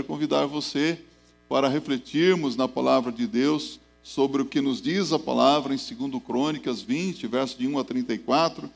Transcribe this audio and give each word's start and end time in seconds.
quero 0.00 0.04
convidar 0.04 0.46
você 0.46 0.98
para 1.46 1.68
refletirmos 1.68 2.56
na 2.56 2.66
palavra 2.66 3.12
de 3.12 3.26
Deus 3.26 3.78
sobre 4.02 4.40
o 4.40 4.46
que 4.46 4.60
nos 4.60 4.80
diz 4.80 5.12
a 5.12 5.18
palavra 5.18 5.74
em 5.74 5.76
2 5.76 6.22
Crônicas 6.24 6.80
20, 6.80 7.26
verso 7.26 7.58
de 7.58 7.66
1 7.66 7.78
a 7.78 7.84
34, 7.84 8.70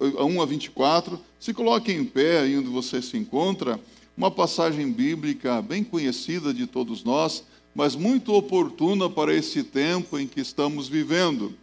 1 0.00 0.40
a 0.40 0.46
24. 0.46 1.18
Se 1.40 1.52
coloque 1.52 1.90
em 1.90 2.04
pé 2.04 2.42
aí 2.42 2.56
onde 2.56 2.68
você 2.68 3.02
se 3.02 3.16
encontra, 3.16 3.80
uma 4.16 4.30
passagem 4.30 4.92
bíblica 4.92 5.60
bem 5.60 5.82
conhecida 5.82 6.54
de 6.54 6.64
todos 6.64 7.02
nós, 7.02 7.42
mas 7.74 7.96
muito 7.96 8.32
oportuna 8.32 9.10
para 9.10 9.34
esse 9.34 9.64
tempo 9.64 10.16
em 10.16 10.28
que 10.28 10.40
estamos 10.40 10.88
vivendo. 10.88 11.54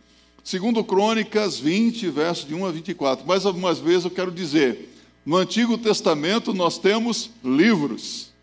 Segundo 0.44 0.84
Crônicas 0.84 1.58
20, 1.58 2.10
verso 2.10 2.46
de 2.48 2.54
1 2.54 2.66
a 2.66 2.72
24. 2.72 3.26
Mais 3.26 3.46
algumas 3.46 3.80
vezes 3.80 4.04
eu 4.04 4.12
quero 4.12 4.32
dizer, 4.32 4.90
no 5.26 5.38
Antigo 5.38 5.78
Testamento 5.78 6.54
nós 6.54 6.78
temos 6.78 7.30
livros. 7.42 8.35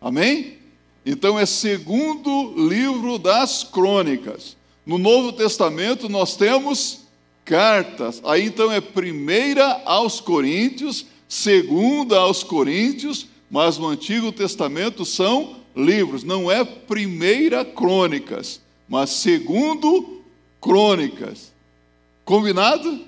Amém? 0.00 0.58
Então 1.04 1.38
é 1.38 1.46
segundo 1.46 2.54
livro 2.68 3.18
das 3.18 3.64
Crônicas. 3.64 4.56
No 4.84 4.98
Novo 4.98 5.32
Testamento 5.32 6.08
nós 6.08 6.36
temos 6.36 7.00
cartas. 7.44 8.20
Aí 8.24 8.44
então 8.44 8.70
é 8.70 8.80
primeira 8.80 9.82
aos 9.84 10.20
Coríntios, 10.20 11.06
segunda 11.28 12.18
aos 12.18 12.42
Coríntios, 12.42 13.26
mas 13.50 13.78
no 13.78 13.88
Antigo 13.88 14.30
Testamento 14.30 15.04
são 15.04 15.56
livros, 15.74 16.24
não 16.24 16.50
é 16.50 16.64
primeira 16.64 17.64
crônicas, 17.64 18.60
mas 18.88 19.10
segundo 19.10 20.22
crônicas. 20.60 21.52
Combinado? 22.24 23.00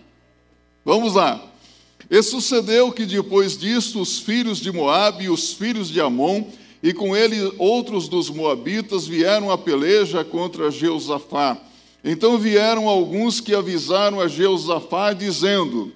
Vamos 0.84 1.14
lá. 1.14 1.44
E 2.08 2.22
sucedeu 2.22 2.90
que 2.90 3.04
depois 3.04 3.58
disto 3.58 4.00
os 4.00 4.18
filhos 4.18 4.58
de 4.58 4.72
Moabe 4.72 5.24
e 5.24 5.28
os 5.28 5.52
filhos 5.52 5.88
de 5.88 6.00
Amon 6.00 6.44
e 6.82 6.92
com 6.92 7.16
ele 7.16 7.52
outros 7.58 8.08
dos 8.08 8.30
moabitas 8.30 9.06
vieram 9.06 9.50
a 9.50 9.58
peleja 9.58 10.24
contra 10.24 10.70
Jeusafá. 10.70 11.58
Então 12.02 12.38
vieram 12.38 12.88
alguns 12.88 13.40
que 13.40 13.54
avisaram 13.54 14.20
a 14.20 14.28
Jeusafá 14.28 15.12
dizendo: 15.12 15.92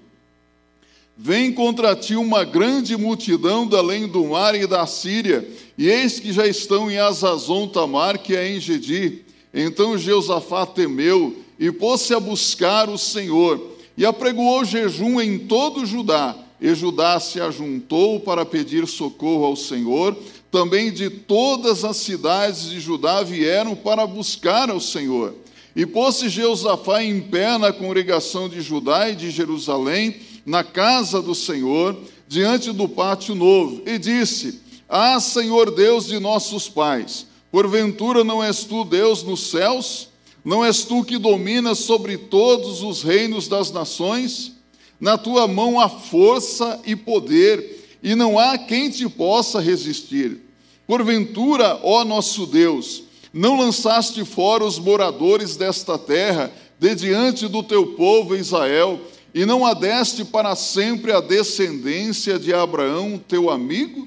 Vem 1.17 1.53
contra 1.53 1.95
ti 1.95 2.17
uma 2.17 2.45
grande 2.45 2.97
multidão 2.97 3.67
da 3.67 3.79
além 3.79 4.09
do 4.09 4.27
mar 4.27 4.55
e 4.55 4.67
da 4.67 4.85
Síria, 4.87 5.49
e 5.79 5.89
eis 5.89 6.19
que 6.19 6.33
já 6.33 6.47
estão 6.47 6.91
em 6.91 6.98
Azazon 6.98 7.69
Tamar, 7.69 8.19
que 8.19 8.37
é 8.37 8.48
em 8.48 8.61
Gedi. 8.61 9.23
Então 9.53 9.97
Jeusafá 9.97 10.67
temeu 10.67 11.37
e 11.59 11.71
pôs-se 11.71 12.13
a 12.13 12.19
buscar 12.21 12.91
o 12.91 12.98
Senhor, 12.98 13.61
e 13.97 14.05
apregoou 14.05 14.65
jejum 14.65 15.21
em 15.21 15.39
todo 15.39 15.87
Judá. 15.87 16.37
E 16.61 16.75
Judá 16.75 17.21
se 17.21 17.41
ajuntou 17.41 18.19
para 18.21 18.45
pedir 18.45 18.87
socorro 18.89 19.45
ao 19.45 19.55
Senhor. 19.55 20.17
Também 20.55 20.93
de 20.93 21.11
todas 21.11 21.85
as 21.85 21.97
cidades 21.97 22.71
de 22.71 22.79
Judá 22.79 23.25
vieram 23.25 23.75
para 23.75 24.07
buscar 24.07 24.71
ao 24.71 24.79
Senhor. 24.79 25.35
E 25.75 25.85
pôs-se 25.85 26.29
Jeusafá 26.29 27.03
em 27.03 27.21
pé 27.21 27.59
na 27.59 27.73
congregação 27.73 28.49
de 28.49 28.61
Judá 28.61 29.11
e 29.11 29.17
de 29.17 29.33
Jerusalém, 29.33 30.15
na 30.47 30.63
casa 30.63 31.21
do 31.21 31.35
Senhor, 31.35 31.97
diante 32.29 32.71
do 32.71 32.89
pátio 32.89 33.35
novo, 33.35 33.83
e 33.85 33.99
disse: 33.99 34.61
Ah, 34.89 35.19
Senhor 35.19 35.73
Deus 35.73 36.07
de 36.07 36.21
nossos 36.21 36.69
pais, 36.69 37.27
porventura 37.51 38.23
não 38.23 38.41
és 38.41 38.63
tu 38.63 38.85
Deus 38.85 39.25
nos 39.25 39.51
céus? 39.51 40.09
Não 40.45 40.65
és 40.65 40.85
tu 40.85 41.03
que 41.03 41.19
dominas 41.19 41.79
sobre 41.81 42.17
todos 42.17 42.81
os 42.81 43.03
reinos 43.03 43.49
das 43.49 43.73
nações? 43.73 44.53
Na 45.01 45.19
tua 45.19 45.49
mão 45.49 45.81
há 45.81 45.89
força 45.89 46.81
e 46.87 46.95
poder, 46.95 47.99
e 48.01 48.15
não 48.15 48.39
há 48.39 48.57
quem 48.57 48.89
te 48.89 49.09
possa 49.09 49.59
resistir. 49.59 50.44
Porventura, 50.87 51.81
ó 51.83 52.05
nosso 52.05 52.47
Deus, 52.47 53.05
não 53.33 53.58
lançaste 53.58 54.25
fora 54.25 54.64
os 54.64 54.79
moradores 54.79 55.57
desta 55.57 55.98
terra 55.98 56.53
de 56.79 56.95
diante 56.95 57.48
do 57.48 57.63
teu 57.63 57.95
povo 57.95 58.36
Israel, 58.36 59.01
e 59.35 59.45
não 59.45 59.67
adeste 59.67 60.25
para 60.25 60.55
sempre 60.55 61.11
a 61.11 61.20
descendência 61.20 62.39
de 62.39 62.55
Abraão, 62.55 63.20
teu 63.27 63.51
amigo? 63.51 64.07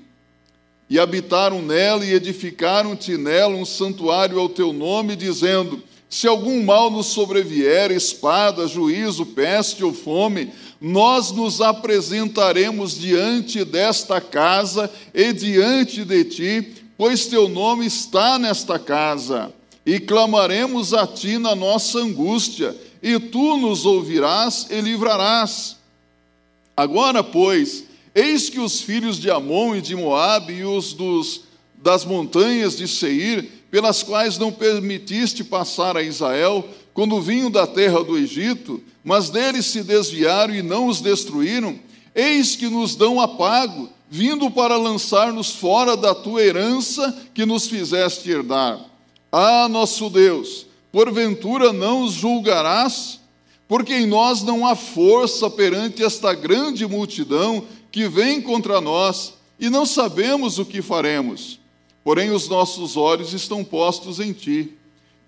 E 0.89 0.97
habitaram 0.97 1.61
nela 1.61 2.05
e 2.05 2.13
edificaram-te 2.13 3.17
nela 3.17 3.55
um 3.55 3.65
santuário 3.65 4.39
ao 4.39 4.47
teu 4.47 4.71
nome, 4.71 5.17
dizendo: 5.17 5.83
Se 6.09 6.27
algum 6.27 6.63
mal 6.63 6.89
nos 6.89 7.07
sobrevier, 7.07 7.91
espada, 7.91 8.67
juízo, 8.67 9.25
peste 9.25 9.83
ou 9.83 9.91
fome, 9.91 10.49
nós 10.79 11.31
nos 11.31 11.59
apresentaremos 11.59 12.97
diante 12.97 13.65
desta 13.65 14.21
casa 14.21 14.89
e 15.13 15.33
diante 15.33 16.05
de 16.05 16.23
ti, 16.23 16.73
pois 16.97 17.27
teu 17.27 17.47
nome 17.47 17.85
está 17.85 18.39
nesta 18.39 18.79
casa, 18.79 19.53
e 19.85 19.99
clamaremos 19.99 20.93
a 20.93 21.07
ti 21.07 21.37
na 21.37 21.55
nossa 21.55 21.99
angústia 21.99 22.75
e 23.01 23.17
tu 23.19 23.55
nos 23.55 23.85
ouvirás 23.85 24.67
e 24.69 24.81
livrarás. 24.81 25.77
Agora, 26.75 27.23
pois, 27.23 27.85
eis 28.13 28.49
que 28.49 28.59
os 28.59 28.81
filhos 28.81 29.17
de 29.17 29.31
Amon 29.31 29.75
e 29.75 29.81
de 29.81 29.95
Moabe 29.95 30.53
e 30.53 30.65
os 30.65 30.93
dos, 30.93 31.43
das 31.81 32.03
montanhas 32.03 32.75
de 32.75 32.87
Seir, 32.87 33.49
pelas 33.71 34.03
quais 34.03 34.37
não 34.37 34.51
permitiste 34.51 35.43
passar 35.43 35.95
a 35.95 36.03
Israel, 36.03 36.67
quando 36.93 37.21
vinham 37.21 37.49
da 37.49 37.65
terra 37.65 38.03
do 38.03 38.17
Egito, 38.17 38.83
mas 39.03 39.29
deles 39.29 39.67
se 39.67 39.83
desviaram 39.83 40.53
e 40.53 40.61
não 40.61 40.87
os 40.87 40.99
destruíram, 40.99 41.79
eis 42.13 42.55
que 42.55 42.67
nos 42.67 42.95
dão 42.95 43.21
apago, 43.21 43.89
vindo 44.09 44.49
para 44.49 44.77
lançar-nos 44.77 45.51
fora 45.51 45.97
da 45.97 46.15
tua 46.15 46.41
herança 46.41 47.15
que 47.33 47.45
nos 47.45 47.67
fizeste 47.67 48.29
herdar. 48.29 48.79
Ah, 49.31 49.67
nosso 49.69 50.09
Deus, 50.09 50.65
porventura 50.91 51.73
não 51.73 52.03
os 52.03 52.13
julgarás? 52.13 53.19
Porque 53.67 53.93
em 53.93 54.05
nós 54.05 54.43
não 54.43 54.65
há 54.65 54.75
força 54.75 55.49
perante 55.49 56.03
esta 56.03 56.33
grande 56.33 56.87
multidão 56.87 57.65
que 57.91 58.07
vem 58.07 58.41
contra 58.41 58.79
nós, 58.79 59.33
e 59.59 59.69
não 59.69 59.85
sabemos 59.85 60.59
o 60.59 60.65
que 60.65 60.81
faremos. 60.81 61.59
Porém, 62.03 62.29
os 62.29 62.47
nossos 62.47 62.95
olhos 62.95 63.33
estão 63.33 63.63
postos 63.63 64.19
em 64.19 64.31
ti. 64.31 64.73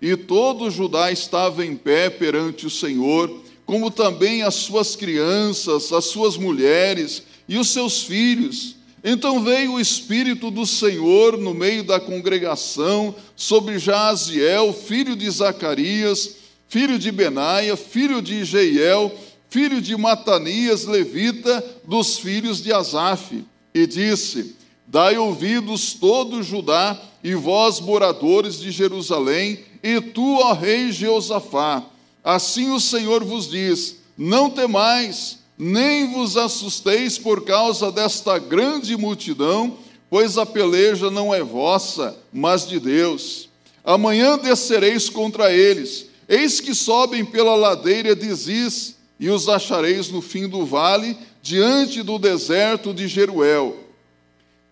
E 0.00 0.16
todo 0.16 0.70
Judá 0.70 1.12
estava 1.12 1.66
em 1.66 1.76
pé 1.76 2.08
perante 2.08 2.66
o 2.66 2.70
Senhor, 2.70 3.30
como 3.66 3.90
também 3.90 4.42
as 4.42 4.54
suas 4.54 4.96
crianças, 4.96 5.92
as 5.92 6.06
suas 6.06 6.36
mulheres 6.36 7.22
e 7.50 7.58
os 7.58 7.68
seus 7.68 8.02
filhos 8.04 8.80
então 9.02 9.42
veio 9.42 9.72
o 9.72 9.80
Espírito 9.80 10.50
do 10.50 10.66
Senhor 10.66 11.38
no 11.38 11.54
meio 11.54 11.82
da 11.82 11.98
congregação 11.98 13.14
sobre 13.34 13.78
Jaziel, 13.78 14.74
filho 14.74 15.16
de 15.16 15.28
Zacarias, 15.30 16.36
filho 16.68 16.98
de 16.98 17.10
Benaia, 17.10 17.76
filho 17.76 18.20
de 18.20 18.44
Jeiel, 18.44 19.10
filho 19.48 19.80
de 19.80 19.96
Matanias, 19.96 20.84
levita, 20.84 21.64
dos 21.86 22.18
filhos 22.18 22.62
de 22.62 22.72
Asaf, 22.72 23.42
e 23.74 23.86
disse: 23.86 24.54
Dai 24.86 25.16
ouvidos 25.16 25.94
todo 25.94 26.42
Judá 26.42 27.00
e 27.24 27.34
vós, 27.34 27.80
moradores 27.80 28.60
de 28.60 28.70
Jerusalém, 28.70 29.60
e 29.82 29.98
tu, 29.98 30.36
ó 30.40 30.52
rei 30.52 30.92
Jeosafá. 30.92 31.82
Assim 32.22 32.70
o 32.70 32.78
Senhor 32.78 33.24
vos 33.24 33.48
diz: 33.48 33.96
Não 34.16 34.50
temais, 34.50 35.38
nem 35.62 36.10
vos 36.10 36.38
assusteis 36.38 37.18
por 37.18 37.44
causa 37.44 37.92
desta 37.92 38.38
grande 38.38 38.96
multidão, 38.96 39.76
pois 40.08 40.38
a 40.38 40.46
peleja 40.46 41.10
não 41.10 41.34
é 41.34 41.42
vossa, 41.42 42.16
mas 42.32 42.66
de 42.66 42.80
Deus. 42.80 43.50
Amanhã 43.84 44.38
descereis 44.38 45.10
contra 45.10 45.52
eles, 45.52 46.06
eis 46.26 46.60
que 46.60 46.74
sobem 46.74 47.26
pela 47.26 47.54
ladeira 47.56 48.16
de 48.16 48.34
Ziz, 48.34 48.96
e 49.18 49.28
os 49.28 49.50
achareis 49.50 50.08
no 50.08 50.22
fim 50.22 50.48
do 50.48 50.64
vale, 50.64 51.14
diante 51.42 52.02
do 52.02 52.18
deserto 52.18 52.94
de 52.94 53.06
Jeruel. 53.06 53.76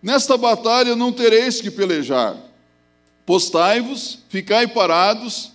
Nesta 0.01 0.37
batalha 0.37 0.95
não 0.95 1.11
tereis 1.11 1.61
que 1.61 1.69
pelejar. 1.69 2.35
Postai-vos, 3.27 4.17
ficai 4.27 4.67
parados, 4.67 5.51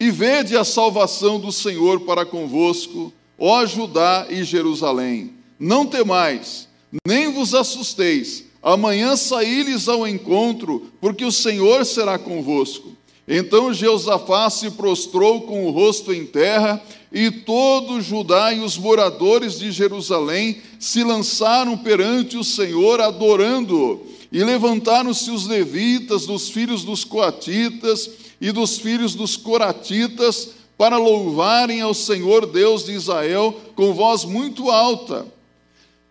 e 0.00 0.10
vede 0.10 0.56
a 0.56 0.64
salvação 0.64 1.38
do 1.38 1.52
Senhor 1.52 2.00
para 2.00 2.24
convosco, 2.24 3.12
ó 3.38 3.64
Judá 3.64 4.26
e 4.28 4.42
Jerusalém, 4.42 5.32
não 5.58 5.86
temais, 5.86 6.68
nem 7.06 7.32
vos 7.32 7.54
assusteis, 7.54 8.44
amanhã 8.62 9.16
saí-lhes 9.16 9.88
ao 9.88 10.06
encontro, 10.06 10.90
porque 11.00 11.24
o 11.24 11.32
Senhor 11.32 11.84
será 11.84 12.18
convosco. 12.18 12.96
Então 13.26 13.74
Jeosafá 13.74 14.48
se 14.48 14.70
prostrou 14.70 15.42
com 15.42 15.66
o 15.66 15.70
rosto 15.70 16.12
em 16.14 16.24
terra, 16.24 16.82
e 17.12 17.30
todo 17.30 18.00
Judá 18.00 18.52
e 18.52 18.60
os 18.60 18.76
moradores 18.78 19.58
de 19.58 19.70
Jerusalém 19.70 20.58
se 20.78 21.04
lançaram 21.04 21.76
perante 21.76 22.36
o 22.36 22.44
Senhor, 22.44 23.00
adorando-o. 23.00 24.06
E 24.30 24.44
levantaram-se 24.44 25.30
os 25.30 25.46
levitas, 25.46 26.26
dos 26.26 26.50
filhos 26.50 26.84
dos 26.84 27.04
coatitas 27.04 28.10
e 28.40 28.52
dos 28.52 28.78
filhos 28.78 29.14
dos 29.14 29.36
coratitas, 29.36 30.50
para 30.78 30.96
louvarem 30.96 31.80
ao 31.80 31.92
Senhor 31.92 32.46
Deus 32.46 32.84
de 32.84 32.92
Israel 32.92 33.54
com 33.74 33.92
voz 33.92 34.24
muito 34.24 34.70
alta. 34.70 35.26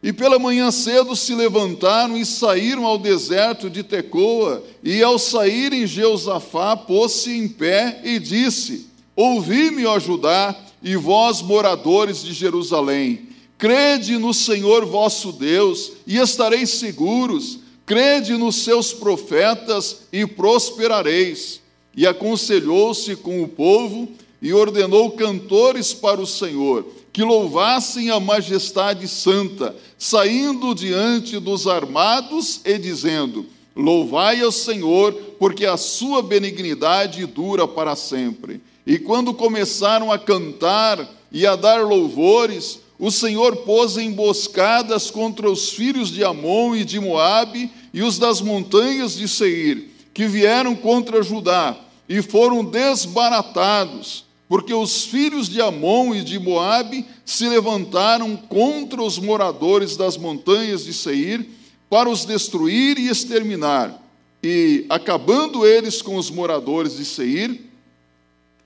E 0.04 0.12
pela 0.12 0.38
manhã 0.38 0.70
cedo 0.70 1.16
se 1.16 1.34
levantaram 1.34 2.18
e 2.18 2.26
saíram 2.26 2.86
ao 2.86 2.98
deserto 2.98 3.70
de 3.70 3.82
Tecoa, 3.82 4.62
e 4.84 5.02
ao 5.02 5.18
saírem 5.18 5.88
Jeusafá 5.88 6.76
pôs-se 6.76 7.32
em 7.32 7.48
pé 7.48 8.02
e 8.04 8.20
disse: 8.20 8.88
Ouvi-me, 9.16 9.86
ó 9.86 9.98
Judá, 9.98 10.56
e 10.84 10.96
vós, 10.96 11.42
moradores 11.42 12.22
de 12.22 12.34
Jerusalém, 12.34 13.30
crede 13.58 14.18
no 14.18 14.34
Senhor 14.34 14.86
vosso 14.86 15.32
Deus, 15.32 15.94
e 16.06 16.18
estareis 16.18 16.72
seguros, 16.72 17.60
crede 17.86 18.34
nos 18.34 18.58
seus 18.58 18.94
profetas, 18.94 20.02
e 20.14 20.28
prosperareis. 20.28 21.62
E 21.96 22.06
aconselhou-se 22.06 23.16
com 23.16 23.42
o 23.42 23.48
povo, 23.48 24.08
e 24.42 24.54
ordenou 24.54 25.12
cantores 25.12 25.94
para 25.94 26.22
o 26.22 26.28
Senhor 26.28 26.86
que 27.18 27.24
louvassem 27.24 28.12
a 28.12 28.20
majestade 28.20 29.08
santa, 29.08 29.76
saindo 29.98 30.76
diante 30.76 31.40
dos 31.40 31.66
armados 31.66 32.62
e 32.64 32.78
dizendo: 32.78 33.44
Louvai 33.76 34.40
ao 34.42 34.52
Senhor, 34.52 35.14
porque 35.40 35.66
a 35.66 35.78
sua 35.78 36.22
benignidade 36.22 37.26
dura 37.26 37.68
para 37.68 37.96
sempre. 37.96 38.62
E 38.86 39.00
quando 39.00 39.34
começaram 39.34 40.12
a 40.12 40.20
cantar 40.20 41.10
e 41.32 41.44
a 41.48 41.56
dar 41.56 41.82
louvores, 41.82 42.82
o 43.00 43.10
Senhor 43.10 43.56
pôs 43.58 43.98
emboscadas 43.98 45.10
contra 45.10 45.50
os 45.50 45.72
filhos 45.72 46.12
de 46.12 46.24
Amon 46.24 46.76
e 46.76 46.86
de 46.86 47.00
Moabe 47.00 47.72
e 47.92 48.04
os 48.04 48.20
das 48.20 48.42
montanhas 48.42 49.18
de 49.18 49.28
Seir, 49.28 49.90
que 50.14 50.28
vieram 50.28 50.76
contra 50.76 51.24
Judá, 51.24 51.76
e 52.08 52.22
foram 52.22 52.64
desbaratados 52.64 54.27
porque 54.48 54.74
os 54.74 55.04
filhos 55.04 55.50
de 55.50 55.62
Amon 55.62 56.16
e 56.16 56.24
de 56.24 56.40
Moabe 56.40 57.06
se 57.26 57.48
levantaram 57.50 58.36
contra 58.36 59.02
os 59.02 59.20
moradores 59.20 59.98
das 59.98 60.16
montanhas 60.16 60.86
de 60.86 60.94
Seir 60.94 61.46
para 61.90 62.10
os 62.10 62.26
destruir 62.26 62.98
e 62.98 63.10
exterminar. 63.10 64.02
E, 64.42 64.86
acabando 64.90 65.66
eles 65.66 66.02
com 66.02 66.16
os 66.16 66.30
moradores 66.30 66.98
de 66.98 67.04
Seir, 67.04 67.62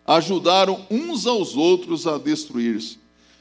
ajudaram 0.06 0.86
uns 0.92 1.25
aos 1.25 1.56
outros 1.56 2.06
a 2.06 2.18
destruir-se. 2.18 3.00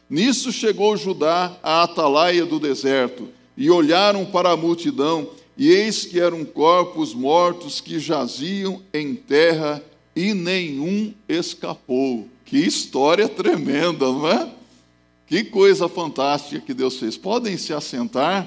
Nisso 0.09 0.51
chegou 0.51 0.97
Judá 0.97 1.57
à 1.63 1.83
atalaia 1.83 2.45
do 2.47 2.59
deserto, 2.59 3.29
e 3.57 3.71
olharam 3.71 4.25
para 4.25 4.51
a 4.51 4.57
multidão, 4.57 5.29
e 5.57 5.69
eis 5.69 6.07
que 6.07 6.19
eram 6.19 6.45
corpos 6.45 7.13
mortos 7.13 7.81
que 7.81 7.99
jaziam 7.99 8.81
em 8.95 9.15
terra 9.15 9.83
e 10.15 10.35
nenhum 10.35 11.15
escapou. 11.29 12.29
Que 12.45 12.59
história 12.59 13.29
tremenda, 13.29 14.07
não 14.07 14.29
é? 14.29 14.51
Que 15.27 15.45
coisa 15.45 15.89
fantástica 15.89 16.61
que 16.61 16.75
Deus 16.75 16.99
fez. 16.99 17.17
Podem 17.17 17.57
se 17.57 17.73
assentar? 17.73 18.47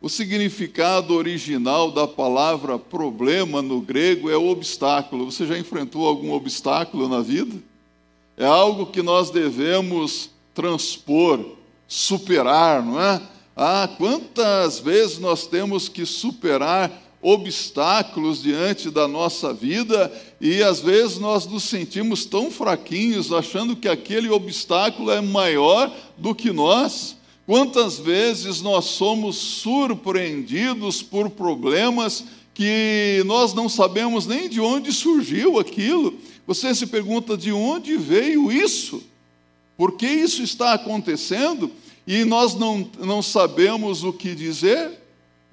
O 0.00 0.08
significado 0.08 1.14
original 1.14 1.90
da 1.90 2.06
palavra 2.06 2.78
problema 2.78 3.62
no 3.62 3.80
grego 3.80 4.28
é 4.28 4.36
obstáculo. 4.36 5.30
Você 5.30 5.46
já 5.46 5.56
enfrentou 5.56 6.06
algum 6.06 6.32
obstáculo 6.32 7.08
na 7.08 7.20
vida? 7.20 7.56
É 8.36 8.44
algo 8.44 8.86
que 8.86 9.00
nós 9.00 9.30
devemos 9.30 10.30
transpor, 10.52 11.56
superar, 11.86 12.84
não 12.84 13.00
é? 13.00 13.22
Ah, 13.56 13.88
quantas 13.96 14.80
vezes 14.80 15.18
nós 15.18 15.46
temos 15.46 15.88
que 15.88 16.04
superar 16.04 16.90
obstáculos 17.24 18.42
diante 18.42 18.90
da 18.90 19.08
nossa 19.08 19.50
vida 19.50 20.12
e 20.38 20.62
às 20.62 20.80
vezes 20.80 21.18
nós 21.18 21.46
nos 21.46 21.64
sentimos 21.64 22.26
tão 22.26 22.50
fraquinhos, 22.50 23.32
achando 23.32 23.74
que 23.74 23.88
aquele 23.88 24.28
obstáculo 24.28 25.10
é 25.10 25.22
maior 25.22 25.90
do 26.18 26.34
que 26.34 26.52
nós. 26.52 27.16
Quantas 27.46 27.98
vezes 27.98 28.60
nós 28.60 28.84
somos 28.84 29.36
surpreendidos 29.36 31.02
por 31.02 31.30
problemas 31.30 32.24
que 32.52 33.22
nós 33.24 33.54
não 33.54 33.70
sabemos 33.70 34.26
nem 34.26 34.48
de 34.48 34.60
onde 34.60 34.92
surgiu 34.92 35.58
aquilo. 35.58 36.14
Você 36.46 36.74
se 36.74 36.86
pergunta 36.86 37.36
de 37.36 37.50
onde 37.50 37.96
veio 37.96 38.52
isso? 38.52 39.02
Por 39.78 39.92
que 39.92 40.06
isso 40.06 40.42
está 40.42 40.74
acontecendo? 40.74 41.70
E 42.06 42.24
nós 42.24 42.54
não, 42.54 42.88
não 42.98 43.22
sabemos 43.22 44.04
o 44.04 44.12
que 44.12 44.34
dizer? 44.34 45.03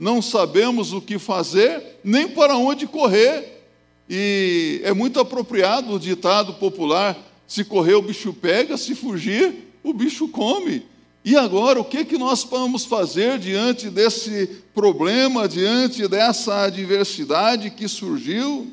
Não 0.02 0.20
sabemos 0.20 0.94
o 0.94 1.00
que 1.00 1.20
fazer, 1.20 2.00
nem 2.04 2.28
para 2.28 2.58
onde 2.58 2.88
correr. 2.88 3.62
E 4.10 4.82
é 4.84 4.92
muito 4.96 5.20
apropriado 5.20 5.94
o 5.94 6.00
ditado 6.00 6.56
popular: 6.56 7.16
se 7.46 7.64
correr 7.64 7.94
o 7.94 8.02
bicho 8.02 8.34
pega, 8.34 8.78
se 8.78 8.96
fugir 8.96 9.54
o 9.84 9.94
bicho 9.94 10.28
come. 10.28 10.84
E 11.24 11.38
agora, 11.38 11.80
o 11.80 11.86
que, 11.86 12.04
que 12.04 12.18
nós 12.18 12.44
vamos 12.44 12.84
fazer 12.84 13.38
diante 13.38 13.92
desse 13.92 14.64
problema, 14.74 15.48
diante 15.48 16.08
dessa 16.08 16.64
adversidade 16.64 17.70
que 17.70 17.88
surgiu? 17.88 18.72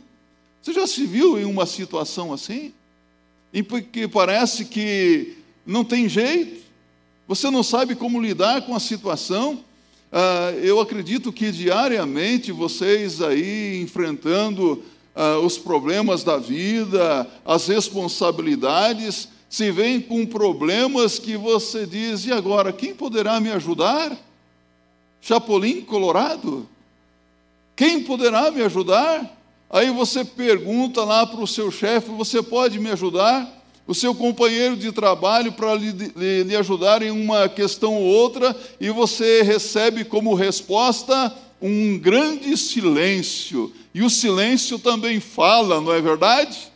Você 0.62 0.72
já 0.72 0.86
se 0.86 1.04
viu 1.04 1.38
em 1.38 1.44
uma 1.44 1.66
situação 1.66 2.32
assim? 2.32 2.72
Em 3.52 3.62
que 3.62 4.08
parece 4.08 4.64
que 4.64 5.36
não 5.66 5.84
tem 5.84 6.08
jeito, 6.08 6.62
você 7.26 7.50
não 7.50 7.62
sabe 7.62 7.94
como 7.94 8.18
lidar 8.18 8.62
com 8.62 8.74
a 8.74 8.80
situação, 8.80 9.62
ah, 10.10 10.52
eu 10.62 10.80
acredito 10.80 11.32
que 11.32 11.52
diariamente 11.52 12.50
vocês 12.50 13.20
aí 13.20 13.80
enfrentando 13.82 14.82
ah, 15.14 15.38
os 15.38 15.58
problemas 15.58 16.24
da 16.24 16.38
vida, 16.38 17.28
as 17.44 17.68
responsabilidades, 17.68 19.28
se 19.50 19.70
vêm 19.70 20.00
com 20.00 20.24
problemas 20.24 21.18
que 21.18 21.36
você 21.36 21.86
diz: 21.86 22.24
e 22.26 22.32
agora, 22.32 22.72
quem 22.72 22.94
poderá 22.94 23.40
me 23.40 23.50
ajudar? 23.50 24.16
Chapolin 25.20 25.82
Colorado? 25.82 26.68
Quem 27.76 28.02
poderá 28.02 28.50
me 28.50 28.62
ajudar? 28.62 29.36
Aí 29.70 29.90
você 29.90 30.24
pergunta 30.24 31.04
lá 31.04 31.26
para 31.26 31.40
o 31.40 31.46
seu 31.46 31.70
chefe: 31.70 32.10
você 32.10 32.42
pode 32.42 32.78
me 32.78 32.90
ajudar? 32.90 33.57
O 33.88 33.94
seu 33.94 34.14
companheiro 34.14 34.76
de 34.76 34.92
trabalho 34.92 35.50
para 35.50 35.74
lhe, 35.74 35.90
lhe, 36.44 36.54
ajudar 36.54 37.00
em 37.00 37.10
uma 37.10 37.48
questão 37.48 37.94
ou 37.94 38.02
outra, 38.02 38.54
e 38.78 38.90
você 38.90 39.40
recebe 39.42 40.04
como 40.04 40.34
resposta 40.34 41.34
um 41.60 41.98
grande 41.98 42.54
silêncio. 42.58 43.74
E 43.94 44.02
o 44.02 44.10
silêncio 44.10 44.78
também 44.78 45.20
fala, 45.20 45.80
não 45.80 45.90
é 45.90 46.02
verdade? 46.02 46.70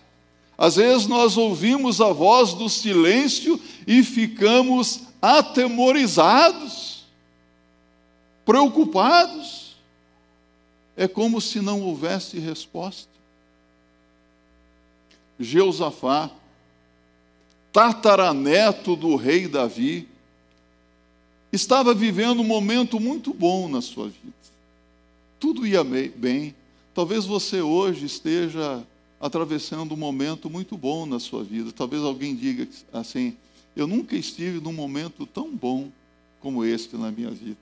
Às 0.56 0.76
vezes 0.76 1.06
nós 1.06 1.36
ouvimos 1.36 2.00
a 2.00 2.10
voz 2.14 2.54
do 2.54 2.66
silêncio 2.70 3.60
e 3.86 4.02
ficamos 4.02 5.02
atemorizados, 5.20 7.04
preocupados. 8.42 9.76
É 10.96 11.06
como 11.06 11.42
se 11.42 11.60
não 11.60 11.82
houvesse 11.82 12.38
resposta. 12.38 13.12
Jeusafá 15.38 16.30
tataraneto 17.72 18.94
do 18.94 19.16
rei 19.16 19.48
Davi, 19.48 20.06
estava 21.52 21.94
vivendo 21.94 22.40
um 22.40 22.44
momento 22.44 23.00
muito 23.00 23.32
bom 23.32 23.68
na 23.68 23.80
sua 23.80 24.08
vida. 24.08 24.34
Tudo 25.40 25.66
ia 25.66 25.82
bem. 25.82 26.54
Talvez 26.94 27.24
você 27.24 27.62
hoje 27.62 28.04
esteja 28.04 28.84
atravessando 29.20 29.94
um 29.94 29.96
momento 29.96 30.50
muito 30.50 30.76
bom 30.76 31.06
na 31.06 31.18
sua 31.18 31.42
vida. 31.42 31.72
Talvez 31.72 32.02
alguém 32.02 32.36
diga 32.36 32.68
assim: 32.92 33.34
Eu 33.74 33.86
nunca 33.86 34.14
estive 34.14 34.60
num 34.60 34.72
momento 34.72 35.24
tão 35.24 35.50
bom 35.50 35.88
como 36.40 36.64
este 36.64 36.96
na 36.96 37.10
minha 37.10 37.30
vida. 37.30 37.56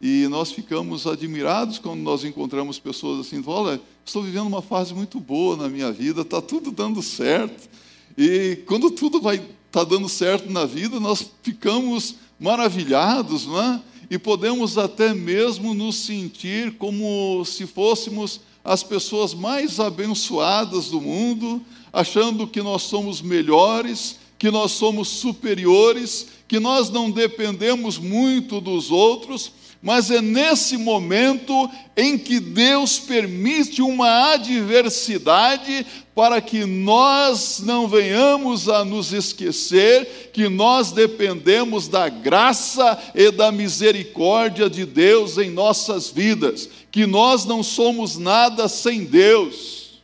E 0.00 0.26
nós 0.28 0.50
ficamos 0.50 1.06
admirados 1.06 1.78
quando 1.78 2.00
nós 2.00 2.24
encontramos 2.24 2.78
pessoas 2.78 3.26
assim: 3.26 3.42
Olha, 3.46 3.80
estou 4.04 4.22
vivendo 4.22 4.46
uma 4.46 4.62
fase 4.62 4.92
muito 4.92 5.18
boa 5.18 5.56
na 5.56 5.68
minha 5.68 5.90
vida, 5.90 6.22
está 6.22 6.42
tudo 6.42 6.70
dando 6.70 7.00
certo. 7.02 7.68
E 8.16 8.58
quando 8.66 8.90
tudo 8.90 9.20
vai 9.20 9.36
estar 9.36 9.50
tá 9.70 9.84
dando 9.84 10.08
certo 10.08 10.50
na 10.50 10.64
vida, 10.66 11.00
nós 11.00 11.30
ficamos 11.42 12.16
maravilhados, 12.38 13.46
não 13.46 13.60
é? 13.60 13.80
E 14.10 14.18
podemos 14.18 14.76
até 14.76 15.14
mesmo 15.14 15.72
nos 15.72 15.96
sentir 15.96 16.72
como 16.72 17.44
se 17.44 17.66
fôssemos 17.66 18.40
as 18.64 18.82
pessoas 18.82 19.32
mais 19.32 19.80
abençoadas 19.80 20.88
do 20.88 21.00
mundo, 21.00 21.62
achando 21.92 22.46
que 22.46 22.62
nós 22.62 22.82
somos 22.82 23.22
melhores, 23.22 24.18
que 24.38 24.50
nós 24.50 24.72
somos 24.72 25.08
superiores, 25.08 26.26
que 26.46 26.60
nós 26.60 26.90
não 26.90 27.10
dependemos 27.10 27.96
muito 27.96 28.60
dos 28.60 28.90
outros, 28.90 29.52
mas 29.82 30.12
é 30.12 30.22
nesse 30.22 30.76
momento 30.76 31.68
em 31.96 32.16
que 32.16 32.38
Deus 32.38 33.00
permite 33.00 33.82
uma 33.82 34.32
adversidade 34.32 35.84
para 36.14 36.40
que 36.40 36.64
nós 36.64 37.60
não 37.64 37.88
venhamos 37.88 38.68
a 38.68 38.84
nos 38.84 39.12
esquecer 39.12 40.30
que 40.32 40.48
nós 40.48 40.92
dependemos 40.92 41.88
da 41.88 42.08
graça 42.08 42.96
e 43.12 43.32
da 43.32 43.50
misericórdia 43.50 44.70
de 44.70 44.86
Deus 44.86 45.36
em 45.36 45.50
nossas 45.50 46.08
vidas, 46.08 46.68
que 46.92 47.04
nós 47.04 47.44
não 47.44 47.62
somos 47.62 48.16
nada 48.16 48.68
sem 48.68 49.04
Deus, 49.04 50.00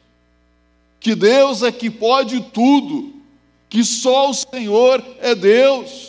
que 0.98 1.14
Deus 1.14 1.62
é 1.62 1.70
que 1.70 1.88
pode 1.88 2.40
tudo, 2.52 3.14
que 3.68 3.84
só 3.84 4.30
o 4.30 4.34
Senhor 4.34 5.04
é 5.20 5.36
Deus 5.36 6.08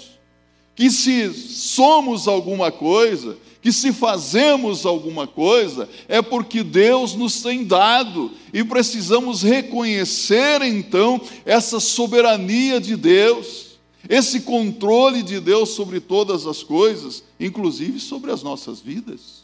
que 0.79 0.89
se 0.89 1.33
somos 1.33 2.25
alguma 2.25 2.71
coisa, 2.71 3.35
que 3.61 3.71
se 3.73 3.91
fazemos 3.91 4.85
alguma 4.85 5.27
coisa, 5.27 5.89
é 6.07 6.21
porque 6.21 6.63
Deus 6.63 7.13
nos 7.13 7.41
tem 7.41 7.65
dado 7.65 8.31
e 8.53 8.63
precisamos 8.63 9.41
reconhecer 9.41 10.61
então 10.61 11.19
essa 11.45 11.79
soberania 11.79 12.79
de 12.79 12.95
Deus, 12.95 13.77
esse 14.07 14.41
controle 14.41 15.21
de 15.21 15.39
Deus 15.39 15.69
sobre 15.69 15.99
todas 15.99 16.45
as 16.45 16.63
coisas, 16.63 17.23
inclusive 17.39 17.99
sobre 17.99 18.31
as 18.31 18.41
nossas 18.41 18.79
vidas. 18.79 19.43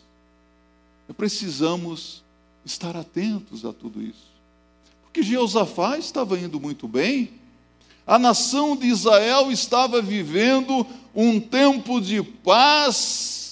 Precisamos 1.17 2.23
estar 2.65 2.95
atentos 2.95 3.65
a 3.65 3.73
tudo 3.73 4.01
isso. 4.01 4.33
Porque 5.03 5.21
Jeosafá 5.21 5.97
estava 5.97 6.39
indo 6.39 6.59
muito 6.59 6.87
bem, 6.87 7.29
a 8.07 8.17
nação 8.17 8.75
de 8.75 8.87
Israel 8.87 9.51
estava 9.51 10.01
vivendo 10.01 10.85
um 11.13 11.39
tempo 11.39 11.99
de 11.99 12.21
paz 12.21 13.44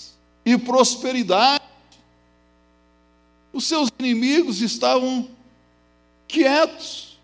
e 0.45 0.57
prosperidade. 0.57 1.63
Os 3.51 3.65
seus 3.65 3.89
inimigos 4.00 4.62
estavam 4.62 5.27
quietos, 6.27 7.19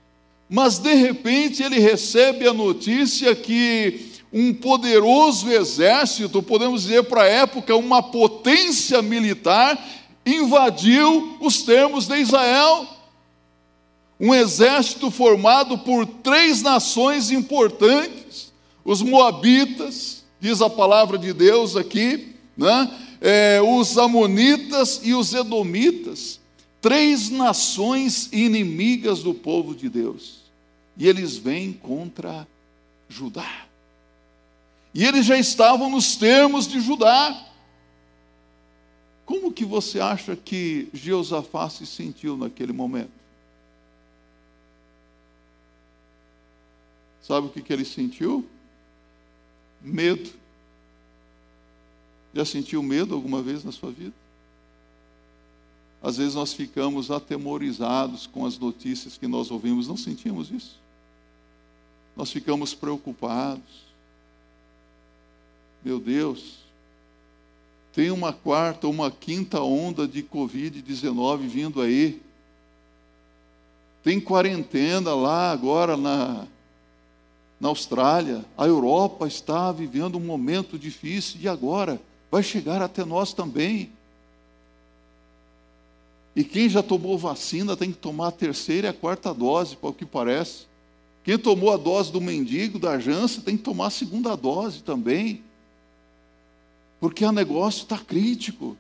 mas 0.49 0.77
de 0.77 0.93
repente 0.93 1.63
ele 1.63 1.79
recebe 1.79 2.47
a 2.47 2.53
notícia 2.53 3.35
que 3.35 4.07
um 4.31 4.53
poderoso 4.53 5.51
exército, 5.51 6.43
podemos 6.43 6.83
dizer 6.83 7.03
para 7.05 7.23
a 7.23 7.27
época, 7.27 7.75
uma 7.75 8.03
potência 8.03 9.01
militar, 9.01 9.77
invadiu 10.25 11.37
os 11.41 11.63
termos 11.63 12.07
de 12.07 12.17
Israel 12.17 12.87
um 14.19 14.35
exército 14.35 15.09
formado 15.09 15.77
por 15.77 16.05
três 16.05 16.61
nações 16.61 17.31
importantes: 17.31 18.51
os 18.83 19.01
Moabitas, 19.01 20.25
diz 20.39 20.61
a 20.61 20.69
palavra 20.69 21.17
de 21.17 21.31
Deus 21.31 21.75
aqui, 21.75 22.35
né? 22.57 22.91
É, 23.21 23.61
os 23.61 23.97
Amonitas 23.97 25.01
e 25.03 25.13
os 25.13 25.33
Edomitas, 25.33 26.39
três 26.81 27.29
nações 27.29 28.29
inimigas 28.31 29.21
do 29.21 29.33
povo 29.33 29.75
de 29.75 29.89
Deus. 29.89 30.39
E 30.97 31.07
eles 31.07 31.37
vêm 31.37 31.73
contra 31.73 32.47
Judá. 33.07 33.65
E 34.93 35.05
eles 35.05 35.25
já 35.25 35.37
estavam 35.37 35.89
nos 35.89 36.15
termos 36.15 36.67
de 36.67 36.79
Judá. 36.79 37.45
Como 39.25 39.51
que 39.51 39.63
você 39.63 39.99
acha 39.99 40.35
que 40.35 40.89
Jeosafá 40.93 41.69
se 41.69 41.85
sentiu 41.85 42.35
naquele 42.35 42.73
momento? 42.73 43.11
Sabe 47.21 47.45
o 47.45 47.49
que, 47.51 47.61
que 47.61 47.71
ele 47.71 47.85
sentiu? 47.85 48.43
Medo. 49.79 50.31
Já 52.39 52.45
sentiu 52.45 52.81
medo 52.81 53.13
alguma 53.13 53.41
vez 53.41 53.65
na 53.65 53.71
sua 53.73 53.91
vida? 53.91 54.13
Às 56.01 56.15
vezes 56.15 56.35
nós 56.35 56.53
ficamos 56.53 57.11
atemorizados 57.11 58.27
com 58.27 58.45
as 58.45 58.57
notícias 58.57 59.17
que 59.17 59.27
nós 59.27 59.51
ouvimos, 59.51 59.89
não 59.89 59.97
sentimos 59.97 60.49
isso? 60.49 60.79
Nós 62.15 62.31
ficamos 62.31 62.73
preocupados. 62.73 63.83
Meu 65.83 65.99
Deus, 65.99 66.59
tem 67.93 68.09
uma 68.09 68.31
quarta, 68.31 68.87
uma 68.87 69.11
quinta 69.11 69.59
onda 69.59 70.07
de 70.07 70.23
Covid-19 70.23 71.39
vindo 71.39 71.81
aí. 71.81 72.21
Tem 74.01 74.17
quarentena 74.17 75.13
lá 75.13 75.51
agora 75.51 75.97
na, 75.97 76.47
na 77.59 77.67
Austrália, 77.67 78.45
a 78.57 78.65
Europa 78.65 79.27
está 79.27 79.73
vivendo 79.73 80.17
um 80.17 80.21
momento 80.21 80.79
difícil 80.79 81.41
e 81.41 81.45
agora 81.49 81.99
vai 82.31 82.43
chegar 82.43 82.81
até 82.81 83.03
nós 83.03 83.33
também. 83.33 83.91
E 86.35 86.43
quem 86.43 86.69
já 86.69 86.81
tomou 86.81 87.17
vacina 87.17 87.75
tem 87.75 87.91
que 87.91 87.97
tomar 87.97 88.27
a 88.27 88.31
terceira 88.31 88.87
e 88.87 88.89
a 88.89 88.93
quarta 88.93 89.33
dose, 89.33 89.75
para 89.75 89.89
o 89.89 89.93
que 89.93 90.05
parece. 90.05 90.67
Quem 91.23 91.37
tomou 91.37 91.73
a 91.73 91.77
dose 91.77 92.11
do 92.11 92.21
mendigo, 92.21 92.79
da 92.79 92.97
jança, 92.99 93.41
tem 93.41 93.57
que 93.57 93.63
tomar 93.63 93.87
a 93.87 93.91
segunda 93.91 94.35
dose 94.35 94.81
também. 94.81 95.43
Porque 96.99 97.25
o 97.25 97.31
negócio 97.31 97.83
está 97.83 97.97
crítico. 97.97 98.77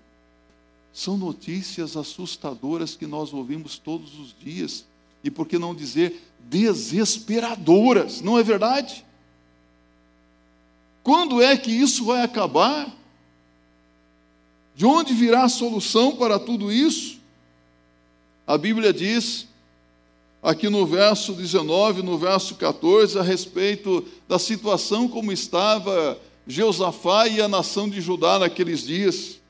São 0.93 1.17
notícias 1.17 1.95
assustadoras 1.97 2.95
que 2.95 3.05
nós 3.05 3.33
ouvimos 3.33 3.77
todos 3.77 4.17
os 4.17 4.35
dias. 4.37 4.85
E 5.23 5.29
por 5.29 5.47
que 5.47 5.57
não 5.57 5.75
dizer 5.75 6.21
desesperadoras, 6.39 8.21
não 8.21 8.37
é 8.39 8.43
verdade? 8.43 9.05
Quando 11.03 11.41
é 11.41 11.57
que 11.57 11.71
isso 11.71 12.05
vai 12.05 12.21
acabar? 12.21 12.98
De 14.79 14.85
onde 14.85 15.13
virá 15.13 15.43
a 15.43 15.49
solução 15.49 16.15
para 16.15 16.39
tudo 16.39 16.71
isso? 16.71 17.19
A 18.47 18.57
Bíblia 18.57 18.93
diz, 18.93 19.45
aqui 20.41 20.69
no 20.69 20.85
verso 20.85 21.33
19, 21.33 22.01
no 22.01 22.17
verso 22.17 22.55
14, 22.55 23.19
a 23.19 23.21
respeito 23.21 24.05
da 24.25 24.39
situação 24.39 25.09
como 25.09 25.33
estava 25.33 26.17
Jeosafá 26.47 27.27
e 27.27 27.41
a 27.41 27.47
nação 27.49 27.89
de 27.89 27.99
Judá 27.99 28.39
naqueles 28.39 28.85
dias. 28.85 29.41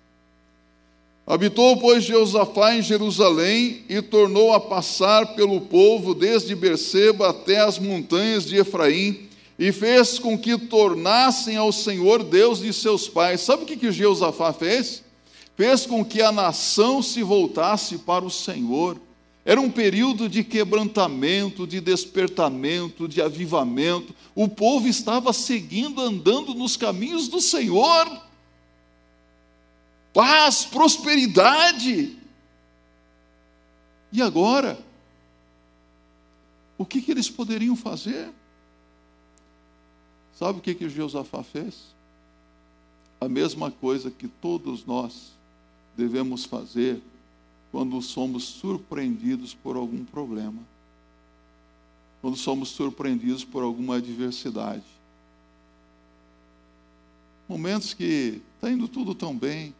Habitou, 1.27 1.77
pois, 1.77 2.03
Jeosafá 2.03 2.73
em 2.73 2.81
Jerusalém 2.81 3.83
e 3.87 4.01
tornou 4.01 4.51
a 4.51 4.59
passar 4.59 5.35
pelo 5.35 5.61
povo 5.61 6.15
desde 6.15 6.55
Berseba 6.55 7.29
até 7.29 7.59
as 7.59 7.77
montanhas 7.77 8.45
de 8.45 8.57
Efraim 8.57 9.29
e 9.59 9.71
fez 9.71 10.17
com 10.17 10.35
que 10.35 10.57
tornassem 10.57 11.55
ao 11.55 11.71
Senhor 11.71 12.23
Deus 12.23 12.61
de 12.61 12.73
seus 12.73 13.07
pais. 13.07 13.41
Sabe 13.41 13.61
o 13.61 13.65
que, 13.67 13.77
que 13.77 13.91
Jeosafá 13.91 14.51
fez? 14.51 15.07
Fez 15.59 15.85
com 15.85 16.05
que 16.05 16.21
a 16.21 16.31
nação 16.31 17.03
se 17.03 17.21
voltasse 17.21 17.97
para 17.97 18.23
o 18.23 18.29
Senhor. 18.29 18.97
Era 19.43 19.59
um 19.59 19.69
período 19.69 20.29
de 20.29 20.41
quebrantamento, 20.41 21.67
de 21.67 21.81
despertamento, 21.81 23.09
de 23.09 23.21
avivamento. 23.21 24.15
O 24.33 24.47
povo 24.47 24.87
estava 24.87 25.33
seguindo, 25.33 25.99
andando 25.99 26.53
nos 26.53 26.77
caminhos 26.77 27.27
do 27.27 27.41
Senhor 27.41 28.07
paz, 30.13 30.63
prosperidade. 30.63 32.17
E 34.13 34.21
agora? 34.21 34.79
O 36.77 36.85
que, 36.85 37.01
que 37.01 37.11
eles 37.11 37.29
poderiam 37.29 37.75
fazer? 37.75 38.31
Sabe 40.35 40.59
o 40.59 40.61
que, 40.61 40.73
que 40.73 40.87
Josafá 40.87 41.43
fez? 41.43 41.93
A 43.19 43.27
mesma 43.27 43.69
coisa 43.69 44.09
que 44.09 44.29
todos 44.29 44.85
nós 44.85 45.37
devemos 45.99 46.45
fazer 46.45 47.01
quando 47.71 48.01
somos 48.01 48.45
surpreendidos 48.45 49.53
por 49.53 49.75
algum 49.75 50.03
problema, 50.05 50.63
quando 52.21 52.37
somos 52.37 52.69
surpreendidos 52.69 53.43
por 53.43 53.61
alguma 53.61 53.97
adversidade. 53.97 54.83
Momentos 57.47 57.93
que 57.93 58.41
está 58.55 58.71
indo 58.71 58.87
tudo 58.87 59.13
tão 59.13 59.37
bem, 59.37 59.75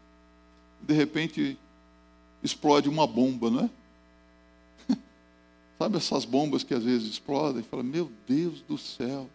de 0.82 0.94
repente 0.94 1.58
explode 2.44 2.90
uma 2.90 3.08
bomba, 3.08 3.50
não 3.50 3.64
é? 3.66 3.70
Sabe 5.80 5.98
essas 5.98 6.26
bombas 6.26 6.64
que 6.64 6.74
às 6.74 6.84
vezes 6.84 7.10
explodem? 7.10 7.64
Fala, 7.64 7.84
meu 7.84 8.12
Deus 8.28 8.62
do 8.62 8.78
céu. 8.78 9.30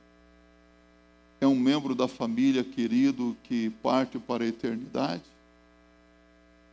É 1.40 1.46
um 1.46 1.58
membro 1.58 1.94
da 1.94 2.08
família 2.08 2.64
querido 2.64 3.36
que 3.44 3.70
parte 3.82 4.18
para 4.18 4.44
a 4.44 4.46
eternidade? 4.46 5.33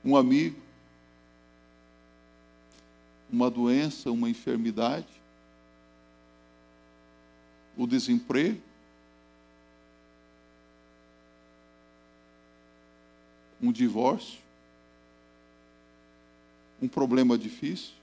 Um 0.04 0.16
amigo? 0.16 0.60
Uma 3.32 3.50
doença, 3.50 4.12
uma 4.12 4.30
enfermidade? 4.30 5.08
O 7.78 7.88
desemprego? 7.88 8.62
Um 13.62 13.72
divórcio? 13.72 14.42
um 16.82 16.88
problema 16.88 17.38
difícil, 17.38 17.94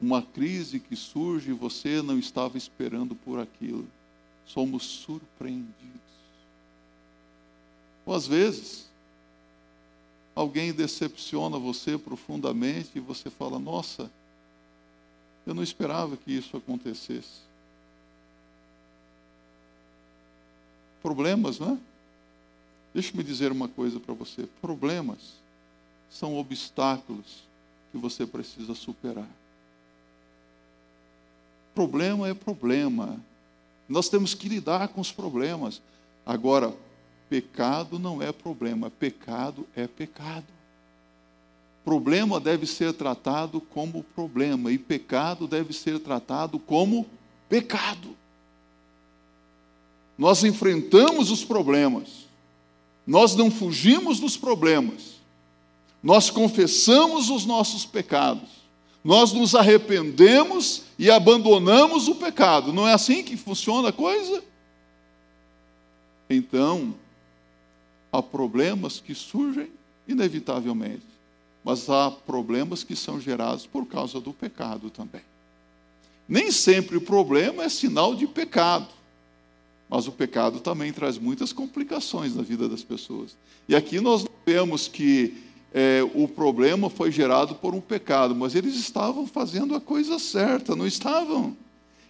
uma 0.00 0.22
crise 0.22 0.80
que 0.80 0.96
surge 0.96 1.50
e 1.50 1.54
você 1.54 2.00
não 2.00 2.18
estava 2.18 2.56
esperando 2.56 3.14
por 3.14 3.38
aquilo. 3.38 3.86
Somos 4.46 4.84
surpreendidos. 4.84 6.07
Ou 8.08 8.14
às 8.14 8.26
vezes, 8.26 8.86
alguém 10.34 10.72
decepciona 10.72 11.58
você 11.58 11.98
profundamente 11.98 12.92
e 12.94 13.00
você 13.00 13.28
fala: 13.28 13.58
Nossa, 13.58 14.10
eu 15.46 15.52
não 15.52 15.62
esperava 15.62 16.16
que 16.16 16.32
isso 16.32 16.56
acontecesse. 16.56 17.42
Problemas, 21.02 21.58
não 21.58 21.74
é? 21.74 21.78
Deixe-me 22.94 23.22
dizer 23.22 23.52
uma 23.52 23.68
coisa 23.68 24.00
para 24.00 24.14
você: 24.14 24.48
problemas 24.62 25.34
são 26.10 26.38
obstáculos 26.38 27.42
que 27.92 27.98
você 27.98 28.26
precisa 28.26 28.74
superar. 28.74 29.28
Problema 31.74 32.26
é 32.26 32.32
problema. 32.32 33.20
Nós 33.86 34.08
temos 34.08 34.32
que 34.32 34.48
lidar 34.48 34.88
com 34.88 35.02
os 35.02 35.12
problemas. 35.12 35.82
Agora, 36.24 36.74
pecado 37.28 37.98
não 37.98 38.22
é 38.22 38.32
problema, 38.32 38.90
pecado 38.90 39.66
é 39.76 39.86
pecado. 39.86 40.46
Problema 41.84 42.38
deve 42.38 42.66
ser 42.66 42.92
tratado 42.92 43.60
como 43.60 44.02
problema 44.02 44.70
e 44.70 44.78
pecado 44.78 45.46
deve 45.46 45.72
ser 45.72 45.98
tratado 45.98 46.58
como 46.58 47.06
pecado. 47.48 48.16
Nós 50.16 50.42
enfrentamos 50.42 51.30
os 51.30 51.44
problemas, 51.44 52.26
nós 53.06 53.36
não 53.36 53.50
fugimos 53.50 54.18
dos 54.18 54.36
problemas, 54.36 55.14
nós 56.02 56.28
confessamos 56.28 57.30
os 57.30 57.46
nossos 57.46 57.86
pecados, 57.86 58.48
nós 59.02 59.32
nos 59.32 59.54
arrependemos 59.54 60.82
e 60.98 61.10
abandonamos 61.10 62.08
o 62.08 62.16
pecado. 62.16 62.72
Não 62.72 62.86
é 62.86 62.92
assim 62.92 63.22
que 63.22 63.36
funciona 63.36 63.90
a 63.90 63.92
coisa? 63.92 64.42
Então, 66.28 66.94
há 68.12 68.22
problemas 68.22 69.00
que 69.00 69.14
surgem 69.14 69.68
inevitavelmente, 70.06 71.06
mas 71.64 71.88
há 71.90 72.10
problemas 72.10 72.82
que 72.82 72.96
são 72.96 73.20
gerados 73.20 73.66
por 73.66 73.86
causa 73.86 74.20
do 74.20 74.32
pecado 74.32 74.90
também. 74.90 75.22
Nem 76.28 76.50
sempre 76.50 76.96
o 76.96 77.00
problema 77.00 77.64
é 77.64 77.68
sinal 77.68 78.14
de 78.14 78.26
pecado, 78.26 78.88
mas 79.88 80.06
o 80.06 80.12
pecado 80.12 80.60
também 80.60 80.92
traz 80.92 81.18
muitas 81.18 81.52
complicações 81.52 82.34
na 82.34 82.42
vida 82.42 82.68
das 82.68 82.82
pessoas. 82.82 83.36
E 83.68 83.74
aqui 83.74 84.00
nós 84.00 84.26
vemos 84.44 84.88
que 84.88 85.34
é, 85.72 86.02
o 86.14 86.26
problema 86.26 86.88
foi 86.88 87.10
gerado 87.10 87.54
por 87.54 87.74
um 87.74 87.80
pecado, 87.80 88.34
mas 88.34 88.54
eles 88.54 88.74
estavam 88.74 89.26
fazendo 89.26 89.74
a 89.74 89.80
coisa 89.80 90.18
certa, 90.18 90.74
não 90.74 90.86
estavam? 90.86 91.56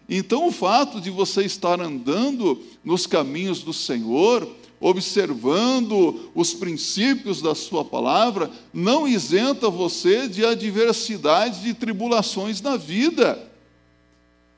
Então, 0.08 0.46
o 0.46 0.52
fato 0.52 1.00
de 1.00 1.10
você 1.10 1.44
estar 1.44 1.80
andando 1.80 2.62
nos 2.82 3.06
caminhos 3.06 3.62
do 3.62 3.74
Senhor, 3.74 4.48
observando 4.80 6.30
os 6.34 6.54
princípios 6.54 7.42
da 7.42 7.54
Sua 7.54 7.84
palavra, 7.84 8.50
não 8.72 9.06
isenta 9.06 9.68
você 9.68 10.28
de 10.28 10.44
adversidades, 10.44 11.62
de 11.62 11.74
tribulações 11.74 12.60
na 12.60 12.76
vida. 12.76 13.46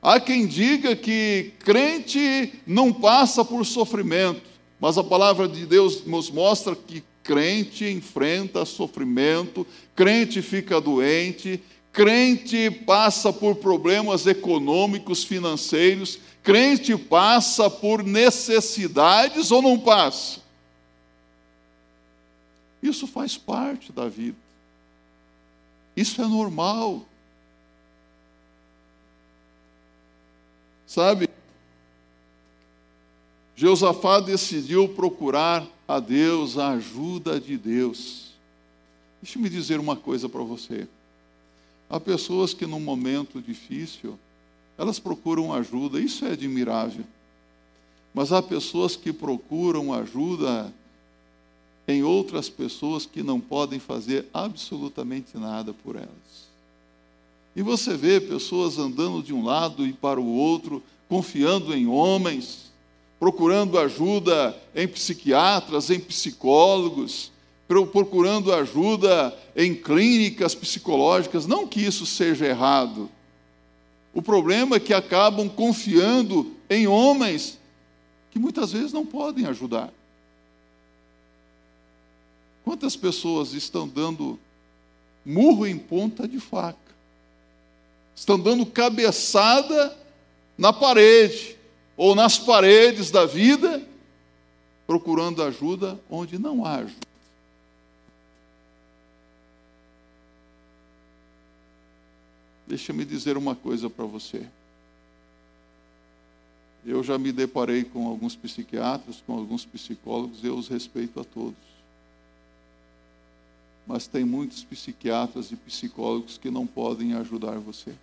Há 0.01 0.19
quem 0.19 0.47
diga 0.47 0.95
que 0.95 1.53
crente 1.59 2.53
não 2.65 2.91
passa 2.91 3.45
por 3.45 3.65
sofrimento, 3.65 4.41
mas 4.79 4.97
a 4.97 5.03
palavra 5.03 5.47
de 5.47 5.65
Deus 5.65 6.05
nos 6.05 6.31
mostra 6.31 6.75
que 6.75 7.03
crente 7.23 7.85
enfrenta 7.85 8.65
sofrimento, 8.65 9.65
crente 9.95 10.41
fica 10.41 10.81
doente, 10.81 11.61
crente 11.93 12.71
passa 12.71 13.31
por 13.31 13.55
problemas 13.55 14.25
econômicos, 14.25 15.23
financeiros, 15.23 16.17
crente 16.43 16.97
passa 16.97 17.69
por 17.69 18.03
necessidades 18.03 19.51
ou 19.51 19.61
não 19.61 19.79
passa? 19.79 20.41
Isso 22.81 23.05
faz 23.05 23.37
parte 23.37 23.91
da 23.91 24.07
vida. 24.07 24.37
Isso 25.95 26.21
é 26.21 26.27
normal. 26.27 27.05
Sabe? 30.87 31.29
Jeosafá 33.55 34.19
decidiu 34.19 34.89
procurar 34.89 35.67
a 35.87 35.99
Deus, 35.99 36.57
a 36.57 36.71
ajuda 36.71 37.39
de 37.39 37.57
Deus. 37.57 38.31
Deixa-me 39.21 39.49
dizer 39.49 39.79
uma 39.79 39.95
coisa 39.95 40.27
para 40.27 40.41
você. 40.41 40.87
Há 41.87 41.99
pessoas 41.99 42.53
que 42.53 42.65
num 42.65 42.79
momento 42.79 43.39
difícil, 43.39 44.17
elas 44.77 44.99
procuram 44.99 45.53
ajuda, 45.53 45.99
isso 45.99 46.25
é 46.25 46.31
admirável. 46.31 47.03
Mas 48.13 48.31
há 48.31 48.41
pessoas 48.41 48.95
que 48.95 49.13
procuram 49.13 49.93
ajuda 49.93 50.73
em 51.87 52.03
outras 52.03 52.49
pessoas 52.49 53.05
que 53.05 53.23
não 53.23 53.39
podem 53.39 53.79
fazer 53.79 54.27
absolutamente 54.33 55.37
nada 55.37 55.73
por 55.73 55.95
elas. 55.95 56.51
E 57.55 57.61
você 57.61 57.95
vê 57.95 58.19
pessoas 58.19 58.77
andando 58.77 59.21
de 59.21 59.33
um 59.33 59.43
lado 59.43 59.85
e 59.85 59.91
para 59.91 60.19
o 60.19 60.35
outro, 60.35 60.81
confiando 61.09 61.73
em 61.73 61.87
homens, 61.87 62.71
procurando 63.19 63.77
ajuda 63.77 64.57
em 64.73 64.87
psiquiatras, 64.87 65.89
em 65.89 65.99
psicólogos, 65.99 67.31
procurando 67.67 68.53
ajuda 68.53 69.37
em 69.55 69.75
clínicas 69.75 70.55
psicológicas. 70.55 71.45
Não 71.45 71.67
que 71.67 71.81
isso 71.81 72.05
seja 72.05 72.45
errado. 72.45 73.09
O 74.13 74.21
problema 74.21 74.75
é 74.75 74.79
que 74.79 74.93
acabam 74.93 75.47
confiando 75.49 76.55
em 76.69 76.87
homens 76.87 77.59
que 78.29 78.39
muitas 78.39 78.71
vezes 78.71 78.93
não 78.93 79.05
podem 79.05 79.45
ajudar. 79.45 79.91
Quantas 82.63 82.95
pessoas 82.95 83.53
estão 83.53 83.87
dando 83.87 84.39
murro 85.25 85.65
em 85.65 85.77
ponta 85.77 86.27
de 86.27 86.39
faca? 86.39 86.77
Estão 88.15 88.39
dando 88.39 88.65
cabeçada 88.65 89.97
na 90.57 90.71
parede, 90.71 91.57
ou 91.97 92.13
nas 92.13 92.37
paredes 92.37 93.09
da 93.09 93.25
vida, 93.25 93.81
procurando 94.85 95.41
ajuda 95.41 95.99
onde 96.09 96.37
não 96.37 96.65
há 96.65 96.75
ajuda. 96.75 97.10
Deixa-me 102.71 103.03
dizer 103.03 103.35
uma 103.35 103.53
coisa 103.53 103.89
para 103.89 104.05
você. 104.05 104.47
Eu 106.85 107.03
já 107.03 107.17
me 107.17 107.29
deparei 107.33 107.83
com 107.83 108.07
alguns 108.07 108.33
psiquiatras, 108.33 109.21
com 109.27 109.33
alguns 109.33 109.65
psicólogos, 109.65 110.41
eu 110.41 110.55
os 110.55 110.69
respeito 110.69 111.19
a 111.19 111.25
todos. 111.25 111.59
Mas 113.85 114.07
tem 114.07 114.23
muitos 114.23 114.63
psiquiatras 114.63 115.51
e 115.51 115.57
psicólogos 115.57 116.37
que 116.37 116.49
não 116.49 116.65
podem 116.65 117.13
ajudar 117.15 117.59
você. 117.59 117.93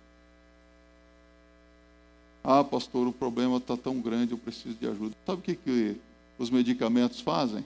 Ah, 2.43 2.63
pastor, 2.63 3.07
o 3.07 3.11
problema 3.11 3.57
está 3.57 3.75
tão 3.75 3.99
grande, 3.99 4.33
eu 4.33 4.37
preciso 4.37 4.75
de 4.75 4.87
ajuda. 4.87 5.15
Sabe 5.25 5.39
o 5.39 5.43
que, 5.43 5.55
que 5.55 5.97
os 6.37 6.51
medicamentos 6.51 7.21
fazem? 7.21 7.65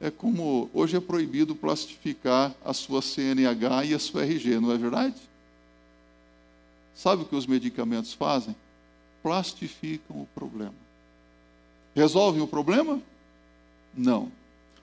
É 0.00 0.10
como 0.10 0.70
hoje 0.72 0.96
é 0.96 1.00
proibido 1.00 1.54
plastificar 1.54 2.54
a 2.64 2.72
sua 2.72 3.02
CNH 3.02 3.84
e 3.84 3.94
a 3.94 3.98
sua 3.98 4.24
RG, 4.24 4.58
não 4.58 4.72
é 4.72 4.78
verdade? 4.78 5.16
Sabe 6.94 7.22
o 7.22 7.26
que 7.26 7.36
os 7.36 7.46
medicamentos 7.46 8.14
fazem? 8.14 8.56
Plastificam 9.22 10.22
o 10.22 10.28
problema. 10.34 10.74
Resolvem 11.94 12.40
o 12.40 12.46
problema? 12.46 13.00
Não. 13.94 14.32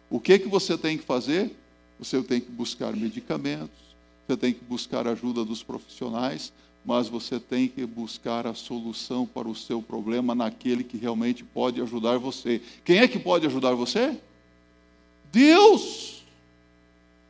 O 0.09 0.19
que, 0.19 0.37
que 0.37 0.47
você 0.47 0.77
tem 0.77 0.97
que 0.97 1.03
fazer? 1.03 1.51
Você 1.97 2.21
tem 2.21 2.39
que 2.39 2.51
buscar 2.51 2.95
medicamentos, 2.95 3.77
você 4.27 4.37
tem 4.37 4.53
que 4.53 4.63
buscar 4.63 5.07
ajuda 5.07 5.43
dos 5.43 5.63
profissionais, 5.63 6.53
mas 6.85 7.09
você 7.09 7.39
tem 7.39 7.67
que 7.67 7.85
buscar 7.85 8.45
a 8.45 8.53
solução 8.53 9.25
para 9.25 9.47
o 9.47 9.55
seu 9.55 9.81
problema 9.81 10.35
naquele 10.35 10.83
que 10.83 10.95
realmente 10.95 11.43
pode 11.43 11.81
ajudar 11.81 12.19
você. 12.19 12.61
Quem 12.85 12.99
é 12.99 13.07
que 13.07 13.17
pode 13.17 13.47
ajudar 13.47 13.73
você? 13.73 14.15
Deus. 15.31 16.23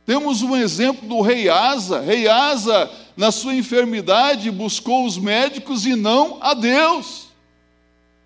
Temos 0.06 0.42
um 0.42 0.56
exemplo 0.56 1.06
do 1.06 1.20
rei 1.20 1.48
Asa. 1.48 2.00
Rei 2.00 2.26
Asa, 2.26 2.90
na 3.16 3.30
sua 3.30 3.54
enfermidade, 3.54 4.50
buscou 4.50 5.04
os 5.04 5.18
médicos 5.18 5.84
e 5.84 5.94
não 5.94 6.38
a 6.40 6.54
Deus. 6.54 7.28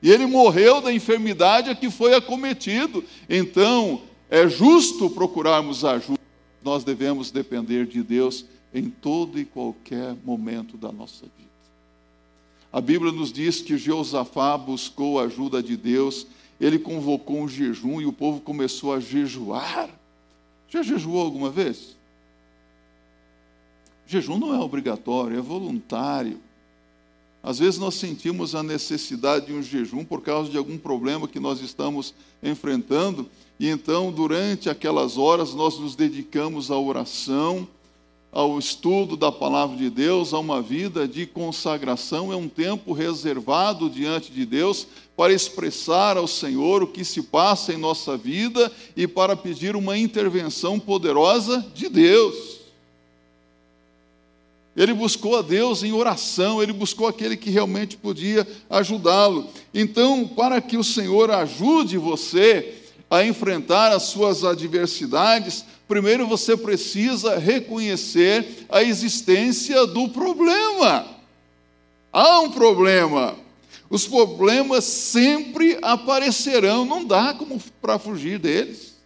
E 0.03 0.11
ele 0.11 0.27
morreu 0.27 0.81
da 0.81 0.93
enfermidade 0.93 1.71
a 1.71 1.75
que 1.75 1.91
foi 1.91 2.15
acometido. 2.15 3.05
Então, 3.29 4.03
é 4.31 4.49
justo 4.49 5.11
procurarmos 5.11 5.85
ajuda. 5.85 6.21
Nós 6.65 6.85
devemos 6.85 7.31
depender 7.31 7.87
de 7.87 8.03
Deus 8.03 8.45
em 8.75 8.89
todo 8.89 9.39
e 9.39 9.45
qualquer 9.45 10.17
momento 10.25 10.77
da 10.77 10.91
nossa 10.91 11.23
vida. 11.23 11.51
A 12.73 12.81
Bíblia 12.81 13.13
nos 13.13 13.31
diz 13.31 13.61
que 13.61 13.77
Jeosafá 13.77 14.57
buscou 14.57 15.21
a 15.21 15.25
ajuda 15.25 15.63
de 15.63 15.77
Deus, 15.77 16.27
ele 16.63 16.79
convocou 16.79 17.41
um 17.41 17.49
jejum 17.49 18.01
e 18.01 18.07
o 18.07 18.13
povo 18.13 18.41
começou 18.41 18.95
a 18.95 19.01
jejuar. 19.01 19.91
Já 20.69 20.81
jejuou 20.81 21.21
alguma 21.21 21.51
vez? 21.51 21.97
Jejum 24.07 24.39
não 24.39 24.55
é 24.55 24.61
obrigatório, 24.61 25.37
é 25.37 25.41
voluntário. 25.41 26.39
Às 27.43 27.59
vezes 27.59 27.81
nós 27.81 27.97
sentimos 27.97 28.55
a 28.55 28.63
necessidade 28.63 29.47
de 29.47 29.53
um 29.53 29.61
jejum 29.61 30.05
por 30.05 30.23
causa 30.23 30.49
de 30.49 30.57
algum 30.57 30.79
problema 30.79 31.27
que 31.27 31.41
nós 31.41 31.61
estamos 31.61 32.15
enfrentando, 32.41 33.29
e 33.59 33.69
então, 33.69 34.13
durante 34.13 34.71
aquelas 34.71 35.19
horas, 35.19 35.55
nós 35.55 35.77
nos 35.81 35.97
dedicamos 35.97 36.71
à 36.71 36.79
oração, 36.79 37.67
ao 38.33 38.59
estudo 38.59 39.15
da 39.15 39.31
palavra 39.31 39.77
de 39.77 39.91
Deus, 39.91 40.33
a 40.33 40.39
uma 40.39 40.63
vida 40.63 41.07
de 41.07 41.27
consagração, 41.27 42.33
é 42.33 42.37
um 42.37 42.49
tempo 42.49 42.95
reservado 42.95 43.91
diante 43.91 44.33
de 44.33 44.47
Deus 44.47 44.87
para 45.15 45.35
expressar 45.35 46.17
ao 46.17 46.27
Senhor 46.27 46.83
o 46.83 46.87
que 46.87 47.05
se 47.05 47.23
passa 47.23 47.75
em 47.75 47.77
nossa 47.77 48.17
vida 48.17 48.73
e 48.97 49.07
para 49.07 49.37
pedir 49.37 49.77
uma 49.77 49.99
intervenção 49.99 50.81
poderosa 50.81 51.63
de 51.75 51.91
Deus. 51.91 52.63
Ele 54.75 54.95
buscou 54.95 55.37
a 55.37 55.43
Deus 55.43 55.83
em 55.83 55.93
oração, 55.93 56.63
ele 56.63 56.73
buscou 56.73 57.07
aquele 57.07 57.37
que 57.37 57.51
realmente 57.51 57.99
podia 57.99 58.49
ajudá-lo. 58.71 59.47
Então, 59.75 60.27
para 60.27 60.63
que 60.63 60.79
o 60.79 60.85
Senhor 60.85 61.31
ajude 61.31 61.99
você 61.99 62.79
a 63.11 63.23
enfrentar 63.23 63.93
as 63.93 64.05
suas 64.05 64.43
adversidades, 64.43 65.67
primeiro 65.93 66.27
você 66.27 66.57
precisa 66.57 67.37
reconhecer 67.37 68.65
a 68.71 68.83
existência 68.83 69.87
do 69.87 70.09
problema. 70.09 71.07
Há 72.11 72.41
um 72.41 72.51
problema. 72.51 73.37
Os 73.91 74.07
problemas 74.07 74.85
sempre 74.85 75.79
aparecerão, 75.83 76.87
não 76.87 77.05
dá 77.05 77.35
como 77.35 77.61
para 77.83 77.99
fugir 77.99 78.39
deles. 78.39 78.97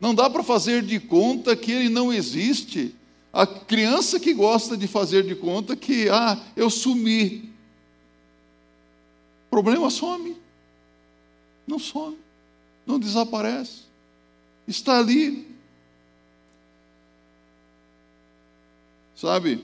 Não 0.00 0.14
dá 0.14 0.30
para 0.30 0.42
fazer 0.42 0.80
de 0.80 0.98
conta 0.98 1.54
que 1.54 1.70
ele 1.70 1.90
não 1.90 2.10
existe. 2.10 2.94
A 3.30 3.46
criança 3.46 4.18
que 4.18 4.32
gosta 4.32 4.78
de 4.78 4.88
fazer 4.88 5.22
de 5.24 5.34
conta 5.34 5.76
que, 5.76 6.08
ah, 6.08 6.42
eu 6.56 6.70
sumi. 6.70 7.52
O 9.48 9.50
problema 9.50 9.90
some. 9.90 10.34
Não 11.66 11.78
some. 11.78 12.16
Não 12.86 12.98
desaparece. 12.98 13.82
Está 14.66 14.98
ali. 14.98 15.49
Sabe, 19.20 19.62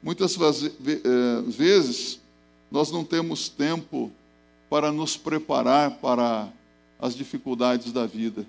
muitas 0.00 0.36
eh, 0.36 1.42
vezes 1.48 2.20
nós 2.70 2.92
não 2.92 3.04
temos 3.04 3.48
tempo 3.48 4.08
para 4.70 4.92
nos 4.92 5.16
preparar 5.16 5.98
para 5.98 6.48
as 6.96 7.16
dificuldades 7.16 7.90
da 7.90 8.06
vida. 8.06 8.46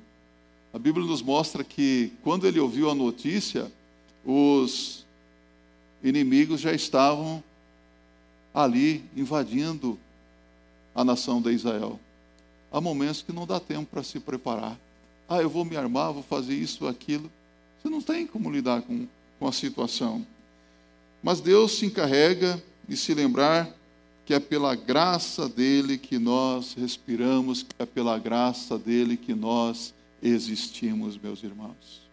A 0.72 0.78
Bíblia 0.78 1.04
nos 1.04 1.24
mostra 1.24 1.64
que 1.64 2.14
quando 2.22 2.46
ele 2.46 2.60
ouviu 2.60 2.92
a 2.92 2.94
notícia, 2.94 3.72
os 4.24 5.04
inimigos 6.04 6.62
já 6.62 6.74
estavam 6.74 7.44
ali 8.54 9.04
invadindo 9.16 9.98
a 10.94 11.04
nação 11.04 11.42
de 11.42 11.54
Israel. 11.54 12.00
Há 12.72 12.80
momentos 12.80 13.24
que 13.24 13.34
não 13.34 13.48
dá 13.48 13.60
tempo 13.60 13.88
para 13.90 14.04
se 14.04 14.20
preparar. 14.20 14.78
Ah, 15.28 15.42
eu 15.42 15.50
vou 15.50 15.66
me 15.66 15.76
armar, 15.76 16.14
vou 16.14 16.22
fazer 16.22 16.54
isso, 16.54 16.86
aquilo. 16.86 17.32
Você 17.82 17.90
não 17.90 18.00
tem 18.00 18.28
como 18.28 18.52
lidar 18.52 18.84
com, 18.84 19.08
com 19.40 19.48
a 19.48 19.52
situação. 19.52 20.24
Mas 21.26 21.42
Deus 21.42 21.72
se 21.72 21.88
encarrega 21.88 22.64
de 22.88 22.96
se 22.96 23.12
lembrar 23.12 23.76
que 24.28 24.34
é 24.36 24.40
pela 24.40 24.76
graça 24.76 25.50
dele 25.50 25.98
que 25.98 26.20
nós 26.20 26.76
respiramos, 26.78 27.64
que 27.64 27.74
é 27.80 27.84
pela 27.84 28.20
graça 28.20 28.78
dele 28.78 29.18
que 29.18 29.34
nós 29.34 29.92
existimos, 30.22 31.18
meus 31.18 31.42
irmãos. 31.42 32.04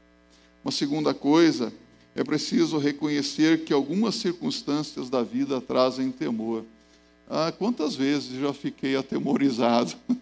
Uma 0.64 0.72
segunda 0.72 1.12
coisa, 1.12 1.70
é 2.16 2.24
preciso 2.24 2.78
reconhecer 2.78 3.64
que 3.64 3.72
algumas 3.74 4.14
circunstâncias 4.14 5.10
da 5.10 5.22
vida 5.22 5.60
trazem 5.60 6.10
temor. 6.10 6.64
Ah, 7.28 7.52
quantas 7.52 7.94
vezes 7.94 8.40
já 8.40 8.54
fiquei 8.54 8.96
atemorizado? 8.96 9.94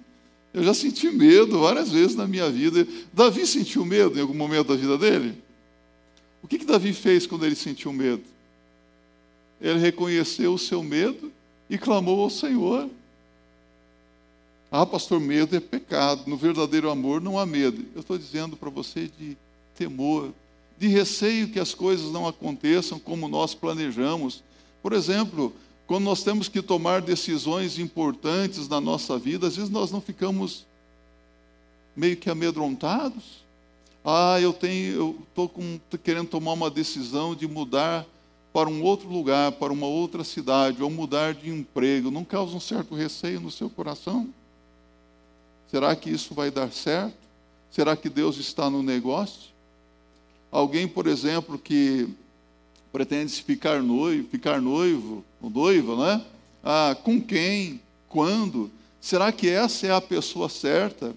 Eu 0.53 0.65
já 0.65 0.75
senti 0.75 1.13
medo 1.13 1.61
várias 1.61 1.93
vezes 1.93 2.17
na 2.17 2.27
minha 2.27 2.51
vida. 2.51 2.85
Davi 3.13 3.47
sentiu 3.47 3.85
medo 3.85 4.19
em 4.19 4.23
algum 4.23 4.35
momento 4.35 4.67
da 4.67 4.75
vida 4.75 4.99
dele? 4.99 5.41
O 6.43 6.49
que, 6.49 6.59
que 6.59 6.65
Davi 6.65 6.93
fez 6.93 7.25
quando 7.25 7.47
ele 7.47 7.55
sentiu 7.55 7.93
medo? 7.93 8.30
Ele 9.61 9.79
reconheceu 9.79 10.55
o 10.55 10.59
seu 10.59 10.83
medo 10.83 11.31
e 11.69 11.77
clamou 11.77 12.23
ao 12.23 12.31
Senhor. 12.31 12.89
Ah, 14.73 14.87
pastor, 14.87 15.21
medo 15.21 15.57
é 15.57 15.61
pecado. 15.61 16.23
No 16.27 16.37
verdadeiro 16.37 16.91
amor 16.91 17.21
não 17.21 17.39
há 17.39 17.45
medo. 17.45 17.85
Eu 17.95 18.01
estou 18.01 18.17
dizendo 18.17 18.57
para 18.57 18.71
você 18.71 19.11
de 19.19 19.37
temor, 19.75 20.33
de 20.79 20.89
receio 20.89 21.49
que 21.49 21.61
as 21.61 21.75
coisas 21.75 22.11
não 22.11 22.27
aconteçam 22.27 22.99
como 22.99 23.29
nós 23.29 23.55
planejamos. 23.55 24.43
Por 24.83 24.93
exemplo, 24.93 25.53
quando 25.87 26.05
nós 26.05 26.23
temos 26.23 26.49
que 26.49 26.63
tomar 26.63 27.03
decisões 27.03 27.79
importantes 27.79 28.69
na 28.69 28.81
nossa 28.81 29.19
vida, 29.19 29.49
às 29.49 29.57
vezes 29.57 29.71
nós 29.71 29.91
não 29.91 30.01
ficamos 30.01 30.65
meio 31.97 32.17
que 32.17 32.31
amedrontados. 32.31 33.45
Ah, 34.05 34.41
eu 34.41 34.53
tenho, 34.53 34.95
eu 34.95 35.19
estou 35.29 35.51
querendo 36.03 36.29
tomar 36.29 36.53
uma 36.53 36.71
decisão 36.71 37.35
de 37.35 37.47
mudar 37.47 38.07
para 38.53 38.69
um 38.69 38.83
outro 38.83 39.09
lugar, 39.09 39.53
para 39.53 39.73
uma 39.73 39.87
outra 39.87 40.25
cidade, 40.25 40.83
ou 40.83 40.91
mudar 40.91 41.35
de 41.35 41.51
emprego, 41.51 42.11
não 42.11 42.25
causa 42.25 42.57
um 42.57 42.61
certo 42.61 42.95
receio 42.95 43.41
no 43.41 43.51
seu 43.51 43.71
coração? 43.71 44.29
Será 45.71 45.95
que 45.95 46.11
isso 46.11 46.35
vai 46.35 46.51
dar 46.51 46.73
certo? 46.73 47.15
Será 47.71 47.97
que 47.97 48.09
Deus 48.09 48.39
está 48.39 48.69
no 48.69 48.83
negócio? 48.83 49.51
Alguém, 50.51 50.89
por 50.89 51.07
exemplo, 51.07 51.57
que 51.57 52.09
pretende 52.93 53.41
ficar 53.43 53.81
noivo, 53.81 54.29
ficar 54.29 54.61
noivo, 54.61 55.25
ou 55.41 55.49
noiva, 55.49 55.97
né? 55.97 56.25
Ah, 56.65 56.97
com 57.05 57.21
quem? 57.21 57.81
Quando? 58.09 58.69
Será 59.01 59.31
que 59.31 59.49
essa 59.49 59.87
é 59.87 59.93
a 59.93 60.01
pessoa 60.01 60.49
certa? 60.49 61.15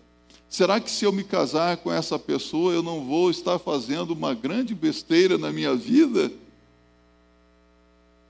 Será 0.47 0.79
que 0.79 0.91
se 0.91 1.03
eu 1.03 1.11
me 1.11 1.23
casar 1.23 1.77
com 1.77 1.91
essa 1.91 2.19
pessoa, 2.19 2.71
eu 2.71 2.83
não 2.83 3.03
vou 3.03 3.31
estar 3.31 3.57
fazendo 3.57 4.11
uma 4.11 4.35
grande 4.35 4.75
besteira 4.75 5.35
na 5.35 5.51
minha 5.51 5.75
vida? 5.75 6.31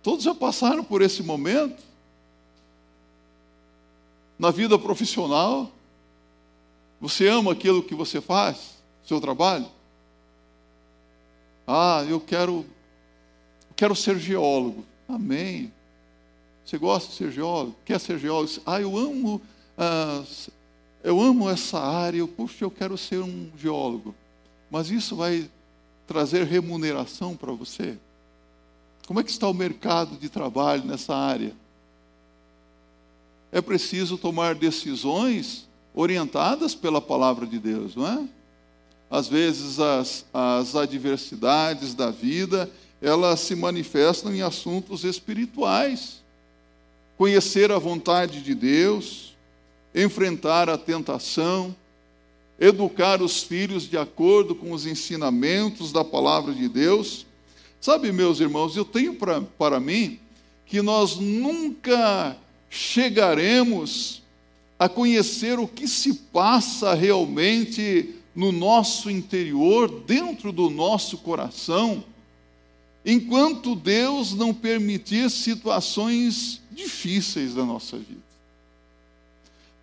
Todos 0.03 0.25
já 0.25 0.35
passaram 0.35 0.83
por 0.83 1.01
esse 1.01 1.23
momento. 1.23 1.81
Na 4.37 4.51
vida 4.51 4.77
profissional, 4.77 5.71
você 6.99 7.29
ama 7.29 7.53
aquilo 7.53 7.81
que 7.81 7.95
você 7.95 8.19
faz, 8.19 8.75
seu 9.05 9.21
trabalho? 9.21 9.65
Ah, 11.65 12.05
eu 12.09 12.19
quero, 12.19 12.65
eu 13.69 13.75
quero 13.77 13.95
ser 13.95 14.19
geólogo. 14.19 14.83
Amém. 15.07 15.71
Você 16.65 16.77
gosta 16.77 17.09
de 17.09 17.15
ser 17.15 17.31
geólogo? 17.31 17.75
Quer 17.85 17.99
ser 17.99 18.19
geólogo? 18.19 18.51
Ah, 18.65 18.81
eu 18.81 18.97
amo, 18.97 19.41
ah, 19.77 20.23
eu 21.01 21.21
amo 21.21 21.49
essa 21.49 21.79
área. 21.79 22.27
Puxa, 22.27 22.65
eu 22.65 22.71
quero 22.71 22.97
ser 22.97 23.19
um 23.19 23.49
geólogo. 23.57 24.13
Mas 24.69 24.91
isso 24.91 25.15
vai 25.15 25.49
trazer 26.05 26.43
remuneração 26.45 27.37
para 27.37 27.53
você? 27.53 27.97
Como 29.07 29.19
é 29.19 29.23
que 29.23 29.31
está 29.31 29.47
o 29.47 29.53
mercado 29.53 30.17
de 30.17 30.29
trabalho 30.29 30.85
nessa 30.85 31.15
área? 31.15 31.53
É 33.51 33.61
preciso 33.61 34.17
tomar 34.17 34.55
decisões 34.55 35.67
orientadas 35.93 36.73
pela 36.73 37.01
palavra 37.01 37.45
de 37.45 37.59
Deus, 37.59 37.95
não 37.95 38.07
é? 38.07 38.27
Às 39.11 39.27
vezes 39.27 39.79
as, 39.79 40.25
as 40.33 40.75
adversidades 40.75 41.93
da 41.93 42.09
vida, 42.09 42.71
elas 43.01 43.41
se 43.41 43.55
manifestam 43.55 44.33
em 44.33 44.41
assuntos 44.41 45.03
espirituais. 45.03 46.23
Conhecer 47.15 47.71
a 47.71 47.77
vontade 47.77 48.41
de 48.41 48.55
Deus, 48.55 49.35
enfrentar 49.93 50.67
a 50.69 50.77
tentação, 50.77 51.75
educar 52.59 53.21
os 53.21 53.43
filhos 53.43 53.83
de 53.83 53.97
acordo 53.97 54.55
com 54.55 54.71
os 54.71 54.85
ensinamentos 54.87 55.91
da 55.91 56.03
palavra 56.03 56.53
de 56.53 56.67
Deus, 56.67 57.25
Sabe, 57.83 58.13
meus 58.13 58.39
irmãos, 58.39 58.77
eu 58.77 58.85
tenho 58.85 59.13
pra, 59.15 59.41
para 59.41 59.77
mim 59.77 60.17
que 60.65 60.81
nós 60.81 61.17
nunca 61.17 62.37
chegaremos 62.69 64.21
a 64.79 64.87
conhecer 64.87 65.59
o 65.59 65.67
que 65.67 65.85
se 65.85 66.13
passa 66.13 66.93
realmente 66.93 68.15
no 68.33 68.53
nosso 68.53 69.11
interior, 69.11 69.89
dentro 70.07 70.53
do 70.53 70.69
nosso 70.69 71.17
coração, 71.17 72.05
enquanto 73.05 73.75
Deus 73.75 74.33
não 74.33 74.53
permitir 74.53 75.29
situações 75.29 76.61
difíceis 76.71 77.53
da 77.53 77.65
nossa 77.65 77.97
vida. 77.97 78.23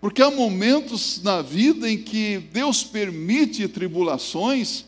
Porque 0.01 0.23
há 0.23 0.31
momentos 0.31 1.23
na 1.23 1.43
vida 1.43 1.87
em 1.87 2.03
que 2.03 2.39
Deus 2.51 2.83
permite 2.83 3.69
tribulações 3.69 4.87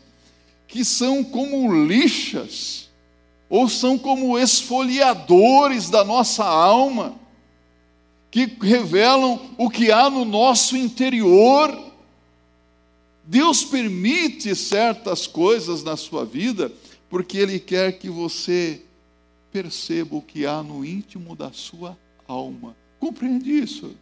que 0.67 0.83
são 0.83 1.23
como 1.23 1.85
lixas 1.85 2.82
ou 3.53 3.69
são 3.69 3.99
como 3.99 4.35
esfoliadores 4.39 5.87
da 5.87 6.03
nossa 6.03 6.43
alma, 6.43 7.13
que 8.31 8.45
revelam 8.45 9.53
o 9.59 9.69
que 9.69 9.91
há 9.91 10.09
no 10.09 10.25
nosso 10.25 10.75
interior. 10.75 11.69
Deus 13.23 13.63
permite 13.63 14.55
certas 14.55 15.27
coisas 15.27 15.83
na 15.83 15.95
sua 15.95 16.25
vida, 16.25 16.71
porque 17.11 17.37
Ele 17.37 17.59
quer 17.59 17.99
que 17.99 18.09
você 18.09 18.81
perceba 19.51 20.15
o 20.15 20.21
que 20.23 20.47
há 20.47 20.63
no 20.63 20.83
íntimo 20.83 21.35
da 21.35 21.51
sua 21.51 21.95
alma. 22.27 22.75
Compreende 22.99 23.51
isso? 23.51 23.95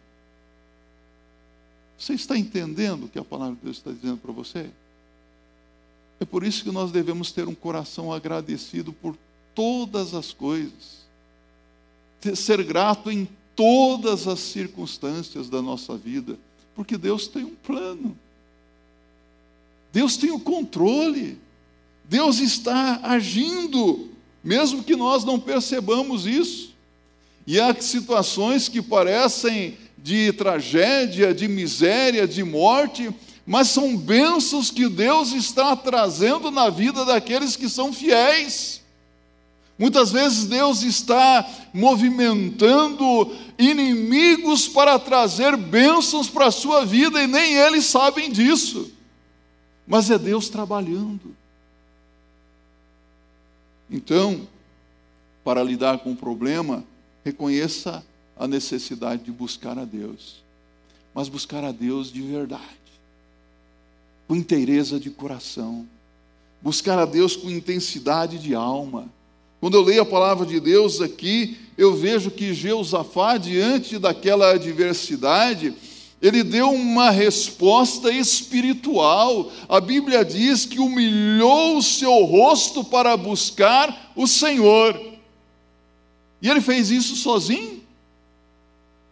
Você 1.98 2.14
está 2.14 2.38
entendendo 2.38 3.04
o 3.04 3.08
que 3.10 3.18
a 3.18 3.24
palavra 3.24 3.54
de 3.56 3.60
Deus 3.64 3.76
está 3.76 3.92
dizendo 3.92 4.16
para 4.16 4.32
você? 4.32 4.70
É 6.18 6.24
por 6.24 6.42
isso 6.42 6.64
que 6.64 6.70
nós 6.70 6.90
devemos 6.90 7.32
ter 7.32 7.46
um 7.46 7.54
coração 7.54 8.10
agradecido 8.10 8.94
por 8.94 9.14
todas 9.54 10.14
as 10.14 10.32
coisas, 10.32 11.02
ser 12.34 12.62
grato 12.62 13.10
em 13.10 13.28
todas 13.56 14.26
as 14.26 14.40
circunstâncias 14.40 15.48
da 15.48 15.60
nossa 15.60 15.96
vida, 15.96 16.38
porque 16.74 16.96
Deus 16.96 17.26
tem 17.26 17.44
um 17.44 17.54
plano, 17.54 18.16
Deus 19.92 20.16
tem 20.16 20.30
o 20.30 20.40
controle, 20.40 21.38
Deus 22.08 22.38
está 22.38 23.00
agindo 23.02 24.12
mesmo 24.42 24.82
que 24.82 24.96
nós 24.96 25.24
não 25.24 25.38
percebamos 25.38 26.26
isso. 26.26 26.72
E 27.46 27.60
há 27.60 27.74
situações 27.80 28.68
que 28.68 28.82
parecem 28.82 29.78
de 29.98 30.32
tragédia, 30.32 31.32
de 31.32 31.46
miséria, 31.46 32.26
de 32.26 32.42
morte, 32.42 33.10
mas 33.46 33.68
são 33.68 33.96
bênçãos 33.96 34.70
que 34.70 34.88
Deus 34.88 35.32
está 35.32 35.76
trazendo 35.76 36.50
na 36.50 36.70
vida 36.70 37.04
daqueles 37.04 37.56
que 37.56 37.68
são 37.68 37.92
fiéis. 37.92 38.81
Muitas 39.78 40.12
vezes 40.12 40.44
Deus 40.44 40.82
está 40.82 41.48
movimentando 41.72 43.34
inimigos 43.58 44.68
para 44.68 44.98
trazer 44.98 45.56
bênçãos 45.56 46.28
para 46.28 46.46
a 46.46 46.52
sua 46.52 46.84
vida 46.84 47.22
e 47.22 47.26
nem 47.26 47.54
eles 47.54 47.86
sabem 47.86 48.30
disso. 48.30 48.92
Mas 49.86 50.10
é 50.10 50.18
Deus 50.18 50.48
trabalhando. 50.48 51.34
Então, 53.90 54.46
para 55.42 55.62
lidar 55.62 55.98
com 55.98 56.12
o 56.12 56.16
problema, 56.16 56.84
reconheça 57.24 58.04
a 58.36 58.46
necessidade 58.46 59.24
de 59.24 59.32
buscar 59.32 59.78
a 59.78 59.84
Deus. 59.84 60.42
Mas 61.14 61.28
buscar 61.28 61.64
a 61.64 61.72
Deus 61.72 62.12
de 62.12 62.22
verdade, 62.22 62.62
com 64.28 64.36
inteireza 64.36 65.00
de 65.00 65.10
coração. 65.10 65.86
Buscar 66.60 66.98
a 66.98 67.04
Deus 67.04 67.36
com 67.36 67.50
intensidade 67.50 68.38
de 68.38 68.54
alma 68.54 69.10
quando 69.62 69.76
eu 69.76 69.82
leio 69.82 70.02
a 70.02 70.04
palavra 70.04 70.44
de 70.44 70.58
Deus 70.58 71.00
aqui, 71.00 71.56
eu 71.78 71.94
vejo 71.94 72.32
que 72.32 72.52
Jeusafá, 72.52 73.36
diante 73.36 73.96
daquela 73.96 74.50
adversidade, 74.54 75.72
ele 76.20 76.42
deu 76.42 76.72
uma 76.72 77.10
resposta 77.10 78.10
espiritual. 78.10 79.52
A 79.68 79.80
Bíblia 79.80 80.24
diz 80.24 80.66
que 80.66 80.80
humilhou 80.80 81.76
o 81.76 81.82
seu 81.82 82.24
rosto 82.24 82.82
para 82.82 83.16
buscar 83.16 84.12
o 84.16 84.26
Senhor. 84.26 85.00
E 86.42 86.50
ele 86.50 86.60
fez 86.60 86.90
isso 86.90 87.14
sozinho? 87.14 87.82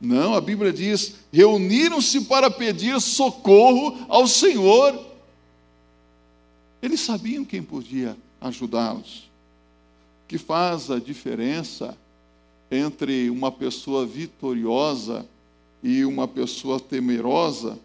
Não, 0.00 0.34
a 0.34 0.40
Bíblia 0.40 0.72
diz: 0.72 1.14
reuniram-se 1.32 2.22
para 2.22 2.50
pedir 2.50 3.00
socorro 3.00 4.04
ao 4.08 4.26
Senhor. 4.26 5.00
Eles 6.82 6.98
sabiam 6.98 7.44
quem 7.44 7.62
podia 7.62 8.16
ajudá-los 8.40 9.29
que 10.30 10.38
faz 10.38 10.92
a 10.92 11.00
diferença 11.00 11.98
entre 12.70 13.28
uma 13.30 13.50
pessoa 13.50 14.06
vitoriosa 14.06 15.26
e 15.82 16.04
uma 16.04 16.28
pessoa 16.28 16.78
temerosa 16.78 17.76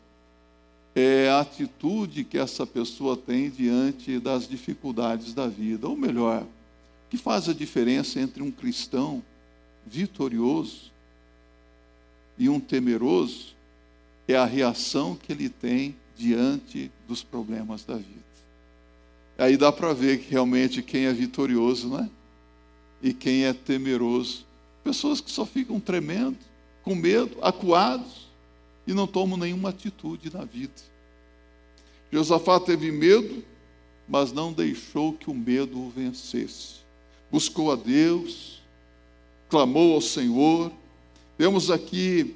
é 0.94 1.28
a 1.28 1.40
atitude 1.40 2.24
que 2.24 2.38
essa 2.38 2.64
pessoa 2.64 3.18
tem 3.18 3.50
diante 3.50 4.20
das 4.20 4.48
dificuldades 4.48 5.34
da 5.34 5.48
vida. 5.48 5.88
Ou 5.88 5.98
melhor, 5.98 6.44
o 6.44 6.48
que 7.10 7.18
faz 7.18 7.50
a 7.50 7.54
diferença 7.54 8.20
entre 8.20 8.44
um 8.44 8.52
cristão 8.52 9.24
vitorioso 9.84 10.92
e 12.38 12.48
um 12.48 12.60
temeroso 12.60 13.56
é 14.28 14.36
a 14.36 14.46
reação 14.46 15.16
que 15.16 15.32
ele 15.32 15.50
tem 15.50 15.96
diante 16.16 16.92
dos 17.08 17.24
problemas 17.24 17.84
da 17.84 17.96
vida. 17.96 18.24
Aí 19.36 19.58
dá 19.58 19.72
para 19.72 19.94
ver 19.94 20.20
que 20.20 20.30
realmente 20.30 20.84
quem 20.84 21.06
é 21.06 21.12
vitorioso, 21.12 21.90
não 21.90 22.02
é? 22.02 22.10
E 23.06 23.14
quem 23.14 23.46
é 23.46 23.54
temeroso. 23.54 24.48
Pessoas 24.84 25.22
que 25.22 25.30
só 25.30 25.46
ficam 25.46 25.80
tremendo, 25.80 26.40
com 26.82 26.96
medo, 26.96 27.38
acuados 27.40 28.28
e 28.88 28.96
não 28.96 29.06
tomam 29.06 29.38
nenhuma 29.38 29.70
atitude 29.70 30.34
na 30.34 30.44
vida. 30.44 30.74
Josafá 32.12 32.60
teve 32.60 32.92
medo, 32.92 33.44
mas 34.10 34.32
não 34.32 34.52
deixou 34.52 35.14
que 35.14 35.30
o 35.30 35.36
medo 35.36 35.80
o 35.80 35.90
vencesse. 35.92 36.78
Buscou 37.32 37.72
a 37.72 37.76
Deus, 37.76 38.60
clamou 39.50 39.94
ao 39.94 40.02
Senhor. 40.02 40.72
Vemos 41.38 41.70
aqui 41.70 42.36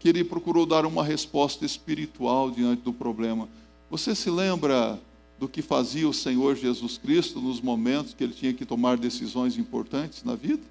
que 0.00 0.08
ele 0.08 0.24
procurou 0.24 0.66
dar 0.66 0.84
uma 0.84 1.04
resposta 1.04 1.64
espiritual 1.64 2.50
diante 2.50 2.82
do 2.82 2.92
problema. 2.92 3.48
Você 3.88 4.12
se 4.12 4.28
lembra 4.28 4.98
do 5.44 5.48
que 5.48 5.60
fazia 5.60 6.08
o 6.08 6.14
Senhor 6.14 6.56
Jesus 6.56 6.96
Cristo 6.96 7.38
nos 7.38 7.60
momentos 7.60 8.14
que 8.14 8.24
ele 8.24 8.32
tinha 8.32 8.54
que 8.54 8.64
tomar 8.64 8.96
decisões 8.96 9.58
importantes 9.58 10.24
na 10.24 10.34
vida? 10.34 10.62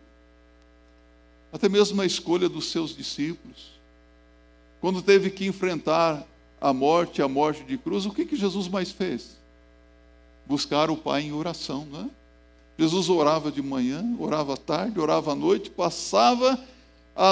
Até 1.52 1.70
mesmo 1.70 1.96
na 1.96 2.08
escolha 2.08 2.50
dos 2.50 2.72
seus 2.72 2.96
discípulos. 2.96 3.74
Quando 4.82 5.00
teve 5.04 5.30
que 5.30 5.46
enfrentar 5.46 6.26
a 6.60 6.74
morte, 6.74 7.22
a 7.22 7.28
morte 7.28 7.64
de 7.64 7.78
cruz, 7.78 8.08
o 8.08 8.12
que, 8.12 8.26
que 8.26 8.36
Jesus 8.36 8.68
mais 8.68 8.92
fez? 8.92 9.38
Buscar 10.48 10.90
o 10.90 10.98
Pai 10.98 11.22
em 11.22 11.34
oração, 11.34 11.86
não 11.92 12.02
é? 12.02 12.10
Jesus 12.76 13.10
orava 13.10 13.52
de 13.52 13.62
manhã, 13.62 14.04
orava 14.18 14.56
à 14.56 14.58
tarde, 14.58 15.00
orava 15.00 15.34
à 15.34 15.36
noite, 15.36 15.70
passava 15.70 16.60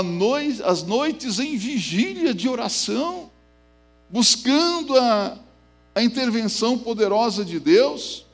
noite, 0.04 0.62
as 0.62 0.84
noites 0.84 1.40
em 1.40 1.58
vigília 1.58 2.36
de 2.36 2.48
oração, 2.48 3.32
buscando 4.12 4.96
a, 4.96 5.40
a 5.94 6.02
intervenção 6.02 6.78
poderosa 6.78 7.44
de 7.44 7.60
Deus. 7.60 8.26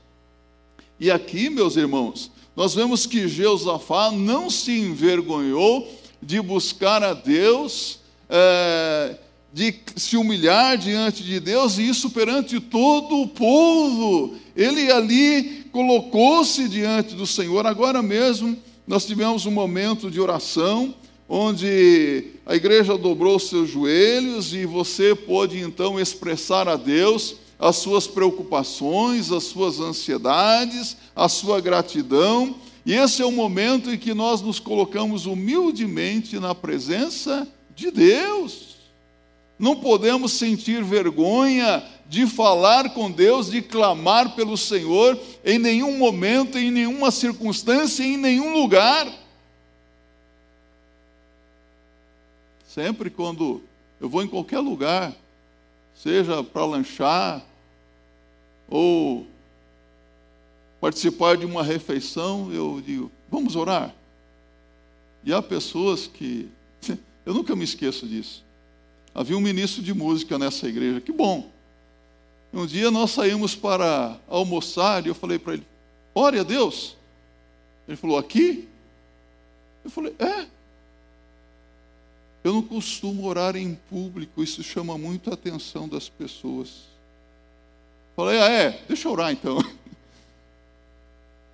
E 1.00 1.12
aqui, 1.12 1.50
meus 1.50 1.76
irmãos, 1.76 2.32
nós 2.56 2.74
vemos 2.74 3.06
que 3.06 3.28
Jeosafá 3.28 4.12
não 4.12 4.50
se 4.50 4.72
envergonhou 4.72 5.88
de 6.22 6.42
buscar 6.42 7.04
a 7.04 7.14
Deus, 7.14 8.00
é, 8.30 9.16
de 9.54 9.76
se 9.96 10.18
humilhar 10.18 10.78
diante 10.78 11.24
de 11.24 11.40
Deus, 11.40 11.78
e 11.78 11.88
isso 11.88 12.10
perante 12.10 12.60
todo 12.60 13.22
o 13.22 13.28
povo. 13.28 14.36
Ele 14.56 14.92
ali 14.92 15.66
colocou-se 15.72 16.68
diante 16.68 17.16
do 17.16 17.28
Senhor. 17.28 17.66
Agora 17.68 18.02
mesmo, 18.02 18.58
nós 18.88 19.06
tivemos 19.06 19.46
um 19.46 19.52
momento 19.52 20.10
de 20.10 20.20
oração, 20.20 20.96
onde 21.30 22.32
a 22.46 22.56
igreja 22.56 22.98
dobrou 22.98 23.38
seus 23.38 23.70
joelhos 23.70 24.54
e 24.54 24.66
você 24.66 25.14
pôde 25.14 25.60
então 25.60 26.00
expressar 26.00 26.68
a 26.68 26.76
Deus 26.76 27.36
as 27.60 27.78
suas 27.78 28.08
preocupações, 28.08 29.32
as 29.32 29.46
suas 29.46 29.80
ansiedades, 29.80 30.98
a 31.16 31.28
sua 31.28 31.60
gratidão. 31.60 32.56
E 32.86 32.94
esse 32.94 33.22
é 33.22 33.26
o 33.26 33.32
momento 33.32 33.92
em 33.92 33.98
que 33.98 34.14
nós 34.14 34.42
nos 34.42 34.60
colocamos 34.60 35.26
humildemente 35.26 36.40
na 36.40 36.54
presença 36.54 37.48
de 37.76 37.92
Deus. 37.92 38.78
Não 39.60 39.76
podemos 39.76 40.34
sentir 40.34 40.84
vergonha 40.84 41.84
de 42.08 42.26
falar 42.28 42.92
com 42.94 43.12
Deus, 43.12 43.50
de 43.50 43.62
clamar 43.62 44.36
pelo 44.36 44.56
Senhor 44.56 45.20
em 45.44 45.58
nenhum 45.58 45.98
momento, 45.98 46.58
em 46.58 46.72
nenhuma 46.72 47.12
circunstância, 47.12 48.04
em 48.04 48.18
nenhum 48.18 48.54
lugar. 48.54 49.08
Sempre 52.68 53.10
quando 53.10 53.62
eu 54.00 54.08
vou 54.08 54.22
em 54.22 54.28
qualquer 54.28 54.60
lugar, 54.60 55.14
seja 56.02 56.44
para 56.44 56.66
lanchar 56.66 57.44
ou 58.70 59.26
participar 60.80 61.38
de 61.38 61.46
uma 61.46 61.64
refeição, 61.64 62.52
eu 62.54 62.82
digo, 62.86 63.12
vamos 63.30 63.56
orar. 63.56 63.94
E 65.24 65.34
há 65.34 65.42
pessoas 65.42 66.08
que, 66.08 66.50
eu 67.26 67.34
nunca 67.34 67.56
me 67.56 67.64
esqueço 67.64 68.08
disso. 68.08 68.44
Havia 69.14 69.36
um 69.36 69.42
ministro 69.42 69.82
de 69.82 69.94
música 69.94 70.38
nessa 70.38 70.68
igreja, 70.68 71.02
que 71.02 71.12
bom. 71.12 71.52
Um 72.54 72.66
dia 72.66 72.90
nós 72.92 73.12
saímos 73.12 73.56
para 73.56 74.18
almoçar 74.28 75.06
e 75.06 75.10
eu 75.10 75.16
falei 75.16 75.40
para 75.40 75.54
ele, 75.54 75.66
ore 76.14 76.40
a 76.40 76.44
Deus. 76.44 76.96
Ele 77.88 77.98
falou, 77.98 78.18
aqui? 78.18 78.68
Eu 79.84 79.90
falei, 79.90 80.16
é. 80.20 80.48
Eu 82.48 82.54
não 82.54 82.62
costumo 82.62 83.26
orar 83.28 83.58
em 83.58 83.76
público, 83.76 84.42
isso 84.42 84.64
chama 84.64 84.98
muito 84.98 85.30
a 85.30 85.34
atenção 85.34 85.86
das 85.86 86.08
pessoas. 86.08 86.84
Falei, 88.16 88.40
ah, 88.40 88.50
é, 88.50 88.84
deixa 88.88 89.10
eu 89.10 89.12
orar 89.12 89.34
então. 89.34 89.58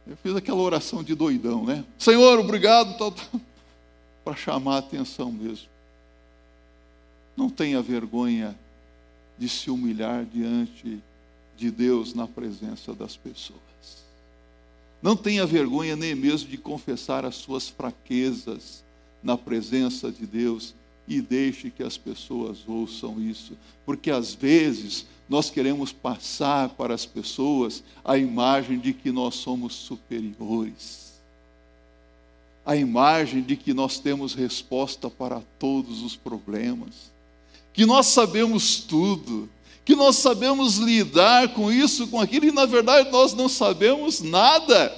Eu 0.06 0.16
fiz 0.18 0.36
aquela 0.36 0.62
oração 0.62 1.04
de 1.04 1.16
doidão, 1.16 1.66
né? 1.66 1.84
Senhor, 1.98 2.38
obrigado, 2.38 2.96
tal, 2.96 3.12
tal, 3.12 3.42
para 4.24 4.36
chamar 4.36 4.76
a 4.76 4.80
atenção 4.80 5.32
mesmo. 5.32 5.68
Não 7.36 7.50
tenha 7.50 7.82
vergonha 7.82 8.56
de 9.36 9.50
se 9.50 9.72
humilhar 9.72 10.24
diante 10.26 11.02
de 11.58 11.72
Deus 11.72 12.14
na 12.14 12.28
presença 12.28 12.94
das 12.94 13.18
pessoas. 13.18 13.60
Não 15.02 15.18
tenha 15.18 15.44
vergonha 15.44 15.96
nem 15.96 16.14
mesmo 16.14 16.50
de 16.50 16.58
confessar 16.58 17.26
as 17.26 17.34
suas 17.34 17.68
fraquezas 17.68 18.84
na 19.24 19.36
presença 19.36 20.12
de 20.12 20.28
Deus 20.28 20.76
e 21.08 21.22
deixe 21.22 21.70
que 21.70 21.84
as 21.84 21.98
pessoas 21.98 22.60
ouçam 22.68 23.20
isso, 23.22 23.58
porque 23.86 24.10
às 24.10 24.34
vezes 24.34 25.06
nós 25.28 25.50
queremos 25.50 25.92
passar 25.92 26.70
para 26.70 26.94
as 26.94 27.06
pessoas 27.06 27.84
a 28.04 28.18
imagem 28.18 28.80
de 28.80 28.94
que 28.94 29.12
nós 29.12 29.36
somos 29.36 29.74
superiores, 29.74 31.14
a 32.66 32.76
imagem 32.76 33.42
de 33.42 33.58
que 33.58 33.74
nós 33.74 34.00
temos 34.00 34.34
resposta 34.34 35.10
para 35.10 35.42
todos 35.60 36.02
os 36.02 36.16
problemas, 36.16 37.12
que 37.74 37.86
nós 37.86 38.08
sabemos 38.08 38.78
tudo, 38.80 39.50
que 39.84 39.96
nós 39.96 40.18
sabemos 40.18 40.78
lidar 40.78 41.54
com 41.54 41.72
isso, 41.72 42.08
com 42.08 42.20
aquilo, 42.20 42.46
e 42.46 42.52
na 42.52 42.66
verdade 42.66 43.12
nós 43.12 43.34
não 43.34 43.50
sabemos 43.50 44.22
nada. 44.22 44.98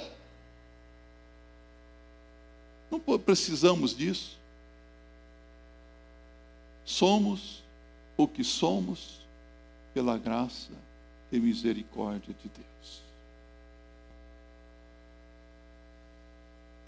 Não 2.90 3.00
precisamos 3.18 3.96
disso. 3.96 4.36
Somos 6.86 7.64
o 8.16 8.28
que 8.28 8.44
somos 8.44 9.20
pela 9.92 10.16
graça 10.16 10.70
e 11.32 11.40
misericórdia 11.40 12.32
de 12.32 12.48
Deus. 12.48 13.00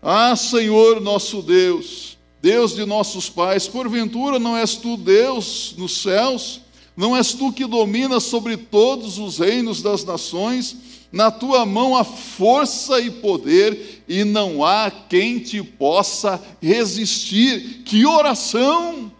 Ah, 0.00 0.37
Senhor 0.37 1.00
nosso 1.00 1.42
Deus, 1.42 2.16
Deus 2.40 2.76
de 2.76 2.87
nossos 2.87 3.28
pais, 3.28 3.66
porventura 3.66 4.38
não 4.38 4.56
és 4.56 4.76
tu 4.76 4.96
Deus 4.96 5.74
nos 5.76 6.00
céus? 6.00 6.61
Não 6.96 7.16
és 7.16 7.34
tu 7.34 7.52
que 7.52 7.66
dominas 7.66 8.22
sobre 8.22 8.56
todos 8.56 9.18
os 9.18 9.38
reinos 9.38 9.82
das 9.82 10.04
nações? 10.04 10.76
Na 11.11 11.30
tua 11.30 11.66
mão 11.66 11.96
há 11.96 12.04
força 12.04 13.00
e 13.00 13.11
poder, 13.11 14.04
e 14.06 14.22
não 14.22 14.64
há 14.64 14.90
quem 14.90 15.40
te 15.40 15.62
possa 15.62 16.40
resistir. 16.61 17.82
Que 17.84 18.06
oração! 18.06 19.17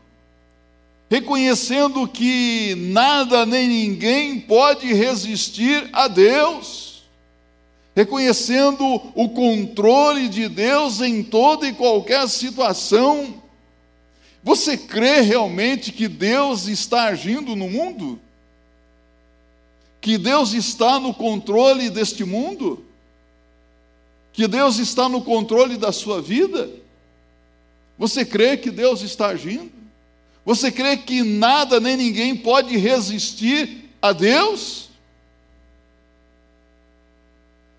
Reconhecendo 1.11 2.07
que 2.07 2.75
nada 2.77 3.47
nem 3.47 3.66
ninguém 3.66 4.40
pode 4.40 4.92
resistir 4.92 5.88
a 5.92 6.07
Deus, 6.07 7.03
reconhecendo 7.97 8.85
o 9.14 9.29
controle 9.31 10.29
de 10.29 10.49
Deus 10.49 11.01
em 11.01 11.23
toda 11.23 11.66
e 11.66 11.73
qualquer 11.73 12.29
situação. 12.29 13.42
Você 14.44 14.77
crê 14.77 15.21
realmente 15.21 15.92
que 15.92 16.09
Deus 16.09 16.66
está 16.66 17.05
agindo 17.05 17.57
no 17.57 17.68
mundo? 17.68 18.21
que 20.01 20.16
Deus 20.16 20.53
está 20.53 20.99
no 20.99 21.12
controle 21.12 21.90
deste 21.90 22.25
mundo? 22.25 22.85
Que 24.33 24.47
Deus 24.47 24.79
está 24.79 25.09
no 25.09 25.23
controle 25.23 25.77
da 25.77 25.92
sua 25.92 26.23
vida? 26.23 26.71
Você 27.99 28.25
crê 28.25 28.57
que 28.57 28.71
Deus 28.71 29.03
está 29.03 29.29
agindo? 29.29 29.71
Você 30.49 30.73
crê 30.73 30.97
que 30.97 31.23
nada 31.23 31.79
nem 31.79 31.95
ninguém 31.95 32.35
pode 32.35 32.75
resistir 32.75 33.91
a 34.01 34.15
Deus? 34.15 34.89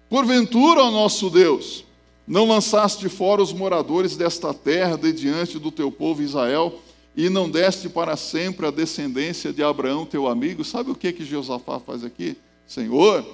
Porventura, 0.08 0.82
ó 0.82 0.92
nosso 0.92 1.32
Deus, 1.32 1.84
não 2.28 2.48
lançaste 2.48 3.10
fora 3.10 3.42
os 3.42 3.52
moradores 3.52 4.16
desta 4.16 4.54
terra 4.54 4.96
de 4.96 5.12
diante 5.12 5.58
do 5.58 5.72
teu 5.72 5.92
povo 5.92 6.22
Israel, 6.22 6.80
e 7.18 7.28
não 7.28 7.50
deste 7.50 7.90
para 7.90 8.16
sempre 8.16 8.68
a 8.68 8.72
descendência 8.72 9.52
de 9.52 9.64
Abraão, 9.64 10.06
teu 10.06 10.28
amigo. 10.28 10.64
Sabe 10.64 10.92
o 10.92 10.96
que 10.96 11.12
que 11.12 11.26
Josafá 11.26 11.80
faz 11.80 12.04
aqui? 12.04 12.38
Senhor, 12.68 13.26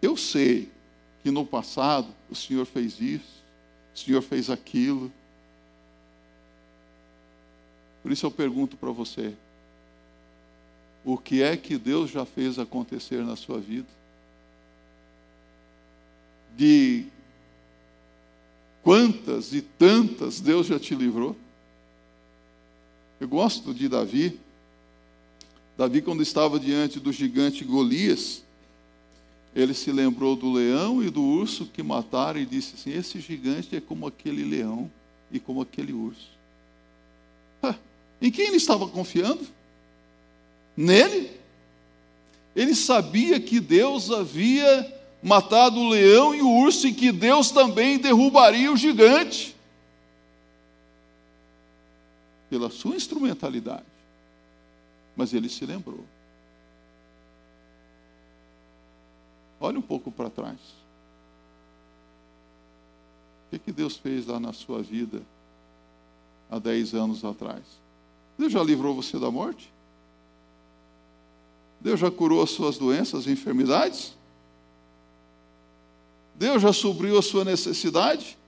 eu 0.00 0.16
sei 0.16 0.68
que 1.24 1.30
no 1.32 1.44
passado 1.44 2.06
o 2.30 2.36
Senhor 2.36 2.66
fez 2.66 3.00
isso, 3.00 3.42
o 3.92 3.98
Senhor 3.98 4.22
fez 4.22 4.48
aquilo. 4.48 5.10
Por 8.02 8.10
isso 8.10 8.26
eu 8.26 8.30
pergunto 8.30 8.76
para 8.76 8.90
você: 8.90 9.34
o 11.04 11.16
que 11.16 11.42
é 11.42 11.56
que 11.56 11.78
Deus 11.78 12.10
já 12.10 12.24
fez 12.24 12.58
acontecer 12.58 13.24
na 13.24 13.36
sua 13.36 13.58
vida? 13.58 13.88
De 16.56 17.06
quantas 18.82 19.52
e 19.54 19.62
tantas 19.62 20.40
Deus 20.40 20.66
já 20.66 20.78
te 20.78 20.94
livrou? 20.94 21.36
Eu 23.20 23.28
gosto 23.28 23.72
de 23.72 23.88
Davi. 23.88 24.38
Davi, 25.76 26.02
quando 26.02 26.22
estava 26.22 26.58
diante 26.58 27.00
do 27.00 27.12
gigante 27.12 27.64
Golias, 27.64 28.42
ele 29.54 29.74
se 29.74 29.90
lembrou 29.90 30.36
do 30.36 30.52
leão 30.52 31.02
e 31.02 31.10
do 31.10 31.22
urso 31.22 31.66
que 31.66 31.82
mataram 31.82 32.40
e 32.40 32.46
disse 32.46 32.74
assim: 32.74 32.92
Esse 32.92 33.20
gigante 33.20 33.74
é 33.74 33.80
como 33.80 34.06
aquele 34.06 34.44
leão 34.44 34.90
e 35.30 35.40
como 35.40 35.62
aquele 35.62 35.92
urso. 35.92 36.28
Em 38.20 38.30
quem 38.30 38.48
ele 38.48 38.56
estava 38.56 38.86
confiando? 38.86 39.46
Nele? 40.76 41.30
Ele 42.54 42.74
sabia 42.74 43.40
que 43.40 43.60
Deus 43.60 44.10
havia 44.10 45.00
matado 45.22 45.78
o 45.78 45.88
leão 45.88 46.34
e 46.34 46.42
o 46.42 46.50
urso 46.50 46.86
e 46.86 46.92
que 46.92 47.12
Deus 47.12 47.50
também 47.50 47.98
derrubaria 47.98 48.72
o 48.72 48.76
gigante 48.76 49.54
pela 52.48 52.70
sua 52.70 52.96
instrumentalidade. 52.96 53.84
Mas 55.16 55.32
ele 55.32 55.48
se 55.48 55.64
lembrou. 55.64 56.04
Olhe 59.60 59.78
um 59.78 59.82
pouco 59.82 60.10
para 60.10 60.30
trás. 60.30 60.58
O 63.46 63.50
que, 63.50 63.58
que 63.58 63.72
Deus 63.72 63.96
fez 63.96 64.26
lá 64.26 64.40
na 64.40 64.52
sua 64.52 64.82
vida 64.82 65.22
há 66.50 66.58
dez 66.58 66.94
anos 66.94 67.24
atrás? 67.24 67.62
Deus 68.40 68.52
já 68.52 68.62
livrou 68.62 68.94
você 68.94 69.18
da 69.18 69.30
morte? 69.30 69.70
Deus 71.78 72.00
já 72.00 72.10
curou 72.10 72.42
as 72.42 72.48
suas 72.48 72.78
doenças 72.78 73.26
e 73.26 73.30
enfermidades? 73.30 74.14
Deus 76.36 76.62
já 76.62 76.72
supriu 76.72 77.18
a 77.18 77.22
sua 77.22 77.44
necessidade? 77.44 78.38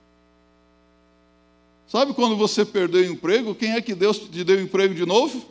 Sabe 1.87 2.11
quando 2.15 2.35
você 2.35 2.65
perdeu 2.65 3.01
o 3.01 3.13
emprego, 3.13 3.53
quem 3.53 3.73
é 3.73 3.81
que 3.81 3.93
Deus 3.93 4.17
te 4.17 4.43
deu 4.43 4.59
emprego 4.59 4.95
de 4.95 5.05
novo? 5.05 5.45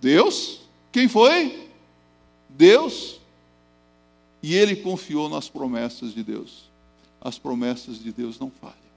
Deus? 0.00 0.60
Quem 0.92 1.08
foi? 1.08 1.68
Deus. 2.48 3.18
E 4.40 4.54
ele 4.54 4.76
confiou 4.76 5.28
nas 5.28 5.48
promessas 5.48 6.14
de 6.14 6.22
Deus. 6.22 6.70
As 7.20 7.36
promessas 7.36 7.98
de 7.98 8.12
Deus 8.12 8.38
não 8.38 8.48
falham. 8.48 8.89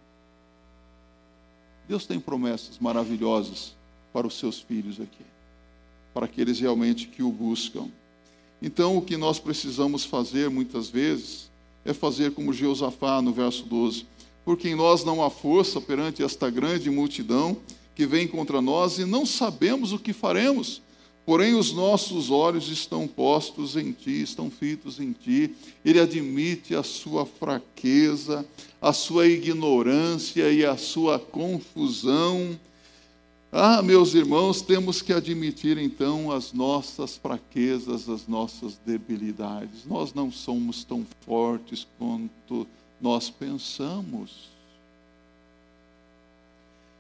Deus 1.88 2.06
tem 2.06 2.20
promessas 2.20 2.80
maravilhosas 2.80 3.74
para 4.12 4.28
os 4.28 4.38
seus 4.38 4.60
filhos 4.60 5.00
aqui, 5.00 5.26
para 6.14 6.26
aqueles 6.26 6.60
realmente 6.60 7.08
que 7.08 7.24
o 7.24 7.32
buscam. 7.32 7.88
Então, 8.62 8.98
o 8.98 9.02
que 9.02 9.18
nós 9.18 9.40
precisamos 9.40 10.06
fazer 10.06 10.50
muitas 10.50 10.90
vezes 10.90 11.50
é 11.84 11.94
fazer 11.94 12.32
como 12.32 12.54
Jeosafá 12.54 13.22
no 13.22 13.34
verso 13.34 13.66
12: 13.66 14.06
porque 14.46 14.70
em 14.70 14.76
nós 14.76 15.04
não 15.04 15.24
há 15.24 15.30
força 15.30 15.82
perante 15.82 16.24
esta 16.24 16.50
grande 16.50 16.90
multidão 16.90 17.58
que 17.96 18.06
vem 18.06 18.28
contra 18.28 18.62
nós 18.62 18.98
e 18.98 19.06
não 19.06 19.26
sabemos 19.26 19.92
o 19.92 20.00
que 20.00 20.14
faremos. 20.14 20.82
Porém, 21.26 21.56
os 21.56 21.72
nossos 21.72 22.30
olhos 22.30 22.68
estão 22.68 23.08
postos 23.08 23.78
em 23.78 23.94
ti, 23.94 24.22
estão 24.22 24.52
fitos 24.52 25.00
em 25.00 25.14
ti. 25.14 25.56
Ele 25.84 26.00
admite 26.00 26.76
a 26.76 26.84
sua 26.84 27.26
fraqueza, 27.26 28.46
a 28.82 28.92
sua 28.92 29.26
ignorância 29.28 30.52
e 30.52 30.66
a 30.66 30.76
sua 30.76 31.18
confusão. 31.18 32.60
Ah, 33.56 33.82
meus 33.82 34.14
irmãos, 34.14 34.62
temos 34.62 35.02
que 35.02 35.14
admitir 35.14 35.78
então 35.78 36.30
as 36.30 36.52
nossas 36.52 37.16
fraquezas, 37.16 38.10
as 38.10 38.28
nossas 38.28 38.78
debilidades. 38.86 39.86
Nós 39.86 40.14
não 40.14 40.30
somos 40.30 40.84
tão 40.84 41.06
fortes 41.26 41.88
quanto 41.98 42.68
nós 43.00 43.30
pensamos. 43.30 44.52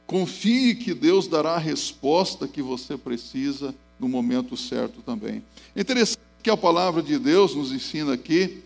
Confie 0.07 0.75
que 0.75 0.93
Deus 0.93 1.27
dará 1.27 1.55
a 1.55 1.57
resposta 1.57 2.47
que 2.47 2.61
você 2.61 2.97
precisa 2.97 3.73
no 3.99 4.07
momento 4.07 4.55
certo 4.57 5.01
também. 5.01 5.43
Interessante 5.75 6.19
que 6.41 6.49
a 6.49 6.57
palavra 6.57 7.01
de 7.01 7.17
Deus 7.17 7.55
nos 7.55 7.71
ensina 7.71 8.13
aqui 8.13 8.61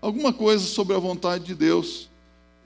alguma 0.00 0.32
coisa 0.32 0.64
sobre 0.64 0.94
a 0.94 0.98
vontade 0.98 1.44
de 1.44 1.54
Deus. 1.54 2.08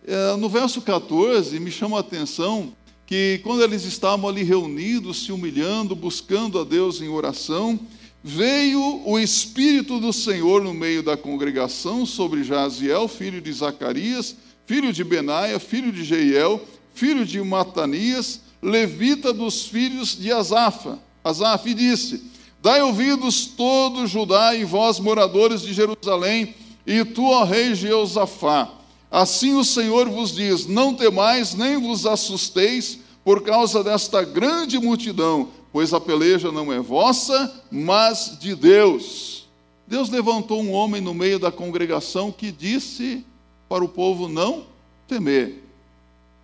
É, 0.06 0.36
no 0.36 0.48
verso 0.48 0.80
14, 0.80 1.58
me 1.58 1.70
chama 1.70 1.96
a 1.96 2.00
atenção 2.00 2.72
que 3.06 3.40
quando 3.42 3.62
eles 3.62 3.84
estavam 3.84 4.28
ali 4.28 4.42
reunidos, 4.42 5.24
se 5.24 5.32
humilhando, 5.32 5.94
buscando 5.94 6.58
a 6.58 6.64
Deus 6.64 7.00
em 7.00 7.08
oração, 7.08 7.78
veio 8.22 9.02
o 9.04 9.18
Espírito 9.18 9.98
do 9.98 10.12
Senhor 10.12 10.62
no 10.62 10.72
meio 10.72 11.02
da 11.02 11.16
congregação 11.16 12.06
sobre 12.06 12.44
Jaziel, 12.44 13.08
filho 13.08 13.40
de 13.40 13.52
Zacarias, 13.52 14.36
filho 14.66 14.92
de 14.92 15.02
Benaia, 15.02 15.58
filho 15.58 15.90
de 15.90 16.04
Jeiel, 16.04 16.64
filho 16.94 17.26
de 17.26 17.42
Matanias, 17.42 18.40
levita 18.62 19.32
dos 19.32 19.66
filhos 19.66 20.16
de 20.16 20.30
Asafa. 20.30 20.98
Asaf 21.24 21.72
disse: 21.74 22.22
Dai 22.60 22.80
ouvidos 22.82 23.46
todo 23.46 24.06
Judá 24.06 24.54
e 24.54 24.64
vós, 24.64 25.00
moradores 25.00 25.62
de 25.62 25.72
Jerusalém, 25.72 26.54
e 26.86 27.04
tu, 27.04 27.24
ó 27.24 27.44
rei 27.44 27.74
Jeosafá. 27.74 28.70
Assim 29.10 29.54
o 29.54 29.64
Senhor 29.64 30.08
vos 30.08 30.32
diz: 30.34 30.66
Não 30.66 30.94
temais, 30.94 31.54
nem 31.54 31.76
vos 31.80 32.06
assusteis 32.06 32.98
por 33.24 33.42
causa 33.42 33.84
desta 33.84 34.22
grande 34.22 34.78
multidão, 34.78 35.48
pois 35.72 35.92
a 35.92 36.00
peleja 36.00 36.50
não 36.50 36.72
é 36.72 36.80
vossa, 36.80 37.62
mas 37.70 38.36
de 38.40 38.54
Deus. 38.54 39.48
Deus 39.86 40.08
levantou 40.08 40.62
um 40.62 40.72
homem 40.72 41.00
no 41.00 41.12
meio 41.12 41.38
da 41.38 41.52
congregação 41.52 42.32
que 42.32 42.50
disse 42.50 43.24
para 43.68 43.84
o 43.84 43.88
povo 43.88 44.28
não 44.28 44.64
temer. 45.06 45.62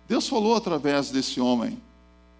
Deus 0.07 0.27
falou 0.27 0.55
através 0.55 1.09
desse 1.09 1.39
homem. 1.39 1.77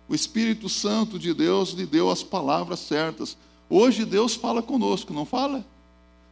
O 0.09 0.15
Espírito 0.15 0.67
Santo 0.67 1.19
de 1.19 1.35
Deus 1.35 1.69
lhe 1.69 1.85
deu 1.85 2.09
as 2.09 2.23
palavras 2.23 2.79
certas. 2.79 3.37
Hoje 3.69 4.03
Deus 4.05 4.33
fala 4.33 4.63
conosco, 4.63 5.13
não 5.13 5.23
fala? 5.23 5.63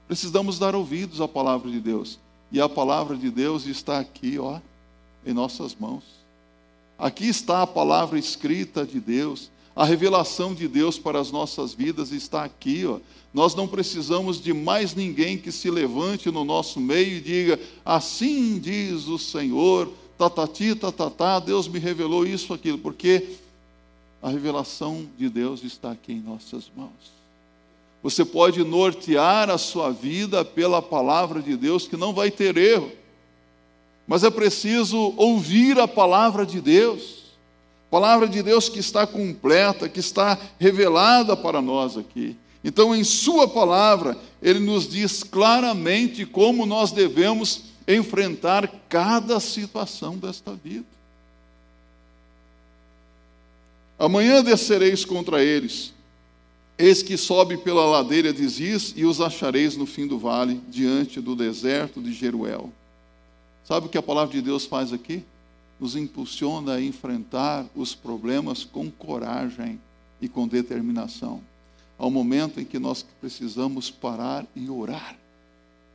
Precisamos 0.07 0.57
dar 0.57 0.73
ouvidos 0.73 1.21
à 1.21 1.27
palavra 1.27 1.69
de 1.69 1.79
Deus. 1.79 2.17
E 2.51 2.59
a 2.59 2.67
palavra 2.67 3.15
de 3.15 3.29
Deus 3.29 3.67
está 3.67 3.99
aqui, 3.99 4.39
ó, 4.39 4.59
em 5.23 5.31
nossas 5.31 5.75
mãos. 5.75 6.03
Aqui 6.97 7.27
está 7.27 7.61
a 7.61 7.67
palavra 7.67 8.17
escrita 8.17 8.83
de 8.83 8.99
Deus, 8.99 9.51
a 9.75 9.85
revelação 9.85 10.55
de 10.55 10.67
Deus 10.67 10.97
para 10.97 11.19
as 11.19 11.31
nossas 11.31 11.71
vidas 11.71 12.11
está 12.11 12.43
aqui. 12.43 12.83
Ó. 12.87 12.99
Nós 13.31 13.53
não 13.53 13.67
precisamos 13.67 14.41
de 14.41 14.53
mais 14.53 14.95
ninguém 14.95 15.37
que 15.37 15.51
se 15.51 15.69
levante 15.69 16.31
no 16.31 16.43
nosso 16.43 16.79
meio 16.79 17.17
e 17.17 17.21
diga: 17.21 17.59
Assim 17.85 18.57
diz 18.57 19.07
o 19.07 19.19
Senhor, 19.19 19.93
tatati, 20.17 20.73
tatatá, 20.73 21.39
Deus 21.39 21.67
me 21.67 21.77
revelou 21.77 22.25
isso, 22.25 22.51
aquilo, 22.51 22.79
porque 22.79 23.37
a 24.21 24.29
revelação 24.29 25.07
de 25.17 25.29
Deus 25.29 25.63
está 25.63 25.91
aqui 25.91 26.13
em 26.13 26.21
nossas 26.21 26.71
mãos. 26.75 27.17
Você 28.01 28.23
pode 28.23 28.63
nortear 28.63 29.49
a 29.49 29.57
sua 29.57 29.91
vida 29.91 30.45
pela 30.45 30.81
palavra 30.81 31.41
de 31.41 31.55
Deus, 31.57 31.87
que 31.87 31.97
não 31.97 32.13
vai 32.13 32.31
ter 32.31 32.55
erro. 32.57 32.91
Mas 34.07 34.23
é 34.23 34.29
preciso 34.29 35.13
ouvir 35.17 35.79
a 35.79 35.87
palavra 35.87 36.45
de 36.45 36.61
Deus. 36.61 37.25
Palavra 37.89 38.27
de 38.27 38.41
Deus 38.41 38.69
que 38.69 38.79
está 38.79 39.05
completa, 39.05 39.89
que 39.89 39.99
está 39.99 40.37
revelada 40.59 41.35
para 41.35 41.61
nós 41.61 41.97
aqui. 41.97 42.35
Então, 42.63 42.95
em 42.95 43.03
Sua 43.03 43.47
palavra, 43.47 44.17
Ele 44.41 44.59
nos 44.59 44.87
diz 44.87 45.23
claramente 45.23 46.25
como 46.25 46.65
nós 46.65 46.91
devemos 46.91 47.63
enfrentar 47.87 48.69
cada 48.89 49.39
situação 49.39 50.17
desta 50.17 50.53
vida. 50.53 50.96
Amanhã 53.99 54.43
descereis 54.43 55.03
contra 55.03 55.43
eles, 55.43 55.91
eis 56.77 57.01
que 57.01 57.17
sobe 57.17 57.57
pela 57.57 57.85
ladeira 57.85 58.31
de 58.31 58.47
Ziz, 58.47 58.93
e 58.95 59.05
os 59.05 59.19
achareis 59.19 59.75
no 59.75 59.87
fim 59.87 60.05
do 60.05 60.19
vale, 60.19 60.61
diante 60.69 61.19
do 61.19 61.35
deserto 61.35 61.99
de 62.01 62.13
Jeruel. 62.13 62.71
Sabe 63.63 63.87
o 63.87 63.89
que 63.89 63.97
a 63.97 64.03
palavra 64.03 64.33
de 64.33 64.41
Deus 64.41 64.65
faz 64.65 64.93
aqui? 64.93 65.23
Nos 65.79 65.95
impulsiona 65.95 66.75
a 66.75 66.81
enfrentar 66.81 67.65
os 67.75 67.95
problemas 67.95 68.63
com 68.63 68.89
coragem 68.89 69.79
e 70.21 70.29
com 70.29 70.47
determinação. 70.47 71.41
Ao 71.97 72.11
momento 72.11 72.61
em 72.61 72.65
que 72.65 72.77
nós 72.77 73.03
precisamos 73.19 73.89
parar 73.89 74.45
e 74.55 74.69
orar. 74.69 75.17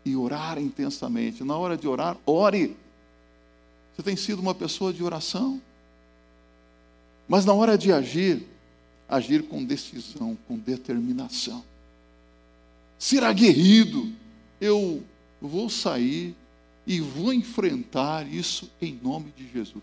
E 0.05 0.17
orar 0.17 0.59
intensamente. 0.59 1.45
Na 1.45 1.57
hora 1.57 1.77
de 1.77 1.87
orar, 1.87 2.17
ore. 2.27 2.77
Você 3.95 4.03
tem 4.03 4.17
sido 4.17 4.41
uma 4.41 4.55
pessoa 4.55 4.93
de 4.93 5.03
oração? 5.03 5.61
Mas 7.33 7.47
na 7.47 7.55
hora 7.55 7.79
de 7.79 7.91
agir, 7.91 8.47
agir 9.09 9.45
com 9.45 9.65
decisão, 9.65 10.37
com 10.47 10.59
determinação. 10.59 11.65
Ser 12.99 13.25
aguerrido. 13.25 14.13
Eu 14.61 15.03
vou 15.41 15.71
sair 15.71 16.35
e 16.87 17.01
vou 17.01 17.33
enfrentar 17.33 18.31
isso 18.31 18.71
em 18.83 19.01
nome 19.03 19.33
de 19.35 19.51
Jesus. 19.51 19.83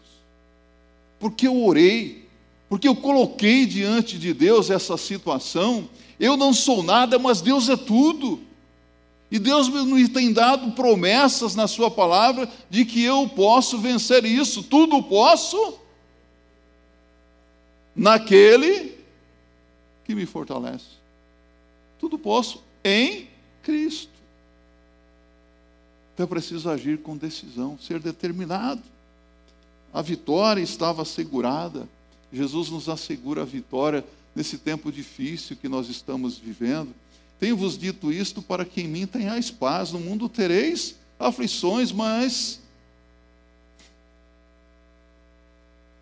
Porque 1.20 1.48
eu 1.48 1.66
orei, 1.66 2.30
porque 2.70 2.88
eu 2.88 2.96
coloquei 2.96 3.66
diante 3.66 4.20
de 4.20 4.32
Deus 4.32 4.70
essa 4.70 4.96
situação. 4.96 5.90
Eu 6.20 6.38
não 6.38 6.54
sou 6.54 6.84
nada, 6.84 7.18
mas 7.18 7.42
Deus 7.42 7.68
é 7.68 7.76
tudo. 7.76 8.42
E 9.32 9.40
Deus 9.40 9.70
me 9.70 10.08
tem 10.08 10.32
dado 10.32 10.74
promessas 10.74 11.56
na 11.56 11.68
Sua 11.68 11.90
palavra 11.90 12.48
de 12.70 12.86
que 12.86 13.04
eu 13.04 13.28
posso 13.28 13.80
vencer 13.80 14.24
isso. 14.24 14.62
Tudo 14.62 15.02
posso 15.02 15.80
naquele 18.00 18.98
que 20.06 20.16
me 20.16 20.26
fortalece. 20.26 20.98
Tudo 22.00 22.18
posso 22.18 22.64
em 22.84 23.28
Cristo. 23.62 24.10
Então 26.14 26.24
é 26.24 26.28
preciso 26.28 26.70
agir 26.70 27.00
com 27.00 27.18
decisão, 27.18 27.78
ser 27.78 28.00
determinado. 28.00 28.82
A 29.94 30.02
vitória 30.02 30.62
estava 30.62 31.02
assegurada. 31.02 31.88
Jesus 32.32 32.70
nos 32.70 32.88
assegura 32.88 33.42
a 33.42 33.46
vitória 33.46 34.06
nesse 34.34 34.58
tempo 34.58 34.92
difícil 34.92 35.58
que 35.58 35.68
nós 35.68 35.90
estamos 35.90 36.38
vivendo. 36.38 36.94
Tenho-vos 37.38 37.78
dito 37.78 38.12
isto 38.12 38.42
para 38.42 38.64
que 38.64 38.82
em 38.82 38.88
mim 38.88 39.08
tenhais 39.08 39.52
paz. 39.52 39.92
No 39.92 40.00
mundo 40.00 40.30
tereis 40.30 40.96
aflições, 41.20 41.92
mas 41.92 42.62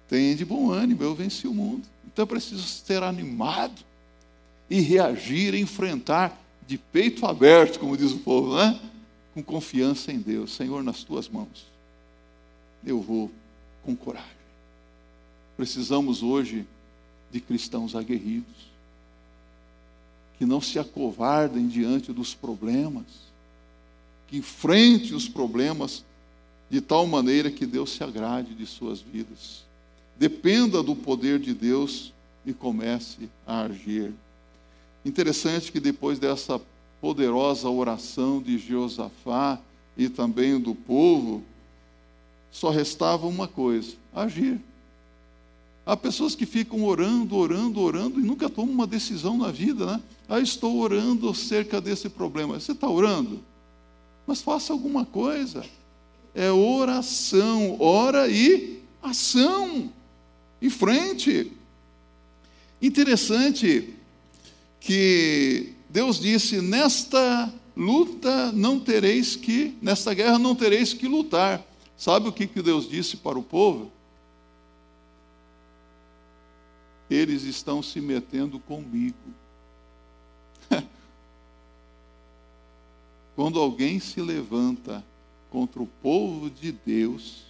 tenha 0.08 0.36
de 0.36 0.46
bom 0.46 0.72
ânimo, 0.72 1.04
eu 1.04 1.14
venci 1.14 1.48
o 1.48 1.54
mundo. 1.54 1.84
Então 2.06 2.24
é 2.24 2.26
preciso 2.26 2.64
ser 2.64 3.04
animado 3.04 3.84
e 4.70 4.82
reagir, 4.82 5.54
enfrentar 5.56 6.38
de 6.66 6.78
peito 6.78 7.26
aberto, 7.26 7.80
como 7.80 7.96
diz 7.96 8.12
o 8.12 8.20
povo, 8.20 8.50
não 8.50 8.62
é? 8.62 8.80
com 9.38 9.44
confiança 9.44 10.12
em 10.12 10.18
Deus. 10.18 10.56
Senhor, 10.56 10.84
nas 10.84 11.04
tuas 11.04 11.30
mãos, 11.30 11.68
eu 12.84 13.00
vou 13.00 13.32
com 13.84 13.96
coragem. 13.96 14.28
Precisamos 15.56 16.24
hoje 16.24 16.66
de 17.32 17.40
cristãos 17.40 17.96
aguerridos, 17.96 18.68
que 20.40 20.46
não 20.46 20.60
se 20.60 20.80
acovardem 20.80 21.68
diante 21.68 22.12
dos 22.12 22.34
problemas, 22.34 23.06
que 24.28 24.38
enfrente 24.38 25.14
os 25.14 25.30
problemas 25.30 26.04
de 26.68 26.82
tal 26.82 27.06
maneira 27.06 27.52
que 27.52 27.66
Deus 27.66 27.92
se 27.92 28.04
agrade 28.04 28.56
de 28.56 28.66
suas 28.66 29.00
vidas. 29.00 29.67
Dependa 30.20 30.82
do 30.82 30.96
poder 30.96 31.40
de 31.40 31.54
Deus 31.54 32.14
e 32.46 32.54
comece 32.54 33.30
a 33.46 33.62
agir. 33.62 34.14
Interessante 35.06 35.72
que 35.72 35.80
depois 35.80 36.18
dessa 36.18 36.60
poderosa 37.00 37.70
oração 37.70 38.42
de 38.42 38.58
Jeosafá 38.58 39.60
e 39.98 40.10
também 40.10 40.60
do 40.60 40.74
povo, 40.74 41.44
só 42.52 42.70
restava 42.70 43.28
uma 43.28 43.48
coisa: 43.48 43.96
agir. 44.14 44.60
Há 45.86 45.96
pessoas 45.96 46.36
que 46.36 46.46
ficam 46.46 46.84
orando, 46.84 47.38
orando, 47.38 47.80
orando 47.80 48.20
e 48.20 48.24
nunca 48.24 48.50
tomam 48.50 48.74
uma 48.74 48.88
decisão 48.88 49.38
na 49.38 49.52
vida, 49.52 49.86
né? 49.86 50.02
Ah, 50.28 50.40
estou 50.42 50.78
orando 50.80 51.30
acerca 51.30 51.80
desse 51.80 52.10
problema. 52.10 52.60
Você 52.60 52.74
está 52.74 52.90
orando? 52.90 53.40
Mas 54.26 54.42
faça 54.42 54.74
alguma 54.74 55.06
coisa. 55.06 55.64
É 56.36 56.52
oração, 56.52 57.78
ora 57.80 58.28
e 58.28 58.84
ação. 59.02 59.90
Em 60.62 60.70
frente. 60.70 61.52
Interessante 62.82 63.94
que 64.80 65.74
Deus 65.90 66.20
disse: 66.20 66.62
nesta 66.62 67.54
luta 67.76 68.52
não 68.52 68.80
tereis 68.80 69.36
que, 69.36 69.78
nesta 69.82 70.14
guerra 70.14 70.40
não 70.40 70.56
tereis 70.56 70.94
que 70.94 71.08
lutar. 71.08 71.64
Sabe 71.98 72.28
o 72.28 72.32
que, 72.32 72.46
que 72.46 72.62
Deus 72.62 72.88
disse 72.88 73.18
para 73.18 73.40
o 73.40 73.44
povo? 73.44 73.92
Eles 77.10 77.44
estão 77.44 77.82
se 77.82 78.00
metendo 78.00 78.60
comigo. 78.60 79.16
Quando 83.36 83.60
alguém 83.60 84.00
se 84.00 84.22
levanta 84.22 85.04
contra 85.50 85.82
o 85.82 85.88
povo 85.88 86.50
de 86.50 86.72
Deus, 86.72 87.47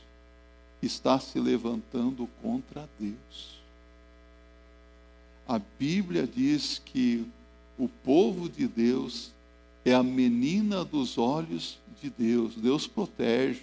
está 0.81 1.19
se 1.19 1.39
levantando 1.39 2.27
contra 2.41 2.87
Deus. 2.99 3.57
A 5.47 5.59
Bíblia 5.79 6.27
diz 6.27 6.81
que 6.83 7.25
o 7.77 7.87
povo 7.87 8.49
de 8.49 8.67
Deus 8.67 9.31
é 9.85 9.93
a 9.93 10.03
menina 10.03 10.83
dos 10.83 11.17
olhos 11.17 11.79
de 12.01 12.09
Deus. 12.09 12.55
Deus 12.55 12.85
protege, 12.85 13.61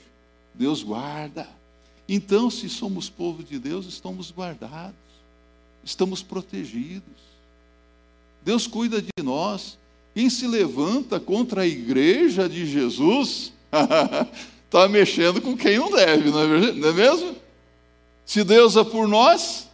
Deus 0.55 0.83
guarda. 0.83 1.49
Então, 2.09 2.51
se 2.51 2.69
somos 2.69 3.09
povo 3.09 3.43
de 3.43 3.59
Deus, 3.59 3.87
estamos 3.87 4.31
guardados, 4.31 4.95
estamos 5.85 6.23
protegidos. 6.23 7.35
Deus 8.43 8.67
cuida 8.67 9.01
de 9.01 9.23
nós. 9.23 9.79
Quem 10.15 10.31
se 10.31 10.47
levanta 10.47 11.19
contra 11.19 11.62
a 11.62 11.67
igreja 11.67 12.49
de 12.49 12.67
Jesus 12.67 13.53
está 14.75 14.89
mexendo 14.89 15.41
com 15.41 15.57
quem 15.57 15.79
não 15.79 15.89
deve, 15.89 16.31
não 16.31 16.41
é, 16.41 16.72
não 16.72 16.89
é 16.89 16.93
mesmo? 16.93 17.37
Se 18.27 18.43
Deus 18.43 18.77
é 18.77 18.83
por 18.83 19.07
nós, 19.07 19.68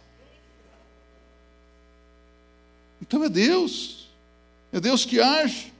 então 3.01 3.23
é 3.23 3.29
Deus. 3.29 4.09
É 4.71 4.79
Deus 4.79 5.03
que 5.03 5.19
age. 5.19 5.73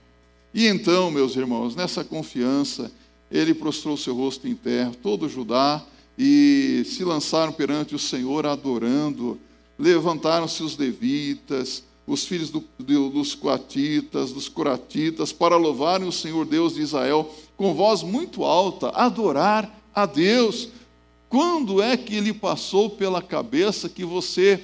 E 0.52 0.66
então, 0.66 1.08
meus 1.08 1.36
irmãos, 1.36 1.76
nessa 1.76 2.02
confiança, 2.02 2.90
ele 3.30 3.54
prostrou 3.54 3.96
seu 3.96 4.14
rosto 4.14 4.48
em 4.48 4.56
terra, 4.56 4.92
todo 5.00 5.28
Judá, 5.28 5.82
e 6.18 6.82
se 6.84 7.04
lançaram 7.04 7.52
perante 7.52 7.94
o 7.94 8.00
Senhor 8.00 8.44
adorando. 8.44 9.38
Levantaram-se 9.78 10.64
os 10.64 10.76
levitas, 10.76 11.84
os 12.06 12.24
filhos 12.26 12.50
do, 12.50 12.64
do, 12.76 13.08
dos 13.08 13.36
coatitas, 13.36 14.32
dos 14.32 14.48
coratitas, 14.48 15.32
para 15.32 15.56
louvarem 15.56 16.08
o 16.08 16.12
Senhor 16.12 16.44
Deus 16.44 16.74
de 16.74 16.82
Israel 16.82 17.32
com 17.56 17.74
voz 17.74 18.02
muito 18.02 18.44
alta, 18.44 18.90
adorar 18.90 19.70
a 19.94 20.06
Deus. 20.06 20.68
Quando 21.28 21.82
é 21.82 21.96
que 21.96 22.14
ele 22.14 22.32
passou 22.32 22.90
pela 22.90 23.22
cabeça 23.22 23.88
que 23.88 24.04
você 24.04 24.62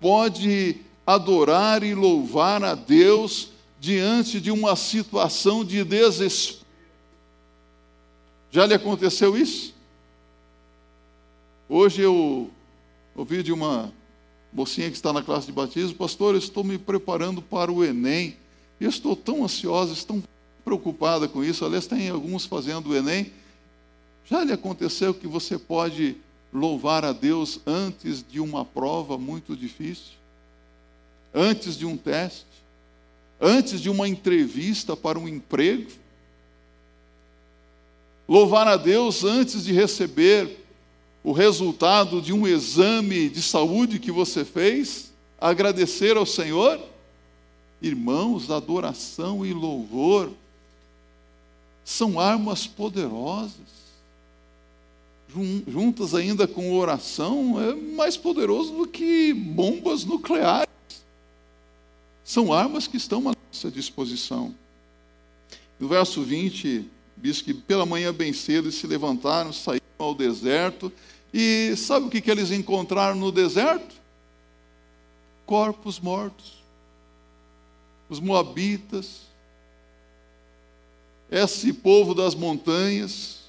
pode 0.00 0.76
adorar 1.06 1.82
e 1.82 1.94
louvar 1.94 2.62
a 2.62 2.74
Deus 2.74 3.50
diante 3.78 4.40
de 4.40 4.50
uma 4.50 4.76
situação 4.76 5.64
de 5.64 5.82
desespero. 5.82 6.60
Já 8.50 8.66
lhe 8.66 8.74
aconteceu 8.74 9.36
isso? 9.36 9.74
Hoje 11.68 12.02
eu 12.02 12.50
ouvi 13.14 13.42
de 13.42 13.52
uma 13.52 13.92
mocinha 14.52 14.90
que 14.90 14.96
está 14.96 15.12
na 15.12 15.22
classe 15.22 15.46
de 15.46 15.52
batismo, 15.52 15.94
pastor, 15.94 16.34
eu 16.34 16.38
estou 16.38 16.64
me 16.64 16.76
preparando 16.76 17.40
para 17.40 17.70
o 17.70 17.84
Enem. 17.84 18.36
Eu 18.80 18.88
estou 18.88 19.14
tão 19.14 19.44
ansiosa, 19.44 19.94
tão 20.06 20.22
preocupada 20.70 21.26
com 21.26 21.42
isso. 21.42 21.64
Aliás, 21.64 21.88
tem 21.88 22.08
alguns 22.08 22.46
fazendo 22.46 22.90
o 22.90 22.96
Enem. 22.96 23.32
Já 24.24 24.44
lhe 24.44 24.52
aconteceu 24.52 25.12
que 25.12 25.26
você 25.26 25.58
pode 25.58 26.16
louvar 26.52 27.04
a 27.04 27.12
Deus 27.12 27.58
antes 27.66 28.24
de 28.26 28.38
uma 28.38 28.64
prova 28.64 29.18
muito 29.18 29.56
difícil? 29.56 30.12
Antes 31.34 31.76
de 31.76 31.84
um 31.84 31.96
teste? 31.96 32.46
Antes 33.40 33.80
de 33.80 33.90
uma 33.90 34.08
entrevista 34.08 34.96
para 34.96 35.18
um 35.18 35.26
emprego? 35.26 35.90
Louvar 38.28 38.68
a 38.68 38.76
Deus 38.76 39.24
antes 39.24 39.64
de 39.64 39.72
receber 39.72 40.56
o 41.24 41.32
resultado 41.32 42.22
de 42.22 42.32
um 42.32 42.46
exame 42.46 43.28
de 43.28 43.42
saúde 43.42 43.98
que 43.98 44.12
você 44.12 44.44
fez? 44.44 45.12
Agradecer 45.40 46.16
ao 46.16 46.24
Senhor? 46.24 46.80
Irmãos, 47.82 48.52
adoração 48.52 49.44
e 49.44 49.52
louvor 49.52 50.30
são 51.90 52.20
armas 52.20 52.68
poderosas 52.68 53.80
juntas 55.66 56.14
ainda 56.14 56.46
com 56.46 56.72
oração, 56.76 57.60
é 57.60 57.74
mais 57.74 58.16
poderoso 58.16 58.72
do 58.74 58.86
que 58.86 59.32
bombas 59.32 60.04
nucleares. 60.04 60.68
São 62.24 62.52
armas 62.52 62.86
que 62.86 62.96
estão 62.96 63.28
à 63.28 63.32
nossa 63.32 63.70
disposição. 63.70 64.54
No 65.78 65.88
verso 65.88 66.22
20, 66.22 66.84
diz 67.16 67.42
que 67.42 67.54
pela 67.54 67.86
manhã 67.86 68.12
bem 68.12 68.32
cedo 68.32 68.66
eles 68.66 68.76
se 68.76 68.86
levantaram, 68.86 69.52
saíram 69.52 69.84
ao 69.98 70.14
deserto, 70.14 70.92
e 71.32 71.74
sabe 71.76 72.06
o 72.06 72.10
que, 72.10 72.20
que 72.20 72.30
eles 72.30 72.50
encontraram 72.50 73.16
no 73.16 73.30
deserto? 73.30 73.94
Corpos 75.46 76.00
mortos. 76.00 76.60
Os 78.08 78.18
moabitas, 78.18 79.29
esse 81.30 81.72
povo 81.72 82.14
das 82.14 82.34
montanhas, 82.34 83.40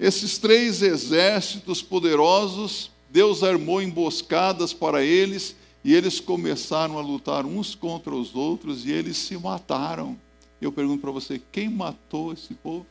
esses 0.00 0.38
três 0.38 0.80
exércitos 0.82 1.82
poderosos, 1.82 2.90
Deus 3.10 3.42
armou 3.42 3.82
emboscadas 3.82 4.72
para 4.72 5.04
eles 5.04 5.54
e 5.84 5.94
eles 5.94 6.18
começaram 6.18 6.98
a 6.98 7.02
lutar 7.02 7.44
uns 7.44 7.74
contra 7.74 8.14
os 8.14 8.34
outros 8.34 8.86
e 8.86 8.90
eles 8.92 9.18
se 9.18 9.36
mataram. 9.36 10.18
Eu 10.60 10.72
pergunto 10.72 11.02
para 11.02 11.10
você: 11.10 11.40
quem 11.52 11.68
matou 11.68 12.32
esse 12.32 12.54
povo? 12.54 12.86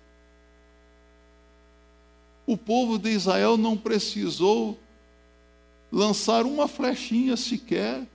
O 2.46 2.56
povo 2.56 3.00
de 3.00 3.10
Israel 3.10 3.58
não 3.58 3.76
precisou 3.76 4.80
lançar 5.92 6.46
uma 6.46 6.68
flechinha 6.68 7.36
sequer 7.36 8.06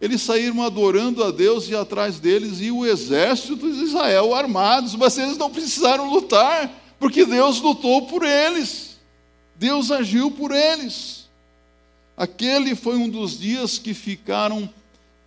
eles 0.00 0.22
saíram 0.22 0.62
adorando 0.62 1.24
a 1.24 1.30
Deus 1.30 1.68
e 1.68 1.74
atrás 1.74 2.20
deles 2.20 2.60
e 2.60 2.70
o 2.70 2.84
exército 2.84 3.56
de 3.56 3.84
Israel 3.84 4.34
armados, 4.34 4.94
mas 4.94 5.16
eles 5.16 5.38
não 5.38 5.50
precisaram 5.50 6.10
lutar, 6.10 6.70
porque 6.98 7.24
Deus 7.24 7.60
lutou 7.60 8.06
por 8.06 8.22
eles. 8.22 8.96
Deus 9.56 9.90
agiu 9.90 10.30
por 10.30 10.52
eles. 10.52 11.26
Aquele 12.16 12.74
foi 12.74 12.96
um 12.96 13.08
dos 13.08 13.38
dias 13.38 13.78
que 13.78 13.94
ficaram 13.94 14.68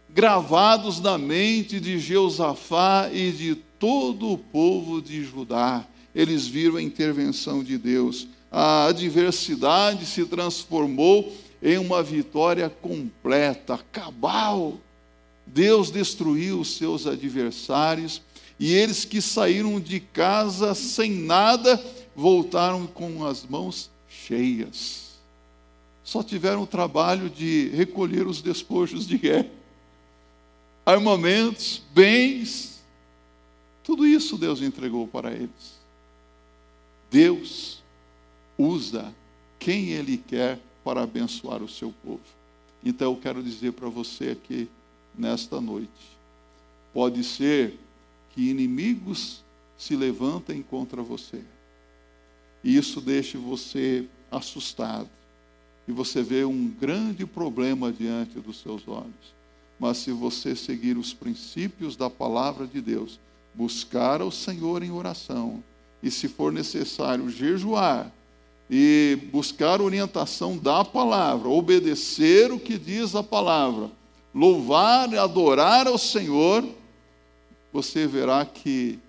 gravados 0.10 1.00
na 1.00 1.18
mente 1.18 1.80
de 1.80 2.00
Jeosafá 2.00 3.10
e 3.12 3.32
de 3.32 3.56
todo 3.56 4.32
o 4.32 4.38
povo 4.38 5.02
de 5.02 5.24
Judá. 5.24 5.86
Eles 6.14 6.48
viram 6.48 6.78
a 6.78 6.82
intervenção 6.82 7.64
de 7.64 7.78
Deus. 7.78 8.28
A 8.52 8.86
adversidade 8.88 10.06
se 10.06 10.26
transformou 10.26 11.32
em 11.62 11.78
uma 11.78 12.02
vitória 12.02 12.70
completa, 12.70 13.80
cabal. 13.92 14.80
Deus 15.46 15.92
destruiu 15.92 16.60
os 16.60 16.78
seus 16.78 17.08
adversários 17.08 18.22
e 18.60 18.74
eles 18.74 19.06
que 19.06 19.22
saíram 19.22 19.80
de 19.80 20.00
casa 20.00 20.76
sem 20.76 21.12
nada 21.12 21.82
voltaram 22.16 22.86
com 22.86 23.26
as 23.26 23.46
mãos 23.46 23.90
cheias. 24.08 25.18
Só 26.04 26.22
tiveram 26.24 26.64
o 26.64 26.68
trabalho 26.68 27.30
de 27.30 27.70
recolher 27.70 28.28
os 28.28 28.42
despojos 28.42 29.08
de 29.08 29.18
guerra, 29.18 29.50
armamentos, 30.86 31.82
bens, 31.94 32.84
tudo 33.90 34.06
isso 34.06 34.38
Deus 34.38 34.62
entregou 34.62 35.08
para 35.08 35.32
eles. 35.32 35.80
Deus 37.10 37.82
usa 38.56 39.12
quem 39.58 39.90
Ele 39.90 40.16
quer 40.16 40.60
para 40.90 41.04
abençoar 41.04 41.62
o 41.62 41.70
seu 41.70 41.94
povo. 42.04 42.20
Então 42.84 43.12
eu 43.12 43.18
quero 43.20 43.44
dizer 43.44 43.74
para 43.74 43.88
você 43.90 44.30
aqui 44.30 44.68
nesta 45.16 45.62
noite: 45.62 46.18
pode 46.92 47.24
ser 47.24 47.78
que 48.32 48.50
inimigos 48.50 49.44
se 49.78 49.96
levantem 49.96 50.64
contra 50.64 51.04
você, 51.04 51.44
e 52.64 52.76
isso 52.76 53.00
deixe 53.00 53.38
você 53.38 54.08
assustado, 54.32 55.08
e 55.88 55.92
você 55.92 56.24
vê 56.24 56.44
um 56.44 56.68
grande 56.68 57.24
problema 57.24 57.92
diante 57.92 58.40
dos 58.40 58.60
seus 58.60 58.88
olhos. 58.88 59.38
Mas 59.80 59.98
se 59.98 60.12
você 60.12 60.56
seguir 60.56 60.98
os 60.98 61.14
princípios 61.14 61.96
da 61.96 62.10
palavra 62.10 62.66
de 62.66 62.82
Deus, 62.82 63.20
buscar 63.54 64.22
ao 64.22 64.32
Senhor 64.32 64.82
em 64.82 64.90
oração, 64.90 65.64
e 66.02 66.10
se 66.10 66.28
for 66.28 66.52
necessário 66.52 67.30
jejuar, 67.30 68.12
e 68.70 69.18
buscar 69.32 69.82
orientação 69.82 70.56
da 70.56 70.86
palavra, 70.86 71.50
obedecer 71.50 72.52
o 72.52 72.60
que 72.60 72.78
diz 72.78 73.16
a 73.16 73.24
palavra, 73.24 73.90
louvar 74.34 75.12
e 75.12 75.18
adorar 75.18 75.88
ao 75.88 75.98
Senhor, 75.98 76.64
você 77.74 78.06
verá 78.06 78.46
que 78.46 79.00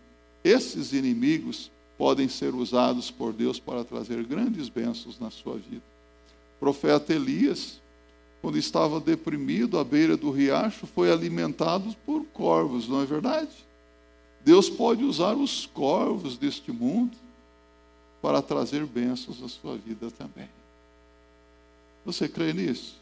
esses 0.42 0.92
inimigos 0.92 1.70
podem 1.98 2.28
ser 2.28 2.54
usados 2.54 3.11
por 3.11 3.34
Deus 3.34 3.61
para 3.61 3.84
trazer 3.84 4.24
grandes 4.24 4.70
bênçãos 4.70 5.20
na 5.20 5.30
sua 5.30 5.56
vida. 5.56 5.82
O 6.56 6.61
profeta 6.61 7.12
Elias, 7.12 7.78
quando 8.40 8.56
estava 8.56 8.98
deprimido 8.98 9.78
à 9.78 9.84
beira 9.84 10.16
do 10.16 10.30
riacho, 10.30 10.86
foi 10.86 11.12
alimentado 11.12 11.94
por 12.06 12.24
corvos, 12.32 12.88
não 12.88 13.02
é 13.02 13.04
verdade? 13.04 13.50
Deus 14.42 14.70
pode 14.70 15.04
usar 15.04 15.34
os 15.34 15.66
corvos 15.66 16.38
deste 16.38 16.72
mundo 16.72 17.14
para 18.20 18.42
trazer 18.42 18.84
bênçãos 18.86 19.42
à 19.42 19.48
sua 19.48 19.76
vida 19.76 20.10
também. 20.10 20.48
Você 22.04 22.28
crê 22.28 22.52
nisso? 22.52 22.96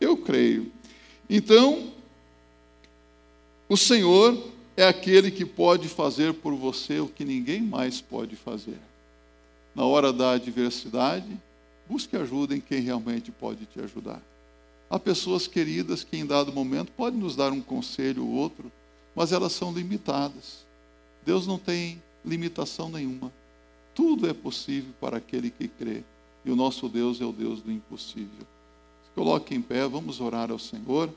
Eu 0.00 0.16
creio. 0.16 0.70
Então, 1.28 1.92
o 3.68 3.76
Senhor 3.76 4.36
é 4.76 4.86
aquele 4.86 5.30
que 5.30 5.44
pode 5.44 5.88
fazer 5.88 6.34
por 6.34 6.54
você 6.54 7.00
o 7.00 7.08
que 7.08 7.24
ninguém 7.24 7.62
mais 7.62 8.00
pode 8.00 8.36
fazer. 8.36 8.78
Na 9.74 9.84
hora 9.84 10.12
da 10.12 10.32
adversidade, 10.32 11.40
busque 11.88 12.16
ajuda 12.16 12.54
em 12.54 12.60
quem 12.60 12.80
realmente 12.80 13.30
pode 13.32 13.66
te 13.66 13.80
ajudar. 13.80 14.20
Há 14.88 14.98
pessoas 14.98 15.46
queridas 15.46 16.04
que 16.04 16.16
em 16.16 16.26
dado 16.26 16.52
momento 16.52 16.92
podem 16.92 17.18
nos 17.18 17.34
dar 17.34 17.52
um 17.52 17.60
conselho 17.60 18.24
ou 18.24 18.32
outro, 18.32 18.70
mas 19.14 19.32
elas 19.32 19.52
são 19.52 19.72
limitadas. 19.72 20.64
Deus 21.24 21.46
não 21.46 21.58
tem 21.58 22.02
limitação 22.24 22.88
nenhuma. 22.88 23.32
Tudo 23.94 24.28
é 24.28 24.32
possível 24.32 24.92
para 25.00 25.18
aquele 25.18 25.50
que 25.50 25.68
crê. 25.68 26.02
E 26.44 26.50
o 26.50 26.56
nosso 26.56 26.88
Deus 26.88 27.20
é 27.20 27.24
o 27.24 27.32
Deus 27.32 27.60
do 27.60 27.70
impossível. 27.70 28.46
Se 29.04 29.10
coloque 29.14 29.54
em 29.54 29.62
pé, 29.62 29.86
vamos 29.86 30.20
orar 30.20 30.50
ao 30.50 30.58
Senhor. 30.58 31.08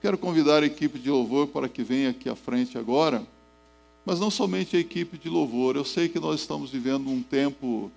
Quero 0.00 0.16
convidar 0.16 0.62
a 0.62 0.66
equipe 0.66 0.98
de 0.98 1.10
louvor 1.10 1.48
para 1.48 1.68
que 1.68 1.82
venha 1.82 2.10
aqui 2.10 2.28
à 2.28 2.36
frente 2.36 2.78
agora. 2.78 3.26
Mas 4.06 4.20
não 4.20 4.30
somente 4.30 4.76
a 4.76 4.80
equipe 4.80 5.18
de 5.18 5.28
louvor. 5.28 5.76
Eu 5.76 5.84
sei 5.84 6.08
que 6.08 6.20
nós 6.20 6.40
estamos 6.40 6.70
vivendo 6.70 7.10
um 7.10 7.22
tempo 7.22 7.90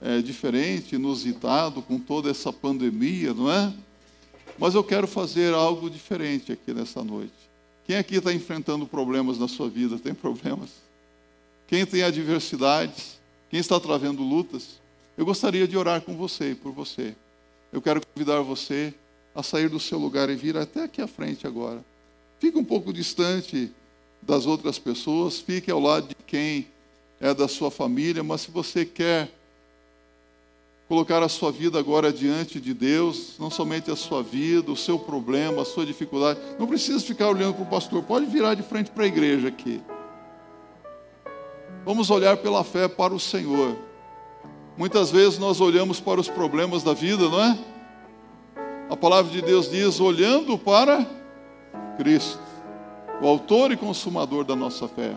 é, 0.00 0.20
diferente, 0.20 0.96
inusitado, 0.96 1.80
com 1.80 1.98
toda 1.98 2.30
essa 2.30 2.52
pandemia, 2.52 3.32
não 3.32 3.50
é? 3.50 3.72
Mas 4.58 4.74
eu 4.74 4.82
quero 4.82 5.06
fazer 5.06 5.54
algo 5.54 5.88
diferente 5.88 6.52
aqui 6.52 6.74
nessa 6.74 7.02
noite. 7.02 7.32
Quem 7.86 7.96
aqui 7.96 8.16
está 8.16 8.32
enfrentando 8.32 8.86
problemas 8.86 9.38
na 9.38 9.46
sua 9.46 9.68
vida? 9.68 9.98
Tem 9.98 10.12
problemas? 10.12 10.85
Quem 11.66 11.84
tem 11.84 12.02
adversidades, 12.02 13.18
quem 13.50 13.60
está 13.60 13.78
travando 13.80 14.22
lutas, 14.22 14.80
eu 15.16 15.24
gostaria 15.24 15.66
de 15.66 15.76
orar 15.76 16.00
com 16.00 16.16
você 16.16 16.50
e 16.50 16.54
por 16.54 16.72
você. 16.72 17.14
Eu 17.72 17.82
quero 17.82 18.00
convidar 18.06 18.40
você 18.40 18.94
a 19.34 19.42
sair 19.42 19.68
do 19.68 19.80
seu 19.80 19.98
lugar 19.98 20.30
e 20.30 20.34
vir 20.34 20.56
até 20.56 20.84
aqui 20.84 21.00
à 21.02 21.06
frente 21.06 21.46
agora. 21.46 21.84
Fique 22.38 22.56
um 22.56 22.64
pouco 22.64 22.92
distante 22.92 23.70
das 24.22 24.46
outras 24.46 24.78
pessoas, 24.78 25.38
fique 25.38 25.70
ao 25.70 25.80
lado 25.80 26.08
de 26.08 26.14
quem 26.26 26.66
é 27.20 27.32
da 27.32 27.48
sua 27.48 27.70
família, 27.70 28.22
mas 28.22 28.42
se 28.42 28.50
você 28.50 28.84
quer 28.84 29.30
colocar 30.88 31.22
a 31.22 31.28
sua 31.28 31.50
vida 31.50 31.78
agora 31.78 32.12
diante 32.12 32.60
de 32.60 32.72
Deus, 32.72 33.34
não 33.38 33.50
somente 33.50 33.90
a 33.90 33.96
sua 33.96 34.22
vida, 34.22 34.70
o 34.70 34.76
seu 34.76 34.98
problema, 34.98 35.62
a 35.62 35.64
sua 35.64 35.84
dificuldade, 35.84 36.38
não 36.58 36.66
precisa 36.66 37.00
ficar 37.00 37.28
olhando 37.28 37.54
para 37.54 37.64
o 37.64 37.66
pastor, 37.66 38.02
pode 38.02 38.26
virar 38.26 38.54
de 38.54 38.62
frente 38.62 38.90
para 38.90 39.04
a 39.04 39.08
igreja 39.08 39.48
aqui. 39.48 39.80
Vamos 41.86 42.10
olhar 42.10 42.36
pela 42.38 42.64
fé 42.64 42.88
para 42.88 43.14
o 43.14 43.20
Senhor. 43.20 43.76
Muitas 44.76 45.08
vezes 45.12 45.38
nós 45.38 45.60
olhamos 45.60 46.00
para 46.00 46.20
os 46.20 46.28
problemas 46.28 46.82
da 46.82 46.92
vida, 46.92 47.28
não 47.28 47.40
é? 47.40 47.56
A 48.90 48.96
palavra 48.96 49.30
de 49.30 49.40
Deus 49.40 49.70
diz: 49.70 50.00
olhando 50.00 50.58
para 50.58 51.06
Cristo, 51.96 52.42
o 53.22 53.28
Autor 53.28 53.70
e 53.70 53.76
Consumador 53.76 54.44
da 54.44 54.56
nossa 54.56 54.88
fé. 54.88 55.14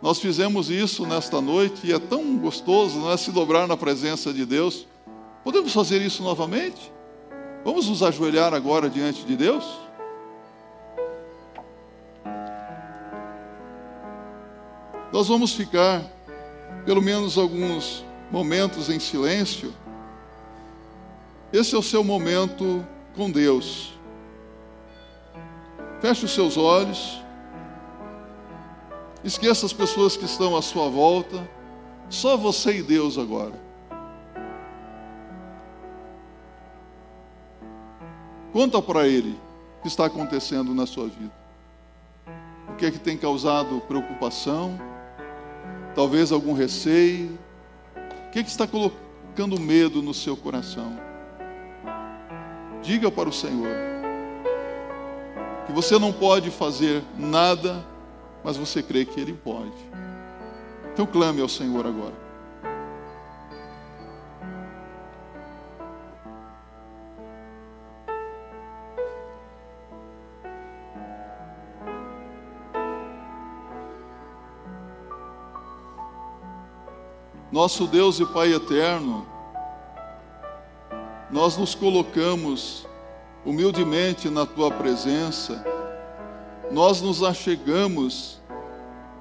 Nós 0.00 0.18
fizemos 0.18 0.70
isso 0.70 1.04
nesta 1.04 1.38
noite 1.42 1.86
e 1.86 1.92
é 1.92 1.98
tão 1.98 2.38
gostoso, 2.38 3.00
não 3.00 3.12
é? 3.12 3.18
Se 3.18 3.30
dobrar 3.30 3.68
na 3.68 3.76
presença 3.76 4.32
de 4.32 4.46
Deus. 4.46 4.86
Podemos 5.44 5.74
fazer 5.74 6.00
isso 6.00 6.22
novamente? 6.22 6.90
Vamos 7.62 7.90
nos 7.90 8.02
ajoelhar 8.02 8.54
agora 8.54 8.88
diante 8.88 9.22
de 9.24 9.36
Deus? 9.36 9.83
Nós 15.14 15.28
vamos 15.28 15.52
ficar 15.52 16.02
pelo 16.84 17.00
menos 17.00 17.38
alguns 17.38 18.04
momentos 18.32 18.90
em 18.90 18.98
silêncio. 18.98 19.72
Esse 21.52 21.76
é 21.76 21.78
o 21.78 21.82
seu 21.84 22.02
momento 22.02 22.84
com 23.14 23.30
Deus. 23.30 23.96
Feche 26.00 26.24
os 26.24 26.34
seus 26.34 26.56
olhos. 26.56 27.22
Esqueça 29.22 29.64
as 29.64 29.72
pessoas 29.72 30.16
que 30.16 30.24
estão 30.24 30.56
à 30.56 30.60
sua 30.60 30.88
volta. 30.88 31.48
Só 32.10 32.36
você 32.36 32.78
e 32.78 32.82
Deus 32.82 33.16
agora. 33.16 33.54
Conta 38.52 38.82
para 38.82 39.06
Ele 39.06 39.38
o 39.78 39.82
que 39.82 39.86
está 39.86 40.06
acontecendo 40.06 40.74
na 40.74 40.86
sua 40.88 41.06
vida. 41.06 41.32
O 42.68 42.74
que 42.74 42.86
é 42.86 42.90
que 42.90 42.98
tem 42.98 43.16
causado 43.16 43.80
preocupação? 43.82 44.76
Talvez 45.94 46.32
algum 46.32 46.52
receio? 46.52 47.38
O 48.26 48.30
que 48.30 48.40
é 48.40 48.42
que 48.42 48.50
está 48.50 48.66
colocando 48.66 49.60
medo 49.60 50.02
no 50.02 50.12
seu 50.12 50.36
coração? 50.36 50.98
Diga 52.82 53.10
para 53.10 53.28
o 53.28 53.32
Senhor 53.32 53.68
que 55.66 55.72
você 55.72 55.98
não 55.98 56.12
pode 56.12 56.50
fazer 56.50 57.02
nada, 57.16 57.84
mas 58.42 58.56
você 58.56 58.82
crê 58.82 59.04
que 59.04 59.18
Ele 59.18 59.32
pode. 59.32 59.72
Então 60.92 61.06
clame 61.06 61.40
ao 61.40 61.48
Senhor 61.48 61.86
agora. 61.86 62.23
Nosso 77.54 77.86
Deus 77.86 78.18
e 78.18 78.26
Pai 78.26 78.52
eterno, 78.52 79.24
nós 81.30 81.56
nos 81.56 81.72
colocamos 81.72 82.84
humildemente 83.46 84.28
na 84.28 84.44
tua 84.44 84.72
presença, 84.72 85.64
nós 86.72 87.00
nos 87.00 87.22
achegamos 87.22 88.40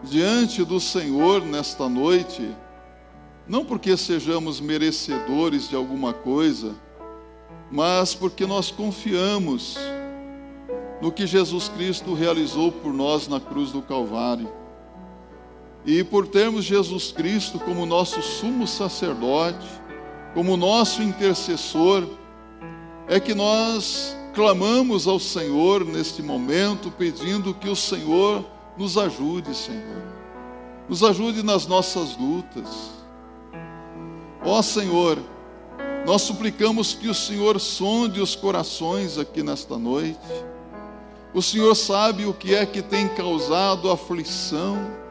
diante 0.01 0.63
do 0.63 0.79
Senhor 0.79 1.45
nesta 1.45 1.87
noite, 1.87 2.49
não 3.47 3.63
porque 3.63 3.95
sejamos 3.95 4.59
merecedores 4.59 5.69
de 5.69 5.75
alguma 5.75 6.11
coisa, 6.11 6.73
mas 7.71 8.15
porque 8.15 8.47
nós 8.47 8.71
confiamos 8.71 9.77
no 10.99 11.11
que 11.11 11.27
Jesus 11.27 11.69
Cristo 11.69 12.15
realizou 12.15 12.71
por 12.71 12.91
nós 12.91 13.27
na 13.27 13.39
cruz 13.39 13.71
do 13.71 13.83
Calvário. 13.83 14.62
E 15.85 16.03
por 16.03 16.27
termos 16.27 16.63
Jesus 16.63 17.11
Cristo 17.11 17.59
como 17.59 17.85
nosso 17.85 18.21
sumo 18.21 18.65
sacerdote, 18.65 19.67
como 20.33 20.55
nosso 20.55 21.03
intercessor, 21.03 22.07
é 23.07 23.19
que 23.19 23.35
nós 23.35 24.15
clamamos 24.33 25.07
ao 25.07 25.19
Senhor 25.19 25.85
neste 25.85 26.21
momento, 26.21 26.89
pedindo 26.89 27.53
que 27.53 27.67
o 27.67 27.75
Senhor 27.75 28.45
nos 28.77 28.97
ajude, 28.97 29.53
Senhor. 29.53 30.03
Nos 30.87 31.03
ajude 31.03 31.43
nas 31.43 31.67
nossas 31.67 32.17
lutas. 32.17 32.91
Ó 34.43 34.61
Senhor, 34.61 35.19
nós 36.05 36.21
suplicamos 36.21 36.93
que 36.93 37.09
o 37.09 37.13
Senhor 37.13 37.59
sonde 37.59 38.21
os 38.21 38.35
corações 38.35 39.17
aqui 39.17 39.43
nesta 39.43 39.77
noite. 39.77 40.17
O 41.33 41.41
Senhor 41.41 41.75
sabe 41.75 42.25
o 42.25 42.33
que 42.33 42.55
é 42.55 42.65
que 42.65 42.81
tem 42.81 43.07
causado 43.09 43.91
aflição 43.91 45.02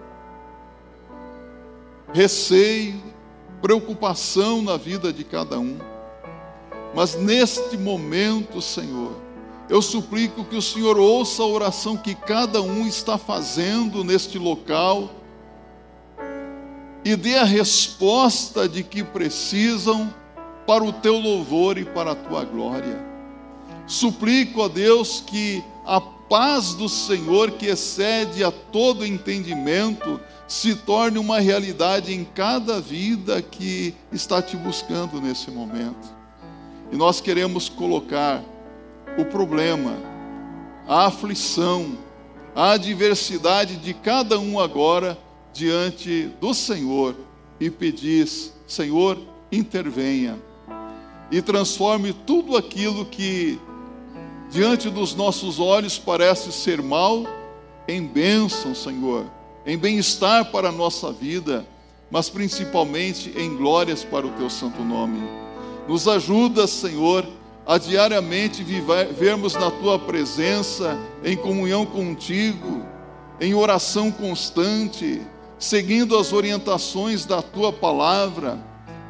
receio, 2.12 3.02
preocupação 3.60 4.62
na 4.62 4.76
vida 4.76 5.12
de 5.12 5.24
cada 5.24 5.58
um. 5.58 5.78
Mas 6.94 7.14
neste 7.14 7.76
momento, 7.76 8.60
Senhor, 8.60 9.12
eu 9.68 9.80
suplico 9.80 10.44
que 10.44 10.56
o 10.56 10.62
Senhor 10.62 10.98
ouça 10.98 11.42
a 11.42 11.46
oração 11.46 11.96
que 11.96 12.14
cada 12.14 12.60
um 12.60 12.86
está 12.86 13.16
fazendo 13.16 14.04
neste 14.04 14.38
local 14.38 15.10
e 17.04 17.16
dê 17.16 17.36
a 17.36 17.44
resposta 17.44 18.68
de 18.68 18.82
que 18.82 19.02
precisam 19.02 20.12
para 20.66 20.84
o 20.84 20.92
teu 20.92 21.18
louvor 21.18 21.78
e 21.78 21.84
para 21.84 22.12
a 22.12 22.14
tua 22.14 22.44
glória. 22.44 23.04
Suplico 23.86 24.62
a 24.62 24.68
Deus 24.68 25.22
que 25.26 25.64
a 25.84 26.00
paz 26.00 26.74
do 26.74 26.88
Senhor, 26.88 27.52
que 27.52 27.66
excede 27.66 28.44
a 28.44 28.50
todo 28.50 29.04
entendimento, 29.04 30.20
se 30.52 30.76
torne 30.76 31.18
uma 31.18 31.40
realidade 31.40 32.12
em 32.12 32.26
cada 32.26 32.78
vida 32.78 33.40
que 33.40 33.94
está 34.12 34.42
te 34.42 34.54
buscando 34.54 35.18
nesse 35.18 35.50
momento. 35.50 36.14
E 36.92 36.96
nós 36.96 37.22
queremos 37.22 37.70
colocar 37.70 38.44
o 39.16 39.24
problema, 39.24 39.96
a 40.86 41.06
aflição, 41.06 41.96
a 42.54 42.72
adversidade 42.72 43.76
de 43.76 43.94
cada 43.94 44.38
um 44.38 44.60
agora 44.60 45.16
diante 45.54 46.24
do 46.38 46.52
Senhor 46.52 47.16
e 47.58 47.70
pedir: 47.70 48.28
Senhor, 48.66 49.18
intervenha 49.50 50.38
e 51.30 51.40
transforme 51.40 52.12
tudo 52.12 52.58
aquilo 52.58 53.06
que 53.06 53.58
diante 54.50 54.90
dos 54.90 55.14
nossos 55.14 55.58
olhos 55.58 55.98
parece 55.98 56.52
ser 56.52 56.82
mal 56.82 57.24
em 57.88 58.06
bênção, 58.06 58.74
Senhor 58.74 59.24
em 59.66 59.78
bem-estar 59.78 60.50
para 60.50 60.68
a 60.68 60.72
nossa 60.72 61.12
vida, 61.12 61.66
mas 62.10 62.28
principalmente 62.28 63.32
em 63.36 63.56
glórias 63.56 64.04
para 64.04 64.26
o 64.26 64.32
teu 64.32 64.50
santo 64.50 64.82
nome. 64.82 65.22
Nos 65.88 66.06
ajuda, 66.06 66.66
Senhor, 66.66 67.26
a 67.66 67.78
diariamente 67.78 68.62
vivermos 68.62 69.54
na 69.54 69.70
tua 69.70 69.98
presença, 69.98 70.98
em 71.24 71.36
comunhão 71.36 71.86
contigo, 71.86 72.84
em 73.40 73.54
oração 73.54 74.10
constante, 74.10 75.22
seguindo 75.58 76.16
as 76.16 76.32
orientações 76.32 77.24
da 77.24 77.40
tua 77.40 77.72
palavra, 77.72 78.58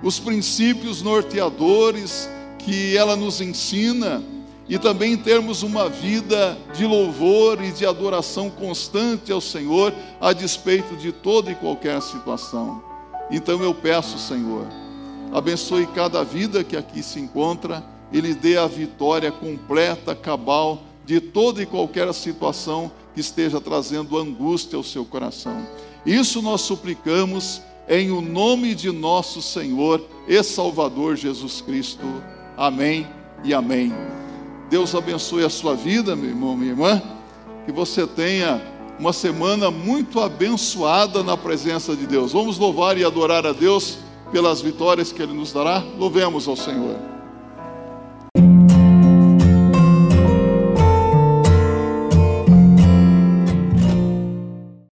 os 0.02 0.18
princípios 0.18 1.00
norteadores 1.00 2.28
que 2.58 2.96
ela 2.96 3.16
nos 3.16 3.40
ensina 3.40 4.22
e 4.68 4.78
também 4.78 5.16
termos 5.16 5.62
uma 5.62 5.88
vida 5.88 6.56
de 6.74 6.86
louvor 6.86 7.62
e 7.62 7.72
de 7.72 7.84
adoração 7.84 8.48
constante 8.48 9.32
ao 9.32 9.40
Senhor, 9.40 9.92
a 10.20 10.32
despeito 10.32 10.96
de 10.96 11.12
toda 11.12 11.50
e 11.50 11.54
qualquer 11.54 12.00
situação. 12.00 12.82
Então 13.30 13.62
eu 13.62 13.74
peço, 13.74 14.18
Senhor, 14.18 14.66
abençoe 15.32 15.86
cada 15.88 16.22
vida 16.22 16.62
que 16.62 16.76
aqui 16.76 17.02
se 17.02 17.18
encontra 17.18 17.82
e 18.12 18.20
lhe 18.20 18.34
dê 18.34 18.56
a 18.56 18.66
vitória 18.66 19.32
completa, 19.32 20.14
cabal, 20.14 20.82
de 21.04 21.20
toda 21.20 21.62
e 21.62 21.66
qualquer 21.66 22.12
situação 22.14 22.92
que 23.14 23.20
esteja 23.20 23.60
trazendo 23.60 24.16
angústia 24.16 24.76
ao 24.76 24.84
seu 24.84 25.04
coração. 25.04 25.66
Isso 26.06 26.40
nós 26.40 26.60
suplicamos 26.60 27.62
em 27.88 28.10
o 28.10 28.20
nome 28.20 28.74
de 28.74 28.90
nosso 28.92 29.42
Senhor 29.42 30.04
e 30.28 30.42
Salvador 30.42 31.16
Jesus 31.16 31.60
Cristo. 31.60 32.06
Amém 32.56 33.06
e 33.44 33.52
amém. 33.52 33.92
Deus 34.72 34.94
abençoe 34.94 35.44
a 35.44 35.50
sua 35.50 35.74
vida, 35.74 36.16
meu 36.16 36.30
irmão, 36.30 36.56
minha 36.56 36.70
irmã. 36.70 37.02
Que 37.66 37.70
você 37.70 38.06
tenha 38.06 38.58
uma 38.98 39.12
semana 39.12 39.70
muito 39.70 40.18
abençoada 40.18 41.22
na 41.22 41.36
presença 41.36 41.94
de 41.94 42.06
Deus. 42.06 42.32
Vamos 42.32 42.56
louvar 42.56 42.96
e 42.96 43.04
adorar 43.04 43.46
a 43.46 43.52
Deus 43.52 43.98
pelas 44.32 44.62
vitórias 44.62 45.12
que 45.12 45.20
Ele 45.22 45.34
nos 45.34 45.52
dará. 45.52 45.84
Louvemos 45.98 46.48
ao 46.48 46.56
Senhor. 46.56 47.11